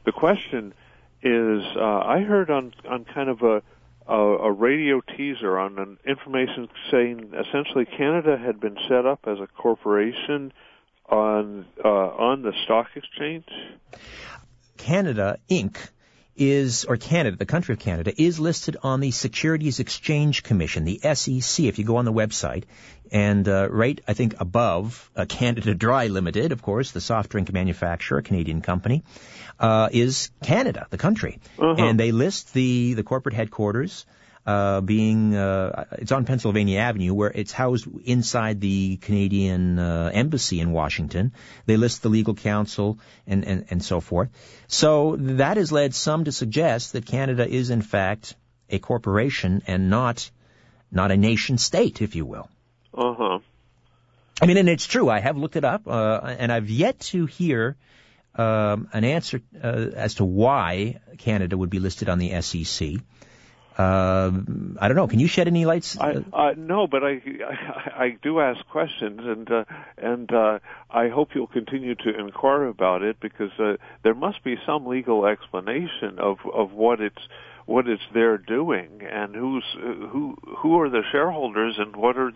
The 0.05 0.12
question 0.12 0.74
is, 1.22 1.62
uh, 1.76 1.99
I 1.99 2.22
heard 2.22 2.49
on 2.49 2.74
on 2.89 3.05
kind 3.05 3.30
of 3.30 3.43
a, 3.43 3.62
a 4.12 4.18
a 4.18 4.51
radio 4.51 5.01
teaser 5.16 5.59
on 5.59 5.78
an 5.78 5.99
information 6.03 6.68
saying 6.89 7.32
essentially 7.47 7.86
Canada 7.86 8.39
had 8.43 8.59
been 8.59 8.78
set 8.89 9.05
up 9.05 9.20
as 9.28 9.39
a 9.39 9.45
corporation 9.45 10.51
on 11.07 11.68
uh, 11.86 11.88
on 11.88 12.41
the 12.41 12.53
stock 12.64 12.88
exchange. 12.95 13.45
Canada 14.78 15.38
Inc 15.47 15.78
is, 16.42 16.86
or 16.86 16.98
Canada, 16.98 17.38
the 17.38 17.46
country 17.46 17.74
of 17.74 17.80
Canada, 17.80 18.12
is 18.20 18.39
listed 18.39 18.76
on 18.82 19.00
the 19.00 19.12
Securities 19.12 19.80
Exchange 19.80 20.42
Commission, 20.42 20.86
the 20.86 21.00
SEC, 21.14 21.66
if 21.66 21.78
you 21.78 21.86
go 21.86 21.98
on 21.98 22.06
the 22.06 22.12
website. 22.12 22.64
And 23.12 23.48
uh, 23.48 23.70
right, 23.70 24.02
I 24.08 24.14
think, 24.14 24.39
above 24.39 25.12
uh, 25.16 25.26
Canada 25.26 25.76
Dry 25.76 26.08
Limited, 26.08 26.52
of 26.52 26.64
course, 26.64 26.92
the 26.92 27.02
soft 27.02 27.30
drink 27.30 27.54
manufacturer, 27.54 28.18
a 28.18 28.24
Canadian 28.24 28.62
company, 28.62 29.04
uh, 29.60 29.89
is 29.92 30.32
Canada, 30.42 30.88
the 30.89 30.98
country. 30.98 31.39
Uh-huh. 31.60 31.76
And 31.78 32.00
they 32.00 32.12
list 32.12 32.54
the, 32.54 32.96
the 32.96 33.04
corporate 33.04 33.36
headquarters 33.36 34.06
uh, 34.46 34.82
being 34.82 35.36
uh, 35.36 35.86
it's 35.94 36.12
on 36.12 36.26
Pennsylvania 36.26 36.80
Avenue, 36.80 37.14
where 37.14 37.32
it's 37.34 37.52
housed 37.52 37.88
inside 38.06 38.60
the 38.60 38.98
Canadian 38.98 39.78
uh, 39.78 40.10
embassy 40.14 40.60
in 40.60 40.72
Washington. 40.72 41.34
They 41.66 41.78
list 41.78 42.02
the 42.02 42.10
legal 42.10 42.34
counsel 42.34 43.00
and, 43.28 43.46
and 43.46 43.66
and 43.70 43.84
so 43.84 44.00
forth. 44.00 44.30
So 44.68 45.16
that 45.18 45.58
has 45.58 45.72
led 45.72 45.94
some 45.94 46.24
to 46.26 46.32
suggest 46.32 46.94
that 46.94 47.06
Canada 47.06 47.48
is 47.48 47.70
in 47.70 47.82
fact 47.82 48.36
a 48.70 48.80
corporation 48.80 49.62
and 49.68 49.89
not 49.89 50.30
not 50.92 51.12
a 51.12 51.18
nation 51.18 51.58
state, 51.58 52.02
if 52.02 52.16
you 52.16 52.26
will. 52.26 52.50
Uh 52.94 53.14
huh. 53.14 53.39
I 54.42 54.48
mean, 54.48 54.58
and 54.58 54.70
it's 54.70 54.88
true. 54.88 55.08
I 55.08 55.20
have 55.20 55.38
looked 55.38 55.56
it 55.56 55.64
up, 55.64 55.88
uh, 55.88 56.20
and 56.24 56.52
I've 56.52 56.70
yet 56.70 57.00
to 57.12 57.28
hear 57.28 57.78
um, 58.36 58.89
an 58.92 59.04
answer 59.04 59.42
uh, 59.64 59.68
as 59.68 60.16
to 60.16 60.26
why 60.26 61.00
Canada 61.20 61.56
would 61.58 61.70
be 61.70 61.80
listed 61.80 62.10
on 62.10 62.18
the 62.18 62.42
SEC. 62.42 62.94
Uh, 63.78 64.32
I 64.80 64.88
don't 64.88 64.98
know. 64.98 65.08
Can 65.08 65.20
you 65.20 65.28
shed 65.28 65.48
any 65.48 65.66
lights? 65.66 65.98
I, 65.98 66.24
uh, 66.34 66.54
no, 66.58 66.88
but 66.88 67.04
I, 67.04 67.22
I, 67.48 68.04
I 68.04 68.18
do 68.22 68.42
ask 68.42 68.66
questions, 68.68 69.22
and 69.24 69.50
uh, 69.50 69.64
and 69.98 70.32
uh, 70.32 70.60
I 70.90 71.08
hope 71.08 71.30
you'll 71.34 71.48
continue 71.48 71.96
to 71.96 72.20
inquire 72.20 72.66
about 72.66 73.02
it 73.02 73.18
because 73.22 73.52
uh, 73.60 73.78
there 74.04 74.14
must 74.14 74.44
be 74.44 74.58
some 74.66 74.86
legal 74.86 75.26
explanation 75.26 76.20
of 76.20 76.40
of 76.54 76.74
what 76.74 77.00
it's 77.00 77.22
what 77.66 77.88
it's 77.88 78.04
there 78.14 78.38
doing, 78.38 79.02
and 79.10 79.34
who's 79.36 79.64
who 79.80 80.36
who 80.58 80.80
are 80.82 80.90
the 80.90 81.04
shareholders, 81.12 81.76
and 81.78 81.96
what 81.96 82.18
are 82.18 82.34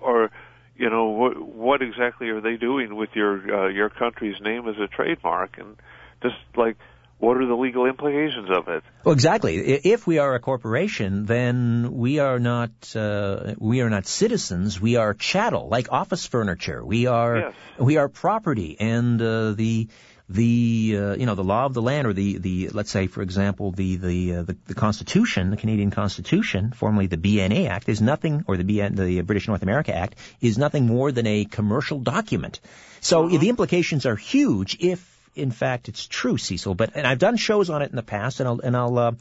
or 0.00 0.30
you 0.76 0.88
know 0.88 1.06
what 1.10 1.40
what 1.40 1.82
exactly 1.82 2.28
are 2.30 2.40
they 2.40 2.56
doing 2.56 2.96
with 2.96 3.10
your 3.14 3.64
uh, 3.64 3.68
your 3.68 3.90
country's 3.90 4.40
name 4.40 4.68
as 4.68 4.76
a 4.78 4.86
trademark, 4.86 5.58
and 5.58 5.76
just 6.22 6.36
like 6.56 6.76
what 7.18 7.38
are 7.38 7.46
the 7.46 7.54
legal 7.54 7.86
implications 7.86 8.48
of 8.50 8.68
it? 8.68 8.82
Well, 9.04 9.14
exactly. 9.14 9.56
If 9.56 10.06
we 10.06 10.18
are 10.18 10.34
a 10.34 10.40
corporation, 10.40 11.24
then 11.24 11.92
we 11.92 12.18
are 12.18 12.38
not 12.38 12.70
uh, 12.94 13.54
we 13.58 13.80
are 13.80 13.88
not 13.88 14.06
citizens. 14.06 14.80
We 14.80 14.96
are 14.96 15.14
chattel, 15.14 15.68
like 15.68 15.90
office 15.90 16.26
furniture. 16.26 16.84
We 16.84 17.06
are 17.06 17.36
yes. 17.36 17.54
we 17.78 17.96
are 17.96 18.08
property, 18.08 18.76
and 18.78 19.20
uh, 19.22 19.52
the 19.52 19.88
the 20.28 20.96
uh, 20.98 21.14
you 21.14 21.24
know 21.24 21.34
the 21.34 21.44
law 21.44 21.64
of 21.64 21.72
the 21.72 21.82
land, 21.82 22.06
or 22.06 22.12
the 22.12 22.36
the 22.36 22.68
let's 22.70 22.90
say 22.90 23.06
for 23.06 23.22
example 23.22 23.70
the 23.72 23.96
the, 23.96 24.34
uh, 24.34 24.42
the 24.42 24.56
the 24.66 24.74
Constitution, 24.74 25.50
the 25.50 25.56
Canadian 25.56 25.90
Constitution, 25.90 26.72
formerly 26.72 27.06
the 27.06 27.16
BNA 27.16 27.68
Act, 27.70 27.88
is 27.88 28.02
nothing, 28.02 28.44
or 28.46 28.58
the 28.58 28.64
BN, 28.64 28.94
the 28.94 29.22
British 29.22 29.48
North 29.48 29.62
America 29.62 29.94
Act, 29.94 30.16
is 30.42 30.58
nothing 30.58 30.86
more 30.86 31.12
than 31.12 31.26
a 31.26 31.46
commercial 31.46 31.98
document. 31.98 32.60
So 33.00 33.26
uh-huh. 33.26 33.38
the 33.38 33.48
implications 33.48 34.04
are 34.04 34.16
huge 34.16 34.76
if 34.80 35.15
in 35.36 35.50
fact 35.50 35.88
it's 35.88 36.06
true, 36.06 36.38
Cecil. 36.38 36.74
But 36.74 36.90
and 36.94 37.06
I've 37.06 37.18
done 37.18 37.36
shows 37.36 37.70
on 37.70 37.82
it 37.82 37.90
in 37.90 37.96
the 37.96 38.02
past, 38.02 38.40
and 38.40 38.48
I'll 38.48 38.60
and 38.60 38.76
I'll 38.76 38.98
uh, 38.98 39.12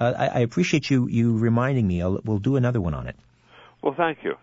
uh, 0.00 0.12
I, 0.16 0.26
I, 0.26 0.38
appreciate 0.40 0.90
you 0.90 1.08
you 1.08 1.36
reminding 1.36 1.86
me. 1.86 2.02
I'll, 2.02 2.20
we'll 2.24 2.38
do 2.38 2.56
another 2.56 2.80
one 2.80 2.94
on 2.94 3.06
it. 3.06 3.16
Well, 3.82 3.94
thank 3.94 4.24
you. 4.24 4.36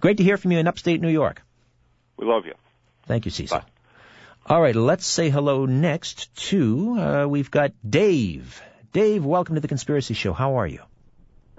Great 0.00 0.18
to 0.18 0.24
hear 0.24 0.36
from 0.36 0.52
you 0.52 0.58
in 0.58 0.66
upstate 0.66 1.00
New 1.00 1.08
York. 1.08 1.42
We 2.16 2.26
love 2.26 2.46
you. 2.46 2.54
Thank 3.06 3.24
you, 3.24 3.30
Cecil. 3.30 3.58
Bye. 3.58 3.64
All 4.48 4.60
right, 4.60 4.76
let's 4.76 5.06
say 5.06 5.28
hello 5.28 5.66
next 5.66 6.34
to 6.50 6.98
uh, 6.98 7.26
we've 7.28 7.50
got 7.50 7.72
Dave. 7.88 8.62
Dave, 8.92 9.24
welcome 9.24 9.56
to 9.56 9.60
the 9.60 9.68
Conspiracy 9.68 10.14
Show. 10.14 10.32
How 10.32 10.60
are 10.60 10.66
you? 10.66 10.82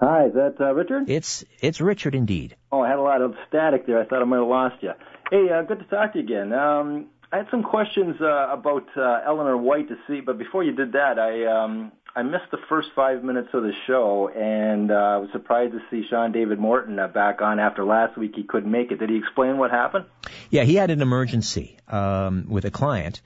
Hi, 0.00 0.26
is 0.26 0.34
that 0.34 0.56
uh, 0.60 0.72
Richard? 0.72 1.10
It's 1.10 1.44
it's 1.60 1.80
Richard 1.80 2.14
indeed. 2.14 2.56
Oh, 2.70 2.80
I 2.80 2.88
had 2.88 2.98
a 2.98 3.02
lot 3.02 3.20
of 3.20 3.34
static 3.48 3.86
there. 3.86 4.00
I 4.00 4.04
thought 4.04 4.22
I 4.22 4.24
might 4.24 4.38
have 4.38 4.46
lost 4.46 4.82
you. 4.82 4.92
Hey, 5.30 5.50
uh, 5.50 5.62
good 5.62 5.80
to 5.80 5.84
talk 5.84 6.12
to 6.12 6.18
you 6.18 6.24
again. 6.24 6.52
Um, 6.52 7.06
I 7.30 7.36
had 7.36 7.46
some 7.50 7.62
questions 7.62 8.16
uh, 8.20 8.48
about 8.50 8.86
uh, 8.96 9.20
Eleanor 9.26 9.56
White 9.56 9.88
to 9.88 9.96
see, 10.06 10.20
but 10.20 10.38
before 10.38 10.64
you 10.64 10.72
did 10.72 10.92
that, 10.92 11.18
I 11.18 11.44
um, 11.44 11.92
I 12.16 12.22
missed 12.22 12.50
the 12.50 12.58
first 12.70 12.88
five 12.96 13.22
minutes 13.22 13.48
of 13.52 13.62
the 13.62 13.72
show, 13.86 14.28
and 14.34 14.90
uh, 14.90 14.94
I 14.94 15.16
was 15.18 15.28
surprised 15.32 15.72
to 15.72 15.80
see 15.90 16.06
Sean 16.08 16.32
David 16.32 16.58
Morton 16.58 16.96
back 17.12 17.42
on 17.42 17.60
after 17.60 17.84
last 17.84 18.16
week. 18.16 18.32
He 18.34 18.44
couldn't 18.44 18.70
make 18.70 18.90
it. 18.92 18.98
Did 18.98 19.10
he 19.10 19.16
explain 19.16 19.58
what 19.58 19.70
happened? 19.70 20.06
Yeah, 20.48 20.64
he 20.64 20.76
had 20.76 20.90
an 20.90 21.02
emergency 21.02 21.76
um, 21.86 22.46
with 22.48 22.64
a 22.64 22.70
client, 22.70 23.20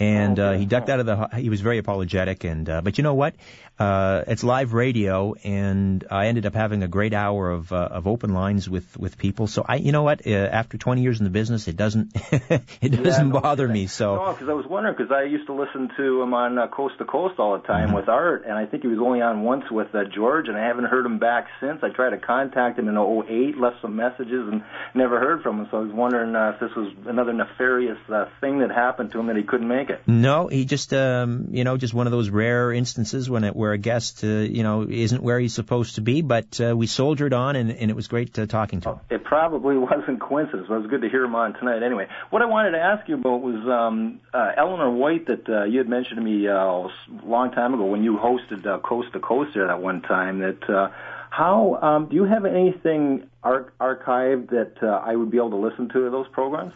and 0.00 0.38
uh, 0.38 0.52
he 0.52 0.64
ducked 0.64 0.88
out 0.88 0.98
of 1.00 1.06
the. 1.06 1.28
He 1.36 1.50
was 1.50 1.60
very 1.60 1.78
apologetic, 1.78 2.44
and 2.44 2.68
uh, 2.68 2.80
but 2.80 2.98
you 2.98 3.04
know 3.04 3.14
what? 3.14 3.34
Uh, 3.78 4.24
it's 4.26 4.42
live 4.42 4.72
radio, 4.72 5.34
and 5.44 6.04
I 6.10 6.26
ended 6.26 6.44
up 6.44 6.54
having 6.54 6.82
a 6.82 6.88
great 6.88 7.14
hour 7.14 7.50
of 7.50 7.72
uh, 7.72 7.76
of 7.76 8.06
open 8.06 8.32
lines 8.32 8.68
with 8.68 8.96
with 8.98 9.18
people. 9.18 9.46
So 9.46 9.64
I, 9.66 9.76
you 9.76 9.92
know 9.92 10.02
what? 10.02 10.26
Uh, 10.26 10.30
after 10.30 10.78
20 10.78 11.02
years 11.02 11.18
in 11.18 11.24
the 11.24 11.30
business, 11.30 11.68
it 11.68 11.76
doesn't 11.76 12.12
it 12.32 12.90
doesn't 12.90 13.04
yeah, 13.04 13.22
no, 13.32 13.40
bother 13.40 13.68
me. 13.68 13.86
So 13.86 14.16
no, 14.16 14.32
because 14.32 14.48
I 14.48 14.54
was 14.54 14.66
wondering 14.66 14.96
because 14.96 15.12
I 15.12 15.24
used 15.24 15.46
to 15.46 15.54
listen 15.54 15.90
to 15.96 16.22
him 16.22 16.34
on 16.34 16.58
uh, 16.58 16.68
Coast 16.68 16.94
to 16.98 17.04
Coast 17.04 17.38
all 17.38 17.58
the 17.58 17.66
time 17.66 17.80
Mm-hmm. 17.80 17.96
with 17.96 18.08
Art, 18.08 18.44
and 18.44 18.54
I 18.54 18.66
think 18.66 18.82
he 18.82 18.88
was 18.88 18.98
only 18.98 19.20
on 19.20 19.42
once 19.42 19.64
with 19.70 19.94
uh, 19.94 20.04
George, 20.04 20.48
and 20.48 20.56
I 20.56 20.66
haven't 20.66 20.84
heard 20.84 21.06
him 21.06 21.18
back 21.18 21.48
since. 21.60 21.80
I 21.82 21.88
tried 21.88 22.10
to 22.10 22.18
contact 22.18 22.78
him 22.78 22.88
in 22.88 22.96
'08, 22.96 23.58
left 23.58 23.76
some 23.82 23.96
messages, 23.96 24.48
and 24.48 24.62
never 24.94 25.18
heard 25.18 25.42
from 25.42 25.60
him. 25.60 25.68
So 25.70 25.78
I 25.78 25.80
was 25.80 25.92
wondering 25.92 26.34
uh, 26.34 26.52
if 26.54 26.60
this 26.60 26.74
was 26.76 26.92
another 27.06 27.32
nefarious 27.32 27.98
uh, 28.08 28.26
thing 28.40 28.60
that 28.60 28.70
happened 28.70 29.12
to 29.12 29.20
him 29.20 29.26
that 29.26 29.36
he 29.36 29.42
couldn't 29.42 29.68
make 29.68 29.89
it. 29.90 30.08
no, 30.08 30.48
he 30.48 30.64
just 30.64 30.92
um, 30.92 31.48
you 31.52 31.64
know 31.64 31.76
just 31.76 31.94
one 31.94 32.06
of 32.06 32.10
those 32.10 32.30
rare 32.30 32.72
instances 32.72 33.28
when 33.28 33.44
it 33.44 33.54
where 33.54 33.72
a 33.72 33.78
guest 33.78 34.24
uh, 34.24 34.26
you 34.26 34.62
know 34.62 34.86
isn't 34.88 35.22
where 35.22 35.38
he's 35.38 35.54
supposed 35.54 35.96
to 35.96 36.00
be. 36.00 36.22
But 36.22 36.60
uh, 36.60 36.76
we 36.76 36.86
soldiered 36.86 37.32
on, 37.32 37.56
and, 37.56 37.70
and 37.70 37.90
it 37.90 37.94
was 37.94 38.08
great 38.08 38.38
uh, 38.38 38.46
talking 38.46 38.80
to 38.82 38.90
him. 38.90 39.00
It 39.10 39.24
probably 39.24 39.76
wasn't 39.90 40.20
coincidence, 40.20 40.66
but 40.68 40.76
it 40.76 40.78
was 40.80 40.90
good 40.90 41.02
to 41.02 41.08
hear 41.08 41.24
him 41.24 41.34
on 41.34 41.54
tonight. 41.54 41.82
Anyway, 41.82 42.08
what 42.30 42.42
I 42.42 42.46
wanted 42.46 42.72
to 42.72 42.78
ask 42.78 43.08
you 43.08 43.16
about 43.16 43.42
was 43.42 43.66
um, 43.68 44.20
uh, 44.32 44.52
Eleanor 44.56 44.90
White 44.90 45.26
that 45.26 45.48
uh, 45.48 45.64
you 45.64 45.78
had 45.78 45.88
mentioned 45.88 46.16
to 46.16 46.22
me 46.22 46.48
uh, 46.48 46.52
a 46.52 46.90
long 47.24 47.52
time 47.52 47.74
ago 47.74 47.86
when 47.86 48.02
you 48.02 48.16
hosted 48.16 48.66
uh, 48.66 48.78
Coast 48.78 49.12
to 49.12 49.20
Coast 49.20 49.52
there 49.54 49.66
that 49.66 49.80
one 49.80 50.02
time. 50.02 50.40
That 50.40 50.68
uh, 50.68 50.90
how 51.30 51.78
um, 51.80 52.08
do 52.08 52.16
you 52.16 52.24
have 52.24 52.44
anything 52.44 53.28
ar- 53.42 53.72
archived 53.80 54.50
that 54.50 54.82
uh, 54.82 54.86
I 54.86 55.14
would 55.14 55.30
be 55.30 55.38
able 55.38 55.50
to 55.50 55.56
listen 55.56 55.88
to 55.90 56.06
of 56.06 56.12
those 56.12 56.28
programs? 56.28 56.74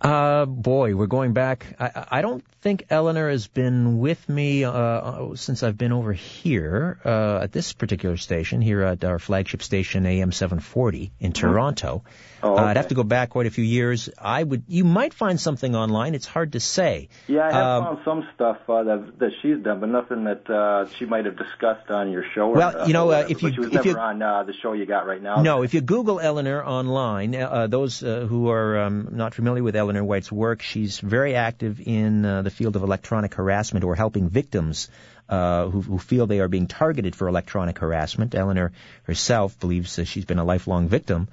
Uh, 0.00 0.44
boy, 0.44 0.94
we're 0.94 1.06
going 1.06 1.32
back. 1.32 1.64
I, 1.80 2.06
I 2.18 2.22
don't 2.22 2.44
think 2.60 2.86
Eleanor 2.90 3.30
has 3.30 3.46
been 3.46 3.98
with 3.98 4.28
me 4.28 4.62
uh, 4.64 5.34
since 5.34 5.62
I've 5.62 5.78
been 5.78 5.92
over 5.92 6.12
here 6.12 6.98
uh, 7.04 7.40
at 7.44 7.52
this 7.52 7.72
particular 7.72 8.18
station, 8.18 8.60
here 8.60 8.82
at 8.82 9.02
our 9.04 9.18
flagship 9.18 9.62
station, 9.62 10.04
AM 10.04 10.30
740 10.32 11.10
in 11.20 11.32
Toronto. 11.32 12.04
Oh, 12.42 12.54
uh, 12.58 12.64
I'd 12.64 12.76
have 12.76 12.88
to 12.88 12.94
go 12.94 13.02
back 13.04 13.30
quite 13.30 13.46
a 13.46 13.50
few 13.50 13.64
years. 13.64 14.10
I 14.18 14.42
would. 14.42 14.64
You 14.68 14.84
might 14.84 15.14
find 15.14 15.40
something 15.40 15.74
online. 15.74 16.14
It's 16.14 16.26
hard 16.26 16.52
to 16.52 16.60
say. 16.60 17.08
Yeah, 17.26 17.48
I 17.48 17.52
have 17.52 17.64
Um, 17.64 17.84
found 17.84 17.98
some 18.04 18.28
stuff 18.34 18.58
uh, 18.68 18.82
that 18.82 19.18
that 19.20 19.30
she's 19.40 19.56
done, 19.62 19.80
but 19.80 19.88
nothing 19.88 20.24
that 20.24 20.50
uh, 20.50 20.86
she 20.98 21.06
might 21.06 21.24
have 21.24 21.38
discussed 21.38 21.90
on 21.90 22.10
your 22.10 22.24
show. 22.34 22.50
Or, 22.50 22.56
Well, 22.56 22.80
uh, 22.82 22.86
you 22.86 22.92
know, 22.92 23.10
uh, 23.10 23.24
if 23.26 23.42
you- 23.42 23.52
she 23.52 23.60
was 23.60 23.68
if 23.68 23.74
never 23.74 23.88
you- 23.88 23.96
on 23.96 24.20
uh, 24.20 24.42
the 24.42 24.52
show 24.52 24.74
you 24.74 24.84
got 24.84 25.06
right 25.06 25.22
now. 25.22 25.40
No, 25.40 25.62
if 25.62 25.72
you 25.72 25.80
Google 25.80 26.20
Eleanor 26.20 26.62
online, 26.62 27.34
uh, 27.34 27.66
those 27.68 28.02
uh, 28.02 28.26
who 28.28 28.50
are 28.50 28.78
um, 28.80 29.08
not 29.12 29.32
familiar 29.32 29.62
with 29.62 29.74
Eleanor 29.74 29.83
White's 29.92 30.32
work, 30.32 30.62
she's 30.62 30.98
very 31.00 31.34
active 31.34 31.80
in 31.84 32.24
uh, 32.24 32.42
the 32.42 32.50
field 32.50 32.76
of 32.76 32.82
electronic 32.82 33.34
harassment 33.34 33.84
or 33.84 33.94
helping 33.94 34.28
victims 34.28 34.88
uh, 35.28 35.66
who, 35.68 35.80
who 35.80 35.98
feel 35.98 36.26
they 36.26 36.40
are 36.40 36.48
being 36.48 36.66
targeted 36.66 37.14
for 37.14 37.28
electronic 37.28 37.78
harassment. 37.78 38.34
Eleanor 38.34 38.72
herself 39.04 39.58
believes 39.60 39.96
that 39.96 40.06
she's 40.06 40.24
been 40.24 40.38
a 40.38 40.44
lifelong 40.44 40.88
victim 40.88 41.28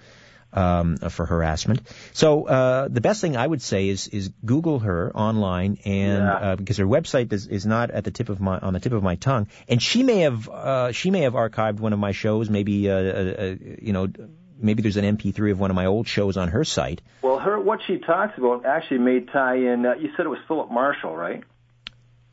um, 0.54 0.98
for 0.98 1.26
harassment. 1.26 1.82
So 2.14 2.46
uh, 2.48 2.88
the 2.90 3.02
best 3.02 3.22
thing 3.22 3.38
I 3.38 3.48
would 3.48 3.62
say 3.62 3.88
is 3.88 4.08
is 4.08 4.30
Google 4.46 4.80
her 4.80 5.12
online, 5.16 5.78
and 5.86 6.24
Yeah. 6.26 6.34
uh, 6.36 6.56
because 6.58 6.78
her 6.78 6.86
website 6.86 7.32
is, 7.32 7.48
is 7.48 7.66
not 7.66 7.90
at 7.92 8.04
the 8.04 8.12
tip 8.12 8.30
of 8.30 8.40
my 8.42 8.58
on 8.60 8.74
the 8.74 8.80
tip 8.80 8.92
of 8.94 9.04
my 9.04 9.16
tongue, 9.16 9.48
and 9.70 9.82
she 9.82 10.04
may 10.04 10.20
have 10.20 10.50
uh, 10.50 10.92
she 10.92 11.10
may 11.12 11.22
have 11.22 11.34
archived 11.34 11.80
one 11.80 11.94
of 11.94 12.00
my 12.00 12.12
shows, 12.12 12.50
maybe 12.50 12.90
uh, 12.90 12.96
uh, 12.96 13.36
uh, 13.40 13.56
you 13.82 13.94
know. 13.94 14.08
Maybe 14.62 14.82
there's 14.82 14.98
an 14.98 15.18
MP3 15.18 15.52
of 15.52 15.60
one 15.60 15.70
of 15.70 15.76
my 15.76 15.86
old 15.86 16.08
shows 16.08 16.38
on 16.38 16.50
her 16.50 16.64
site. 16.64 17.02
Well, 17.22 17.40
her 17.40 17.60
what 17.60 17.80
she 17.88 17.98
talks 17.98 18.38
about 18.38 18.66
actually 18.66 19.00
may 19.00 19.22
tie 19.22 19.56
in. 19.56 19.86
Uh, 19.86 19.94
you 19.96 20.10
said 20.16 20.26
it 20.26 20.30
was 20.30 20.40
Philip 20.48 20.72
Marshall, 20.72 21.16
right? 21.16 21.44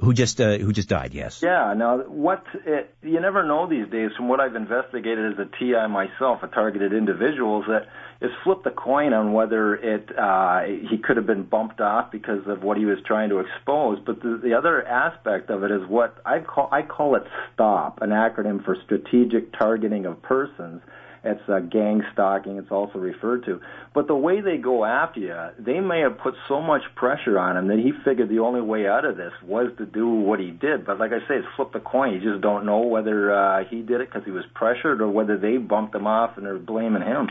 Who 0.01 0.15
just 0.15 0.41
uh, 0.41 0.59
who 0.59 0.73
just 0.73 0.89
died? 0.89 1.13
Yes. 1.13 1.43
Yeah. 1.43 1.75
Now, 1.77 1.99
what 1.99 2.45
it, 2.65 2.95
you 3.03 3.21
never 3.21 3.45
know 3.45 3.69
these 3.69 3.91
days. 3.91 4.11
From 4.17 4.29
what 4.29 4.39
I've 4.39 4.55
investigated 4.55 5.33
as 5.33 5.39
a 5.41 5.59
TI 5.59 5.89
myself, 5.89 6.45
a 6.45 6.47
targeted 6.47 6.93
individuals, 6.93 7.65
that 7.67 7.89
is 8.21 8.31
flip 8.45 8.63
the 8.63 8.71
coin 8.71 9.13
on 9.13 9.33
whether 9.33 9.75
it 9.75 10.17
uh, 10.17 10.63
he 10.89 10.99
could 10.99 11.17
have 11.17 11.27
been 11.27 11.43
bumped 11.43 11.81
off 11.81 12.13
because 12.13 12.47
of 12.47 12.63
what 12.63 12.77
he 12.77 12.85
was 12.85 12.99
trying 13.05 13.31
to 13.31 13.41
expose. 13.41 13.99
But 14.07 14.23
the, 14.23 14.41
the 14.41 14.55
other 14.55 14.87
aspect 14.87 15.51
of 15.51 15.65
it 15.65 15.73
is 15.73 15.83
what 15.89 16.17
I 16.25 16.41
call 16.41 16.69
I 16.71 16.83
call 16.83 17.17
it 17.17 17.25
STOP, 17.55 18.01
an 18.01 18.11
acronym 18.11 18.65
for 18.65 18.77
strategic 18.85 19.59
targeting 19.59 20.07
of 20.07 20.23
persons. 20.23 20.81
It's 21.25 21.49
uh, 21.49 21.61
gang 21.61 22.03
stalking. 22.13 22.59
It's 22.59 22.71
also 22.71 22.99
referred 22.99 23.45
to. 23.47 23.61
But 23.95 24.07
the 24.07 24.15
way 24.15 24.41
they 24.41 24.57
go 24.57 24.85
after 24.85 25.21
you, 25.21 25.37
they 25.59 25.81
may 25.81 26.01
have 26.01 26.19
put 26.19 26.35
so 26.47 26.61
much 26.61 26.83
pressure 26.95 27.39
on 27.39 27.57
him 27.57 27.69
that 27.69 27.79
he 27.79 27.93
figured 28.05 28.29
the 28.29 28.39
only 28.41 28.61
way 28.61 28.87
out 28.87 29.05
of 29.05 29.17
this 29.17 29.33
was 29.43 29.71
to 29.79 29.87
do 29.87 30.09
what 30.09 30.39
he 30.39 30.51
did. 30.51 30.87
But 30.87 30.99
like 30.99 31.13
I 31.13 31.21
say, 31.27 31.37
it's 31.37 31.49
flip 31.57 31.73
the 31.73 31.81
coin. 31.81 32.15
You 32.15 32.21
just 32.21 32.41
don't 32.41 32.67
know 32.67 32.81
whether 32.81 33.33
uh, 33.33 33.65
he 33.65 33.83
did 33.83 34.01
it 34.01 34.09
because 34.09 34.25
he 34.25 34.31
was 34.31 34.45
pressured 34.55 35.01
or 35.01 35.09
whether 35.09 35.37
they 35.37 35.57
bumped 35.57 35.95
him 35.95 36.07
off 36.07 36.37
and 36.37 36.47
are 36.47 36.59
blaming 36.59 37.03
him. 37.03 37.31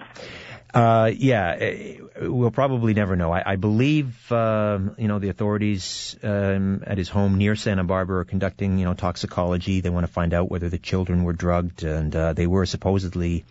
Uh, 0.74 1.10
yeah, 1.16 1.56
eh, 1.58 1.98
we'll 2.22 2.52
probably 2.52 2.94
never 2.94 3.16
know. 3.16 3.32
I, 3.32 3.54
I 3.54 3.56
believe, 3.56 4.30
um, 4.32 4.96
you 4.98 5.08
know, 5.08 5.18
the 5.18 5.30
authorities 5.30 6.18
um, 6.22 6.84
at 6.86 6.98
his 6.98 7.08
home 7.08 7.38
near 7.38 7.56
Santa 7.56 7.86
Barbara 7.86 8.20
are 8.20 8.26
conducting, 8.26 8.78
you 8.78 8.86
know, 8.86 8.94
toxicology. 8.94 9.80
They 9.80 9.90
want 9.90 10.06
to 10.06 10.12
find 10.12 10.34
out 10.34 10.52
whether 10.52 10.70
the 10.70 10.78
children 10.78 11.24
were 11.24 11.34
drugged, 11.34 11.84
and 11.84 12.14
uh, 12.14 12.34
they 12.34 12.48
were 12.48 12.66
supposedly 12.66 13.46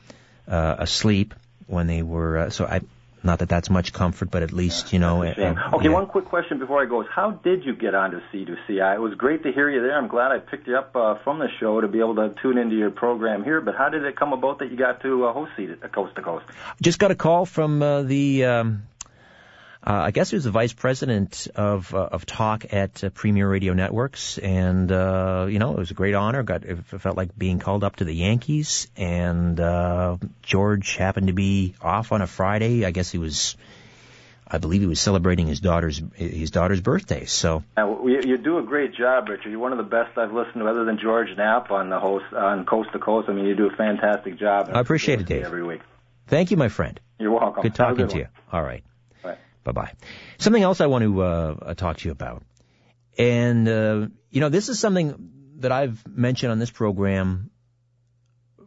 uh, 0.49 0.77
asleep 0.79 1.35
when 1.67 1.87
they 1.87 2.03
were. 2.03 2.39
Uh, 2.39 2.51
so 2.51 2.65
I, 2.65 2.81
not 3.23 3.41
that 3.41 3.49
that's 3.49 3.69
much 3.69 3.93
comfort, 3.93 4.31
but 4.31 4.43
at 4.43 4.53
least, 4.53 4.93
you 4.93 4.99
know. 4.99 5.25
That's 5.25 5.39
a 5.39 5.49
uh, 5.49 5.71
Okay, 5.75 5.87
yeah. 5.87 5.95
one 5.95 6.07
quick 6.07 6.27
question 6.27 6.59
before 6.59 6.81
I 6.81 6.87
go 6.87 7.03
is 7.03 7.09
how 7.13 7.33
did 7.33 7.65
you 7.65 7.75
get 7.75 7.95
onto 7.95 8.21
C2CI? 8.33 8.95
It 8.95 9.01
was 9.01 9.15
great 9.15 9.43
to 9.43 9.53
hear 9.53 9.69
you 9.69 9.83
there. 9.83 9.99
I'm 9.99 10.09
glad 10.09 10.31
I 10.33 10.39
picked 10.39 10.69
you 10.69 10.77
up 10.77 10.95
uh, 10.95 11.17
from 11.25 11.39
the 11.41 11.49
show 11.59 11.81
to 11.81 11.89
be 11.89 11.99
able 11.99 12.15
to 12.17 12.35
tune 12.41 12.57
into 12.57 12.77
your 12.77 12.91
program 12.91 13.43
here. 13.43 13.61
But 13.61 13.75
how 13.75 13.89
did 13.89 14.05
it 14.05 14.17
come 14.17 14.33
about 14.33 14.61
that 14.61 14.71
you 14.71 14.77
got 14.77 15.03
to 15.03 15.27
uh, 15.27 15.33
host 15.33 15.53
C 15.57 15.69
uh, 15.71 15.89
Coast 15.89 16.15
to 16.17 16.23
Coast? 16.23 16.47
Just 16.81 16.99
got 16.99 17.11
a 17.11 17.17
call 17.17 17.47
from 17.47 17.83
uh, 17.83 18.03
the, 18.03 18.45
um, 18.45 18.83
uh, 19.87 19.93
I 19.93 20.11
guess 20.11 20.31
he 20.31 20.37
was 20.37 20.43
the 20.43 20.51
vice 20.51 20.73
president 20.73 21.47
of 21.55 21.95
uh, 21.95 21.99
of 21.99 22.27
talk 22.27 22.65
at 22.73 23.05
uh, 23.05 23.11
Premier 23.11 23.49
Radio 23.49 23.73
Networks, 23.73 24.37
and 24.37 24.91
uh, 24.91 25.47
you 25.49 25.61
know 25.61 25.71
it 25.73 25.79
was 25.79 25.93
a 25.93 25.95
great 25.95 26.15
honor. 26.15 26.43
Got 26.43 26.65
it 26.65 26.85
felt 26.87 27.17
like 27.17 27.39
being 27.39 27.61
called 27.61 27.85
up 27.85 27.97
to 27.97 28.05
the 28.05 28.13
Yankees, 28.13 28.89
and 28.97 29.61
uh, 29.61 30.17
George 30.43 30.97
happened 30.97 31.29
to 31.29 31.33
be 31.33 31.77
off 31.81 32.11
on 32.11 32.21
a 32.21 32.27
Friday. 32.27 32.85
I 32.85 32.91
guess 32.91 33.13
he 33.13 33.19
was. 33.19 33.57
I 34.49 34.59
believe 34.59 34.81
he 34.81 34.87
was 34.89 35.01
celebrating 35.01 35.47
his 35.47 35.61
daughter's 35.61 36.03
his 36.15 36.51
daughter's 36.51 36.81
birthday. 36.81 37.27
So 37.27 37.63
Uh, 37.77 37.87
you, 38.07 38.23
you 38.25 38.39
do 38.39 38.59
a 38.59 38.63
great 38.65 38.93
job, 38.93 39.29
Richard. 39.29 39.51
You're 39.51 39.61
one 39.61 39.73
of 39.73 39.79
the 39.79 39.85
best 39.85 40.19
I've 40.19 40.33
listened 40.33 40.63
to, 40.63 40.67
other 40.67 40.85
than 40.85 40.99
George 40.99 41.29
Knapp 41.37 41.71
on 41.71 41.91
the 41.91 42.01
host 42.01 42.33
on 42.33 42.65
Coast 42.67 42.91
to 42.93 42.99
Coast. 42.99 43.29
I 43.29 43.35
mean, 43.35 43.45
you 43.45 43.55
do 43.55 43.69
a 43.69 43.77
fantastic 43.77 44.37
job. 44.37 44.69
I 44.73 44.81
appreciate 44.81 45.21
it, 45.21 45.27
Dave. 45.29 45.45
Every 45.45 45.63
week. 45.63 45.83
thank 46.27 46.51
you, 46.51 46.57
my 46.57 46.69
friend. 46.69 46.99
You're 47.21 47.31
welcome. 47.31 47.63
Good 47.63 47.77
talking 47.77 47.97
good 47.97 48.11
to 48.11 48.17
one. 48.17 48.21
you. 48.23 48.29
All 48.53 48.63
right. 48.63 48.83
Bye. 49.67 49.73
Bye. 49.73 49.93
Something 50.39 50.63
else 50.63 50.81
I 50.81 50.87
want 50.87 51.03
to 51.03 51.23
uh, 51.23 51.75
talk 51.75 51.99
to 51.99 52.09
you 52.09 52.13
about 52.13 52.43
And, 53.19 53.69
uh, 53.69 54.07
you 54.31 54.41
know, 54.41 54.49
this 54.49 54.69
is 54.69 54.79
something 54.79 55.31
that 55.59 55.73
I've 55.73 56.07
mentioned 56.07 56.53
on 56.53 56.59
this 56.59 56.71
program 56.71 57.51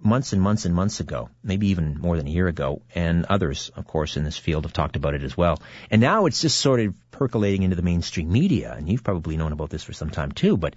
months 0.02 0.34
and 0.34 0.41
months 0.41 0.66
and 0.66 0.74
months 0.74 1.00
ago, 1.00 1.30
maybe 1.43 1.68
even 1.68 1.97
more 2.00 2.18
than 2.18 2.28
a 2.28 2.30
year 2.30 2.47
ago, 2.47 2.82
and 2.95 3.26
others, 3.26 3.70
of 3.76 3.86
course, 3.86 4.18
in 4.18 4.24
this 4.24 4.38
field 4.38 4.64
have 4.64 4.74
talked 4.74 4.95
about 4.95 5.14
it 5.14 5.24
as 5.24 5.36
well. 5.36 5.62
And 5.91 6.02
now 6.02 6.26
it's 6.26 6.41
just 6.41 6.58
sort 6.58 6.80
of 6.80 6.95
percolating 7.12 7.64
into 7.64 7.76
the 7.76 7.82
mainstream 7.82 8.32
media, 8.32 8.74
and 8.76 8.89
you've 8.89 9.04
probably 9.04 9.38
known 9.38 9.52
about 9.52 9.70
this 9.70 9.84
for 9.84 9.93
some 9.93 10.10
time 10.10 10.32
too. 10.32 10.58
But 10.58 10.76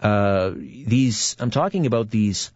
uh, 0.00 0.52
these, 0.54 1.36
I'm 1.38 1.50
talking 1.50 1.86
about 1.86 2.10
these 2.10 2.52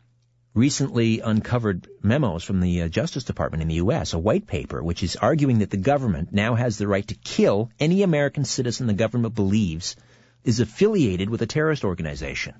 recently 0.55 1.21
uncovered 1.21 1.89
memos 2.03 2.45
from 2.45 2.61
the 2.61 2.83
uh, 2.83 2.89
Justice 2.89 3.25
Department 3.25 3.63
in 3.63 3.69
the 3.69 3.77
U.S., 3.77 4.13
a 4.13 4.19
white 4.19 4.47
paper 4.47 4.83
which 4.83 5.03
is 5.03 5.17
arguing 5.17 5.61
that 5.61 5.71
the 5.71 5.77
government 5.77 6.33
now 6.33 6.55
has 6.55 6.77
the 6.77 6.87
right 6.87 7.07
to 7.09 7.15
kill 7.15 7.71
any 7.81 8.03
American 8.03 8.45
citizen 8.45 8.87
the 8.87 8.93
government 8.93 9.35
believes 9.35 9.97
is 10.45 10.61
affiliated 10.61 11.31
with 11.31 11.43
a 11.43 11.47
terrorist 11.47 11.85
organization. 11.85 12.55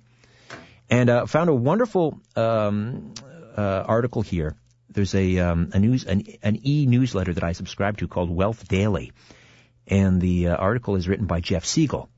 And 0.89 1.11
uh, 1.11 1.27
found 1.27 1.51
a 1.51 1.55
wonderful 1.55 2.21
um, 2.37 3.15
uh, 3.57 3.85
article 3.87 4.23
here. 4.23 4.57
There's 4.91 5.15
a 5.15 5.39
um, 5.39 5.71
a 5.73 5.79
news 5.79 6.05
an, 6.05 6.25
an 6.43 6.59
e 6.67 6.87
newsletter 6.87 7.33
that 7.33 7.45
I 7.45 7.53
subscribe 7.53 7.99
to 7.99 8.09
called 8.09 8.31
Wealth 8.31 8.69
Daily, 8.69 9.13
and 9.87 10.21
the 10.21 10.49
uh, 10.49 10.57
article 10.57 10.97
is 10.97 11.09
written 11.09 11.27
by 11.27 11.41
Jeff 11.41 11.65
Siegel, 11.65 12.11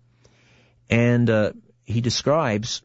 and 0.90 1.28
uh, 1.30 1.52
he 1.84 2.00
describes. 2.00 2.82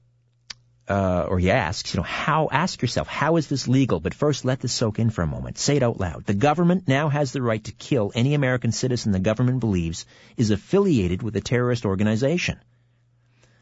Uh, 0.89 1.27
or 1.29 1.37
he 1.37 1.51
asks, 1.51 1.93
you 1.93 1.99
know, 1.99 2.03
how, 2.03 2.49
ask 2.51 2.81
yourself, 2.81 3.07
how 3.07 3.35
is 3.35 3.45
this 3.47 3.67
legal? 3.67 3.99
But 3.99 4.15
first, 4.15 4.43
let 4.43 4.59
this 4.59 4.73
soak 4.73 4.97
in 4.97 5.11
for 5.11 5.21
a 5.21 5.27
moment. 5.27 5.59
Say 5.59 5.75
it 5.77 5.83
out 5.83 5.99
loud. 5.99 6.25
The 6.25 6.33
government 6.33 6.87
now 6.87 7.09
has 7.09 7.31
the 7.31 7.43
right 7.43 7.63
to 7.63 7.71
kill 7.71 8.11
any 8.15 8.33
American 8.33 8.71
citizen 8.71 9.11
the 9.11 9.19
government 9.19 9.59
believes 9.59 10.07
is 10.35 10.49
affiliated 10.49 11.21
with 11.21 11.35
a 11.35 11.41
terrorist 11.41 11.85
organization. 11.85 12.57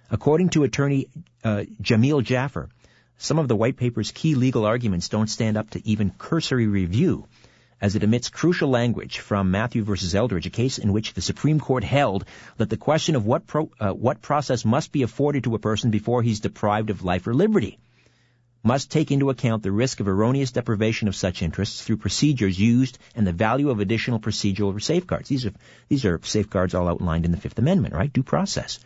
According 0.10 0.50
to 0.52 0.64
attorney 0.64 1.10
uh, 1.44 1.66
Jamil 1.82 2.24
Jaffer, 2.24 2.70
some 3.18 3.40
of 3.40 3.50
the 3.50 3.58
white 3.58 3.76
paper's 3.76 4.12
key 4.12 4.36
legal 4.36 4.66
arguments 4.66 5.10
don't 5.10 5.30
stand 5.30 5.58
up 5.58 5.72
to 5.72 5.86
even 5.86 6.12
cursory 6.18 6.68
review, 6.68 7.28
as 7.82 7.96
it 7.96 8.04
omits 8.04 8.30
crucial 8.30 8.70
language 8.70 9.20
from 9.20 9.52
Mathews 9.52 9.86
versus 9.86 10.16
Eldridge, 10.16 10.46
a 10.46 10.50
case 10.50 10.78
in 10.78 10.94
which 10.94 11.14
the 11.14 11.22
Supreme 11.22 11.60
Court 11.60 11.84
held 11.84 12.26
that 12.58 12.70
the 12.70 12.78
question 12.78 13.16
of 13.16 13.26
what 13.26 13.48
pro, 13.48 13.70
uh, 13.80 13.92
what 13.92 14.22
process 14.22 14.66
must 14.66 14.92
be 14.92 15.04
afforded 15.04 15.44
to 15.44 15.56
a 15.56 15.60
person 15.60 15.92
before 15.92 16.24
he's 16.24 16.40
deprived 16.40 16.90
of 16.90 17.04
life 17.04 17.28
or 17.28 17.34
liberty 17.34 17.78
must 18.64 18.92
take 18.92 19.12
into 19.12 19.30
account 19.30 19.64
the 19.64 19.72
risk 19.72 20.00
of 20.00 20.08
erroneous 20.08 20.52
deprivation 20.52 21.08
of 21.08 21.16
such 21.16 21.42
interests 21.42 21.82
through 21.84 21.98
procedures 21.98 22.60
used 22.60 22.98
and 23.16 23.26
the 23.26 23.32
value 23.32 23.70
of 23.70 23.80
additional 23.80 24.20
procedural 24.20 24.82
safeguards. 24.82 25.30
These 25.30 25.46
are 25.46 25.54
these 25.88 26.06
are 26.06 26.20
safeguards 26.24 26.74
all 26.74 26.88
outlined 26.88 27.26
in 27.26 27.32
the 27.32 27.38
Fifth 27.38 27.60
Amendment, 27.60 27.94
right? 27.94 28.12
Due 28.12 28.24
process. 28.24 28.80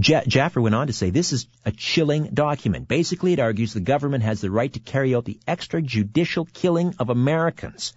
Jaffer 0.00 0.60
went 0.60 0.74
on 0.74 0.86
to 0.86 0.92
say 0.92 1.10
this 1.10 1.32
is 1.32 1.46
a 1.64 1.72
chilling 1.72 2.30
document. 2.34 2.88
Basically, 2.88 3.32
it 3.32 3.38
argues 3.38 3.72
the 3.72 3.80
government 3.80 4.24
has 4.24 4.40
the 4.40 4.50
right 4.50 4.72
to 4.72 4.80
carry 4.80 5.14
out 5.14 5.24
the 5.24 5.38
extrajudicial 5.46 6.52
killing 6.52 6.94
of 6.98 7.10
Americans. 7.10 7.92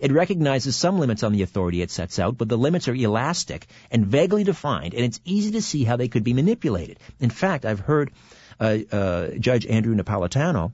It 0.00 0.12
recognizes 0.12 0.76
some 0.76 0.98
limits 0.98 1.22
on 1.22 1.32
the 1.32 1.42
authority 1.42 1.82
it 1.82 1.90
sets 1.90 2.18
out, 2.18 2.38
but 2.38 2.48
the 2.48 2.58
limits 2.58 2.88
are 2.88 2.94
elastic 2.94 3.66
and 3.90 4.06
vaguely 4.06 4.44
defined, 4.44 4.94
and 4.94 5.04
it's 5.04 5.20
easy 5.24 5.52
to 5.52 5.62
see 5.62 5.84
how 5.84 5.96
they 5.96 6.08
could 6.08 6.24
be 6.24 6.34
manipulated. 6.34 6.98
In 7.18 7.30
fact, 7.30 7.64
I've 7.64 7.80
heard 7.80 8.12
uh, 8.60 8.78
uh, 8.92 9.28
Judge 9.38 9.66
Andrew 9.66 9.96
Napolitano 9.96 10.72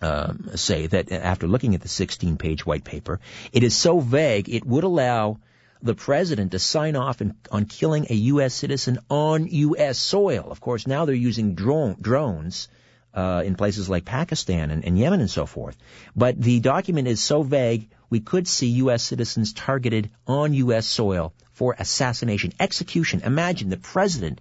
um, 0.00 0.50
say 0.54 0.86
that 0.86 1.12
after 1.12 1.46
looking 1.46 1.74
at 1.74 1.82
the 1.82 1.88
16-page 1.88 2.64
white 2.64 2.84
paper, 2.84 3.20
it 3.52 3.62
is 3.62 3.76
so 3.76 4.00
vague 4.00 4.48
it 4.48 4.64
would 4.64 4.84
allow 4.84 5.38
the 5.82 5.94
president 5.94 6.52
to 6.52 6.58
sign 6.58 6.96
off 6.96 7.20
in, 7.20 7.36
on 7.50 7.64
killing 7.64 8.06
a 8.10 8.14
U.S. 8.14 8.54
citizen 8.54 8.98
on 9.08 9.46
U.S. 9.46 9.98
soil. 9.98 10.48
Of 10.50 10.60
course, 10.60 10.86
now 10.86 11.04
they're 11.04 11.14
using 11.14 11.54
drone, 11.54 11.96
drones 12.00 12.68
uh, 13.14 13.42
in 13.44 13.54
places 13.54 13.88
like 13.88 14.04
Pakistan 14.04 14.70
and, 14.70 14.84
and 14.84 14.98
Yemen 14.98 15.20
and 15.20 15.30
so 15.30 15.46
forth. 15.46 15.76
But 16.14 16.40
the 16.40 16.60
document 16.60 17.08
is 17.08 17.20
so 17.20 17.42
vague, 17.42 17.90
we 18.10 18.20
could 18.20 18.46
see 18.46 18.68
U.S. 18.84 19.02
citizens 19.02 19.52
targeted 19.52 20.10
on 20.26 20.54
U.S. 20.54 20.86
soil 20.86 21.34
for 21.52 21.74
assassination, 21.78 22.52
execution. 22.60 23.22
Imagine 23.24 23.68
the 23.68 23.76
president, 23.76 24.40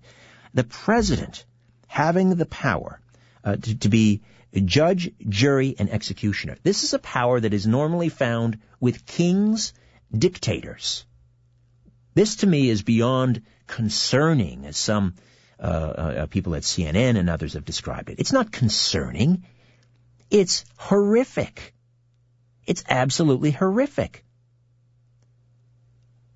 the 0.54 0.64
president 0.64 1.46
having 1.88 2.36
the 2.36 2.46
power 2.46 3.00
uh, 3.44 3.56
to, 3.56 3.80
to 3.80 3.90
be 3.90 4.22
judge, 4.54 5.12
jury, 5.28 5.76
and 5.80 5.90
executioner. 5.90 6.58
This 6.62 6.84
is 6.84 6.94
a 6.94 7.00
power 7.00 7.40
that 7.40 7.54
is 7.54 7.66
normally 7.66 8.10
found 8.10 8.60
with 8.80 9.06
kings, 9.06 9.74
dictators. 10.16 11.06
This 12.18 12.38
to 12.38 12.48
me 12.48 12.68
is 12.68 12.82
beyond 12.82 13.44
concerning, 13.68 14.66
as 14.66 14.76
some 14.76 15.14
uh, 15.60 15.64
uh, 15.64 16.26
people 16.26 16.56
at 16.56 16.64
CNN 16.64 17.16
and 17.16 17.30
others 17.30 17.54
have 17.54 17.64
described 17.64 18.10
it. 18.10 18.18
It's 18.18 18.34
not 18.34 18.52
concerning. 18.52 19.44
It's 20.32 20.66
horrific. 20.78 21.76
It's 22.66 22.84
absolutely 22.90 23.52
horrific. 23.52 24.26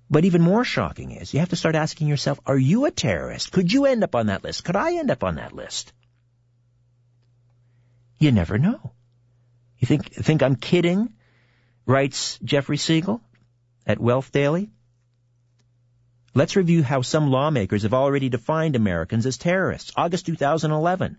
But 0.08 0.24
even 0.24 0.40
more 0.40 0.62
shocking 0.62 1.10
is 1.10 1.34
you 1.34 1.40
have 1.40 1.48
to 1.48 1.56
start 1.56 1.74
asking 1.74 2.06
yourself, 2.06 2.38
are 2.46 2.56
you 2.56 2.84
a 2.84 2.92
terrorist? 2.92 3.50
Could 3.50 3.72
you 3.72 3.86
end 3.86 4.04
up 4.04 4.14
on 4.14 4.26
that 4.26 4.44
list? 4.44 4.62
Could 4.62 4.76
I 4.76 4.94
end 4.98 5.10
up 5.10 5.24
on 5.24 5.34
that 5.34 5.52
list? 5.52 5.92
You 8.20 8.30
never 8.30 8.56
know. 8.56 8.92
You 9.78 9.86
think, 9.86 10.12
think 10.12 10.44
I'm 10.44 10.54
kidding? 10.54 11.14
Writes 11.86 12.38
Jeffrey 12.44 12.76
Siegel 12.76 13.20
at 13.84 13.98
Wealth 13.98 14.30
Daily. 14.30 14.70
Let's 16.34 16.56
review 16.56 16.82
how 16.82 17.02
some 17.02 17.30
lawmakers 17.30 17.82
have 17.82 17.92
already 17.92 18.30
defined 18.30 18.74
Americans 18.74 19.26
as 19.26 19.36
terrorists. 19.36 19.92
August 19.98 20.24
2011. 20.24 21.18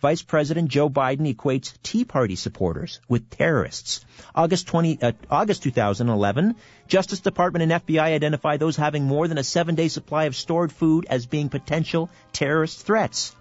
Vice 0.00 0.22
President 0.22 0.70
Joe 0.70 0.88
Biden 0.88 1.30
equates 1.30 1.74
Tea 1.82 2.06
Party 2.06 2.34
supporters 2.34 2.98
with 3.10 3.28
terrorists. 3.28 4.06
August 4.34 4.66
20, 4.68 5.02
uh, 5.02 5.12
August 5.30 5.64
2011, 5.64 6.54
Justice 6.86 7.20
Department 7.20 7.70
and 7.70 7.84
FBI 7.84 8.00
identify 8.00 8.56
those 8.56 8.76
having 8.76 9.04
more 9.04 9.28
than 9.28 9.36
a 9.36 9.44
seven-day 9.44 9.88
supply 9.88 10.24
of 10.24 10.34
stored 10.34 10.72
food 10.72 11.04
as 11.10 11.26
being 11.26 11.50
potential 11.50 12.08
terrorist 12.32 12.86
threats. 12.86 13.36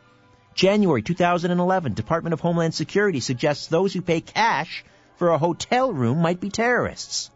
January 0.55 1.03
2011, 1.03 1.93
Department 1.93 2.33
of 2.33 2.41
Homeland 2.41 2.73
Security 2.73 3.21
suggests 3.21 3.67
those 3.67 3.93
who 3.93 4.01
pay 4.01 4.19
cash 4.19 4.83
for 5.15 5.29
a 5.29 5.37
hotel 5.37 5.93
room 5.93 6.21
might 6.21 6.41
be 6.41 6.49
terrorists. 6.49 7.31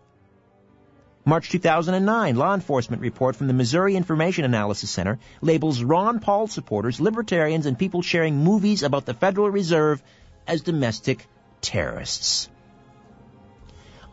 March 1.24 1.50
2009, 1.50 2.36
law 2.36 2.54
enforcement 2.54 3.02
report 3.02 3.36
from 3.36 3.48
the 3.48 3.54
Missouri 3.54 3.96
Information 3.96 4.44
Analysis 4.44 4.90
Center 4.90 5.20
labels 5.42 5.84
Ron 5.84 6.20
Paul 6.20 6.48
supporters, 6.48 7.00
libertarians, 7.00 7.68
and 7.68 7.78
people 7.78 8.02
sharing 8.02 8.38
movies 8.38 8.82
about 8.82 9.06
the 9.06 9.14
Federal 9.14 9.50
Reserve 9.50 10.02
as 10.48 10.62
domestic 10.62 11.28
terrorists. 11.62 12.50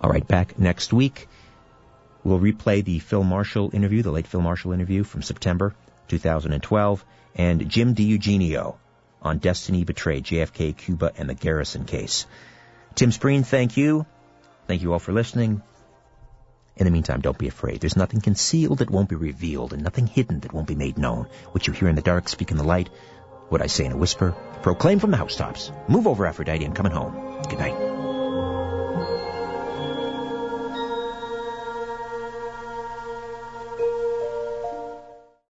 All 0.03 0.11
right, 0.11 0.27
back 0.27 0.59
next 0.59 0.93
week. 0.93 1.29
We'll 2.25 2.41
replay 2.41 2.85
the 2.85 2.99
Phil 2.99 3.25
Marshall 3.25 3.71
interview, 3.73 4.03
the 4.03 4.13
late 4.13 4.27
Phil 4.27 4.43
Marshall 4.43 4.73
interview 4.73 5.03
from 5.03 5.23
September 5.23 5.75
2012, 6.09 7.05
and 7.37 7.71
Jim 7.71 7.95
DiEugenio 7.95 8.77
on 9.23 9.39
Destiny 9.39 9.85
Betrayed, 9.85 10.25
JFK, 10.25 10.77
Cuba, 10.77 11.13
and 11.17 11.29
the 11.29 11.35
Garrison 11.35 11.85
case. 11.85 12.27
Tim 12.95 13.11
Spreen, 13.11 13.47
thank 13.47 13.77
you. 13.77 14.05
Thank 14.67 14.83
you 14.83 14.93
all 14.93 14.99
for 14.99 15.13
listening. 15.13 15.63
In 16.79 16.85
the 16.85 16.93
meantime, 16.93 17.21
don't 17.21 17.37
be 17.37 17.49
afraid. 17.49 17.81
There's 17.81 17.97
nothing 17.97 18.21
concealed 18.21 18.79
that 18.79 18.91
won't 18.91 19.09
be 19.09 19.17
revealed, 19.17 19.73
and 19.73 19.83
nothing 19.83 20.07
hidden 20.07 20.41
that 20.41 20.53
won't 20.53 20.69
be 20.69 20.77
made 20.77 20.97
known. 20.97 21.27
What 21.51 21.67
you 21.67 21.73
hear 21.73 21.89
in 21.89 21.97
the 21.97 22.03
dark, 22.03 22.29
speak 22.29 22.53
in 22.53 22.57
the 22.57 22.63
light. 22.63 22.89
What 23.49 23.63
I 23.63 23.67
say 23.67 23.85
in 23.85 23.93
a 23.93 23.97
whisper, 23.97 24.35
proclaim 24.63 25.01
from 25.01 25.11
the 25.11 25.17
housetops. 25.17 25.73
Move 25.89 26.07
over, 26.07 26.25
Aphrodite, 26.25 26.65
I'm 26.65 26.75
coming 26.75 26.93
home. 26.93 27.43
Good 27.49 27.59
night. 27.59 27.98